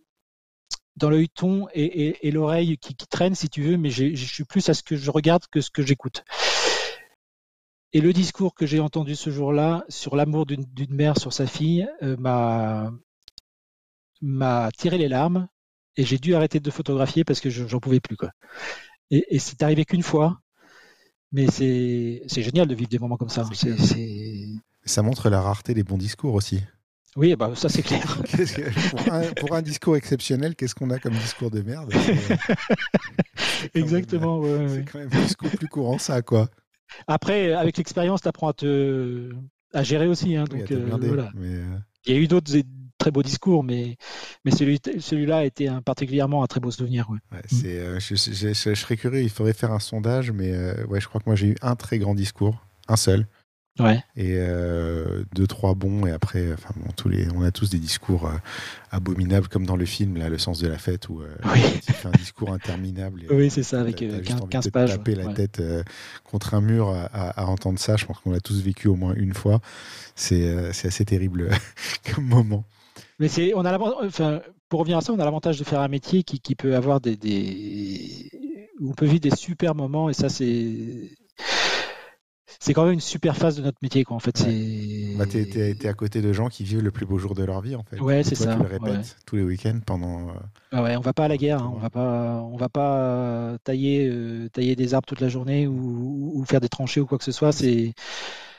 [0.96, 4.74] dans le ton et, l'oreille qui, traîne, si tu veux, mais je suis plus à
[4.74, 6.24] ce que je regarde que ce que j'écoute.
[7.96, 11.88] Et le discours que j'ai entendu ce jour-là sur l'amour d'une mère sur sa fille
[12.04, 12.18] euh,
[14.22, 15.48] m'a tiré les larmes
[15.96, 18.18] et j'ai dû arrêter de photographier parce que j'en pouvais plus.
[18.18, 18.32] Quoi.
[19.12, 20.42] Et, c'est arrivé qu'une fois,
[21.32, 23.46] mais c'est génial de vivre des moments comme ça.
[24.84, 26.62] Ça montre la rareté des bons discours aussi.
[27.16, 28.22] Oui, bah, ça c'est clair.
[29.38, 31.94] pour, un, discours exceptionnel, qu'est-ce qu'on a comme discours de merde
[33.74, 34.42] Exactement.
[34.68, 36.50] c'est quand même plus, plus courant ça, quoi.
[37.08, 39.32] Après, avec l'expérience, tu apprends à, te,
[39.74, 40.36] à gérer aussi.
[40.36, 41.32] Hein, donc, euh, voilà.
[41.38, 42.52] Euh, Il y a eu d'autres
[42.98, 43.98] très beaux discours, mais,
[44.44, 47.10] mais celui, celui-là a été un, particulièrement un très beau souvenir.
[47.10, 47.42] Ouais.
[47.48, 48.16] c'est, euh, je,
[48.74, 50.52] serais curieux, il faudrait faire un sondage, mais
[50.84, 53.28] ouais, je crois que moi j'ai eu un très grand discours, un seul.
[53.80, 54.02] Ouais.
[54.16, 57.78] Et euh, deux, trois bons, et après, enfin, bon, tous les, on a tous des
[57.78, 58.38] discours euh,
[58.92, 61.60] abominables, comme dans le film, là, Le sens de la fête, où euh, oui.
[61.88, 63.24] il fait un discours interminable.
[63.30, 64.92] oui, c'est ça, avec 15, 15 pages.
[64.92, 65.62] taper la tête
[66.24, 69.14] contre un mur à, à, entendre ça, je pense qu'on l'a tous vécu au moins
[69.16, 69.60] une fois.
[70.16, 71.50] C'est assez terrible
[72.16, 72.64] comme moment.
[73.20, 75.88] Mais c'est, on a enfin, pour revenir à ça, on a l'avantage de faire un
[75.90, 78.32] métier qui, qui peut avoir des, des,
[78.82, 81.10] on peut vivre des super moments, et ça, c'est
[82.60, 85.88] c'est quand même une super phase de notre métier quoi en fait c'est bah, t'es,
[85.88, 88.00] à côté de gens qui vivent le plus beau jour de leur vie en fait
[88.00, 90.34] ouais c'est ça tu le répètes tous les week-ends pendant euh,
[90.72, 91.72] ah ouais on va pas à la guerre hein.
[91.76, 96.44] on va pas on va pas tailler euh, tailler des arbres toute la journée ou,
[96.48, 97.94] faire des tranchées ou quoi que ce soit c'est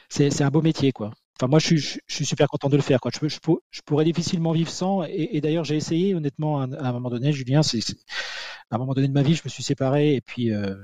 [0.09, 2.83] c'est, un beau métier quoi Enfin, moi, je suis, je suis, super content de le
[2.83, 2.99] faire.
[2.99, 3.11] Quoi.
[3.15, 3.39] Je, je,
[3.71, 5.03] je pourrais difficilement vivre sans.
[5.05, 7.81] Et, d'ailleurs, j'ai essayé, honnêtement, à, un moment donné, Julien, c'est,
[8.71, 10.15] à un moment donné de ma vie, je me suis séparé.
[10.15, 10.75] Et puis, euh,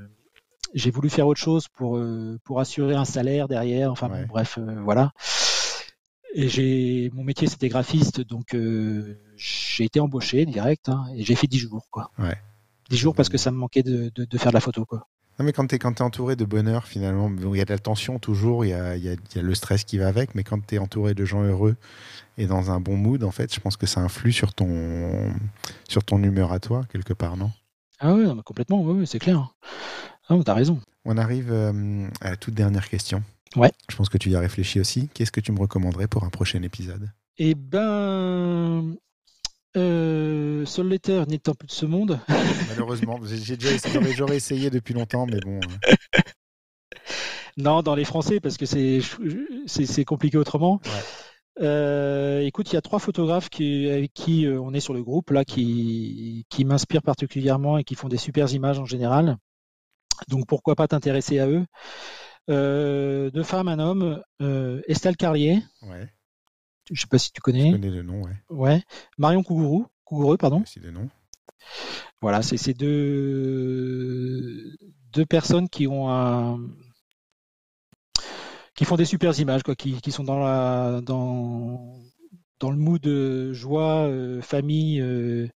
[0.75, 3.91] j'ai voulu faire autre chose pour euh, pour assurer un salaire derrière.
[3.91, 5.13] Enfin bref, euh, voilà.
[6.35, 11.35] Et j'ai mon métier c'était graphiste, donc euh, j'ai été embauché direct hein, et j'ai
[11.35, 12.11] fait 10 jours quoi.
[12.19, 12.37] Ouais.
[12.89, 15.07] 10 jours parce que ça me manquait de, de, faire de la photo quoi.
[15.39, 17.79] Non mais quand tu es, es entouré de bonheur finalement, il y a de la
[17.79, 20.43] tension toujours, il y a, y, a, y a, le stress qui va avec, mais
[20.43, 21.77] quand tu es entouré de gens heureux
[22.39, 25.35] et dans un bon mood, en fait, je pense que ça influe sur ton,
[25.89, 27.51] sur ton humeur à toi, quelque part, non?
[27.99, 29.55] Ah oui, complètement, oui, c'est clair.
[30.29, 30.81] Ah, t'as raison.
[31.05, 33.23] On arrive euh, à la toute dernière question.
[33.57, 33.73] Ouais.
[33.91, 35.09] Je pense que tu y as réfléchi aussi.
[35.15, 37.11] Qu'est-ce que tu me recommanderais pour un prochain épisode?
[37.39, 38.97] Eh ben,
[39.77, 42.21] euh, Letter n'étant plus de ce monde.
[42.69, 45.59] Malheureusement, j'ai déjà essayé, j'aurais essayé depuis longtemps, mais bon.
[45.59, 46.21] Euh.
[47.57, 49.01] non, dans les Français, parce que c'est
[49.67, 50.81] c'est compliqué autrement.
[51.61, 55.03] Euh, écoute, il y a trois photographes qui, avec qui euh, on est sur le
[55.03, 59.37] groupe là, qui, qui m'inspirent particulièrement et qui font des super images en général.
[60.29, 61.65] Donc pourquoi pas t'intéresser à eux?
[62.49, 64.23] deux femmes, un homme,
[64.87, 65.63] Estelle Carlier.
[65.83, 66.09] Ouais.
[66.91, 67.71] Je sais pas si tu connais.
[67.71, 68.37] Je connais le nom, ouais.
[68.51, 68.83] Ouais.
[69.17, 70.63] Marion Cougourou, Cougoureux, pardon.
[70.67, 71.09] C'est le nom.
[72.21, 74.77] Voilà, c'est ces deux
[75.13, 76.59] deux personnes qui ont un
[78.75, 81.99] qui font des super images, quoi, qui, qui sont dans la dans
[82.61, 85.49] dans le mood de joie, euh, famille euh,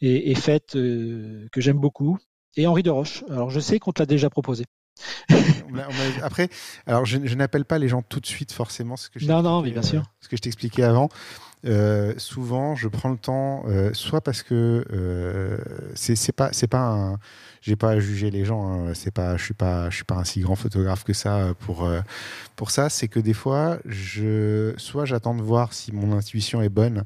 [0.00, 2.18] et, et, fête euh, que j'aime beaucoup.
[2.56, 3.24] Et Henri de Roche.
[3.30, 4.64] Alors je sais qu'on te l'a déjà proposé.
[6.22, 6.48] Après,
[6.86, 9.62] alors je, n'appelle pas les gens tout de suite forcément ce que je non non
[9.62, 11.08] mais bien sûr ce que je t'expliquais avant.
[11.64, 15.58] Euh, souvent, je prends le temps, euh, soit parce que euh,
[15.94, 17.16] c'est pas c'est pas
[17.60, 20.16] j'ai pas à juger les gens, hein, c'est pas, je suis pas, je suis pas
[20.16, 21.88] un si grand photographe que ça pour
[22.56, 22.88] pour ça.
[22.88, 27.04] C'est que des fois, je, soit j'attends de voir si mon intuition est bonne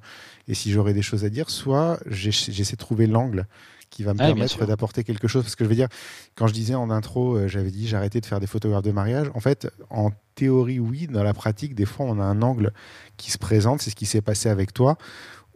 [0.49, 3.47] et si j'aurai des choses à dire, soit j'essaie de trouver l'angle
[3.91, 5.43] qui va me permettre d'apporter quelque chose.
[5.43, 5.89] Parce que je veux dire,
[6.35, 9.31] quand je disais en intro, euh, j'avais dit j'arrêtais de faire des photographes de mariage.
[9.35, 11.07] En fait, en théorie, oui.
[11.07, 12.73] Dans la pratique, des fois, on a un angle
[13.17, 13.81] qui se présente.
[13.81, 14.97] C'est ce qui s'est passé avec toi,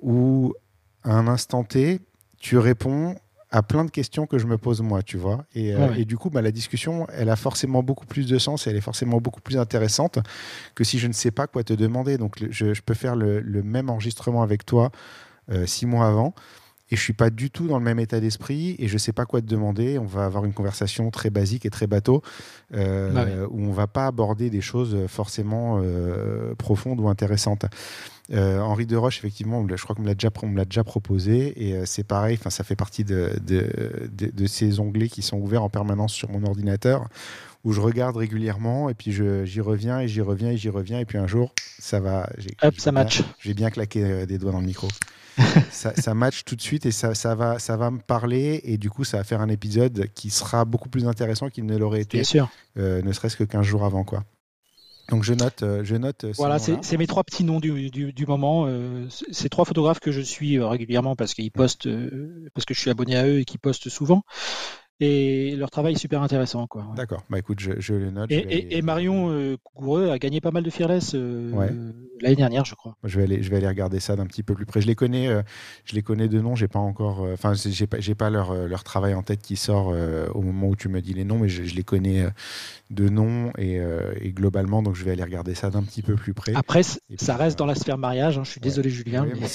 [0.01, 0.55] où
[1.05, 2.01] à un instant T,
[2.39, 3.17] tu réponds
[3.53, 5.45] à plein de questions que je me pose moi, tu vois.
[5.55, 8.67] Et, euh, et du coup, bah, la discussion, elle a forcément beaucoup plus de sens,
[8.67, 10.21] elle est forcément beaucoup plus intéressante
[10.75, 12.17] que si je ne sais pas quoi te demander.
[12.17, 14.93] Donc, je, peux faire le, même enregistrement avec toi
[15.51, 16.35] euh, six mois avant
[16.91, 19.25] et je suis pas du tout dans le même état d'esprit et je sais pas
[19.25, 19.99] quoi te demander.
[19.99, 22.23] On va avoir une conversation très basique et très bateau
[22.75, 27.67] euh, bah où on va pas aborder des choses forcément euh, profondes ou intéressantes.
[28.33, 30.07] Euh, Henri de Roche, effectivement, je crois qu'on me
[30.57, 32.37] l'a déjà, proposé et c'est pareil.
[32.39, 33.69] Enfin, ça fait partie de, de,
[34.13, 37.09] de, ces onglets qui sont ouverts en permanence sur mon ordinateur
[37.65, 41.05] où je regarde régulièrement et puis j'y reviens et j'y reviens et j'y reviens et
[41.05, 42.29] puis un jour ça va.
[42.63, 43.23] Hop, ça match.
[43.39, 44.89] J'ai bien claqué des doigts dans le micro.
[45.71, 48.79] ça, ça, match tout de suite et ça, ça, va, ça va me parler et
[48.79, 52.01] du coup ça va faire un épisode qui sera beaucoup plus intéressant qu'il ne l'aurait
[52.01, 52.23] été,
[52.77, 54.25] euh, ne serait-ce que 15 jours avant quoi.
[55.09, 56.23] Donc je note, euh, je note.
[56.23, 58.69] Euh, voilà, c'est mes trois petits noms du, du, moment.
[59.09, 61.89] ces trois photographes que je suis régulièrement parce qu'ils postent,
[62.55, 64.23] parce que je suis abonné à eux et qui postent souvent
[65.01, 66.67] et leur travail est super intéressant.
[66.67, 66.87] Quoi.
[66.95, 68.31] D'accord, bah écoute, je, je le note.
[68.31, 69.57] Et, Marion euh,
[70.11, 72.97] a gagné pas mal de Fearless euh, l'année dernière, je crois.
[73.05, 74.81] Je vais, aller, je vais aller regarder ça d'un petit peu plus près.
[74.81, 75.43] Je les connais, euh,
[75.85, 77.25] je les connais de nom, j'ai pas encore.
[77.25, 79.95] Euh, enfin, j'ai pas, j'ai pas leur, leur travail en tête qui sort
[80.35, 82.27] au moment où tu me dis les noms, mais je, les connais
[82.91, 83.81] de nom et,
[84.21, 86.53] et, globalement, donc je vais aller regarder ça d'un petit peu plus près.
[86.55, 89.27] Après, ça reste dans la sphère mariage, hein, je suis désolé, Julien.
[89.27, 89.47] mais...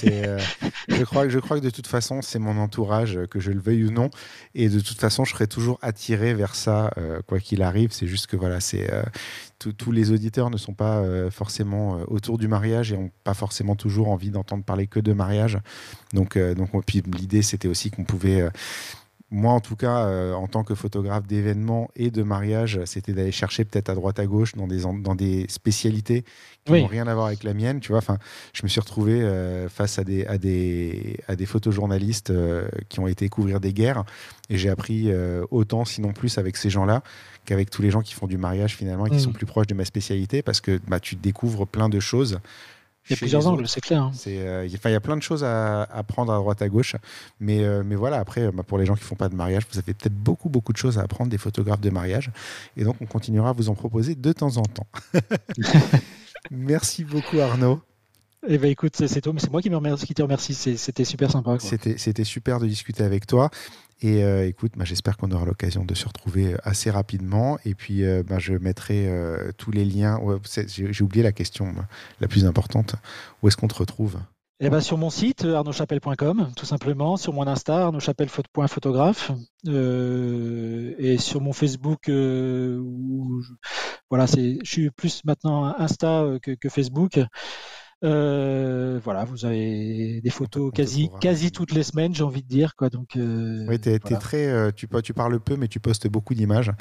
[0.88, 3.86] je, crois, je crois que de toute façon, c'est mon entourage, que je le veuille
[3.86, 4.10] ou non.
[4.54, 7.92] Et de toute façon, je serai toujours attiré vers ça, euh, quoi qu'il arrive.
[7.92, 9.04] C'est juste que voilà, c'est euh,
[9.60, 13.76] tous les auditeurs ne sont pas euh, forcément autour du mariage et n'ont pas forcément
[13.76, 15.60] toujours envie d'entendre parler que de mariage.
[16.14, 18.50] Donc, donc puis l'idée, c'était aussi qu'on pouvait
[19.36, 23.66] moi, en tout cas, en tant que photographe d'événements et de mariage, c'était d'aller chercher
[23.66, 26.24] peut-être à droite à gauche dans des, dans des spécialités
[26.66, 27.80] qui n'ont rien à voir avec la mienne.
[27.80, 28.18] Tu vois, enfin,
[28.54, 33.00] je me suis retrouvé euh, face à des, à des, à des photojournalistes euh, qui
[33.00, 34.04] ont été couvrir des guerres
[34.50, 37.04] et j'ai appris euh, autant, sinon plus, avec ces gens-là
[37.46, 39.20] qu'avec tous les gens qui font du mariage finalement et qui mm.
[39.20, 42.40] sont plus proches de ma spécialité parce que bah, tu découvres plein de choses.
[43.08, 44.04] Il y a plusieurs angles, c'est clair.
[44.04, 44.12] Hein.
[44.26, 46.96] il y a plein de choses à, à, prendre à droite à gauche,
[47.40, 48.18] mais, mais voilà.
[48.18, 50.74] Après, bah, pour les gens qui font pas de mariage, vous avez peut-être beaucoup beaucoup
[50.74, 52.32] de choses à apprendre des photographes de mariage,
[52.78, 54.88] et donc on continuera à vous en proposer de temps en temps.
[56.52, 57.82] Merci beaucoup Arnaud.
[58.48, 60.54] Eh ben écoute, c'est c'est moi qui, me remercie, qui te remercie.
[60.54, 61.58] C'était super sympa.
[61.60, 63.50] C'était super de discuter avec toi.
[64.02, 67.58] Et euh, écoute, bah, j'espère qu'on aura l'occasion de se retrouver euh, assez rapidement.
[67.66, 69.10] Et puis, euh, bah, je mettrai
[69.58, 70.20] tous les liens.
[70.68, 71.74] J'ai oublié la question
[72.20, 72.96] la plus importante.
[73.42, 74.18] Où est-ce qu'on te retrouve?
[74.62, 79.32] Eh ben, sur mon site arnaudchapelle.com tout simplement, sur mon Insta arnaudchapelle.photographe
[79.68, 83.42] et sur mon Facebook où
[84.10, 87.20] voilà, je suis plus maintenant Insta que Facebook.
[88.04, 92.76] Euh, voilà, vous avez des photos quasi, quasi toutes les semaines, j'ai envie de dire.
[92.76, 96.34] Quoi, donc, euh, oui, es, très, euh, tu, tu parles peu, mais tu postes beaucoup
[96.34, 96.72] d'images.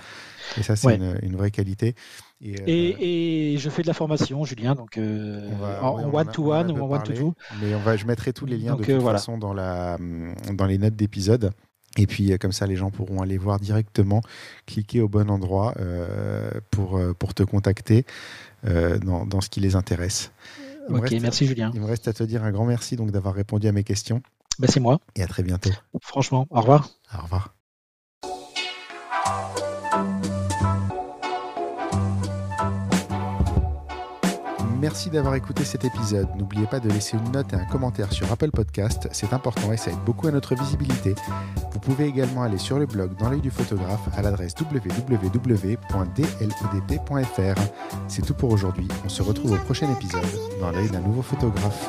[0.59, 1.95] Et ça, c'est une, vraie qualité.
[2.41, 7.35] Et, je fais de la formation, Julien, donc en one-to-one ou en one-to-two.
[7.63, 9.99] Mais on va, je mettrai tous les liens de toute façon dans, la,
[10.53, 11.53] dans les notes d'épisode.
[11.97, 14.21] Et puis comme ça, les gens pourront aller voir directement,
[14.67, 15.75] cliquer au bon endroit
[16.73, 18.05] pour, pour te contacter
[18.65, 20.33] dans, dans, ce qui les intéresse
[20.89, 21.71] ok, merci Julien.
[21.75, 24.23] Il me reste à te dire un grand merci donc d'avoir répondu à mes questions.
[24.59, 25.01] Bah, c'est moi.
[25.17, 25.71] Et à très bientôt.
[26.01, 26.89] Franchement, au revoir.
[27.17, 27.54] Au revoir.
[34.81, 36.29] Merci d'avoir écouté cet épisode.
[36.37, 39.77] N'oubliez pas de laisser une note et un commentaire sur Apple Podcast, c'est important et
[39.77, 41.15] ça aide beaucoup à notre visibilité.
[41.73, 45.21] Vous pouvez également aller sur le blog dans l'œil du photographe à l'adresse www.dlodp.fr.
[48.09, 48.89] C'est tout pour aujourd'hui.
[49.05, 50.23] On se retrouve au prochain épisode
[50.61, 51.89] dans l'œil d'un nouveau photographe.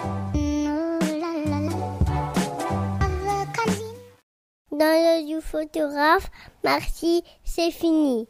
[4.72, 6.30] Dans l'œil du photographe,
[6.64, 8.28] merci, c'est fini.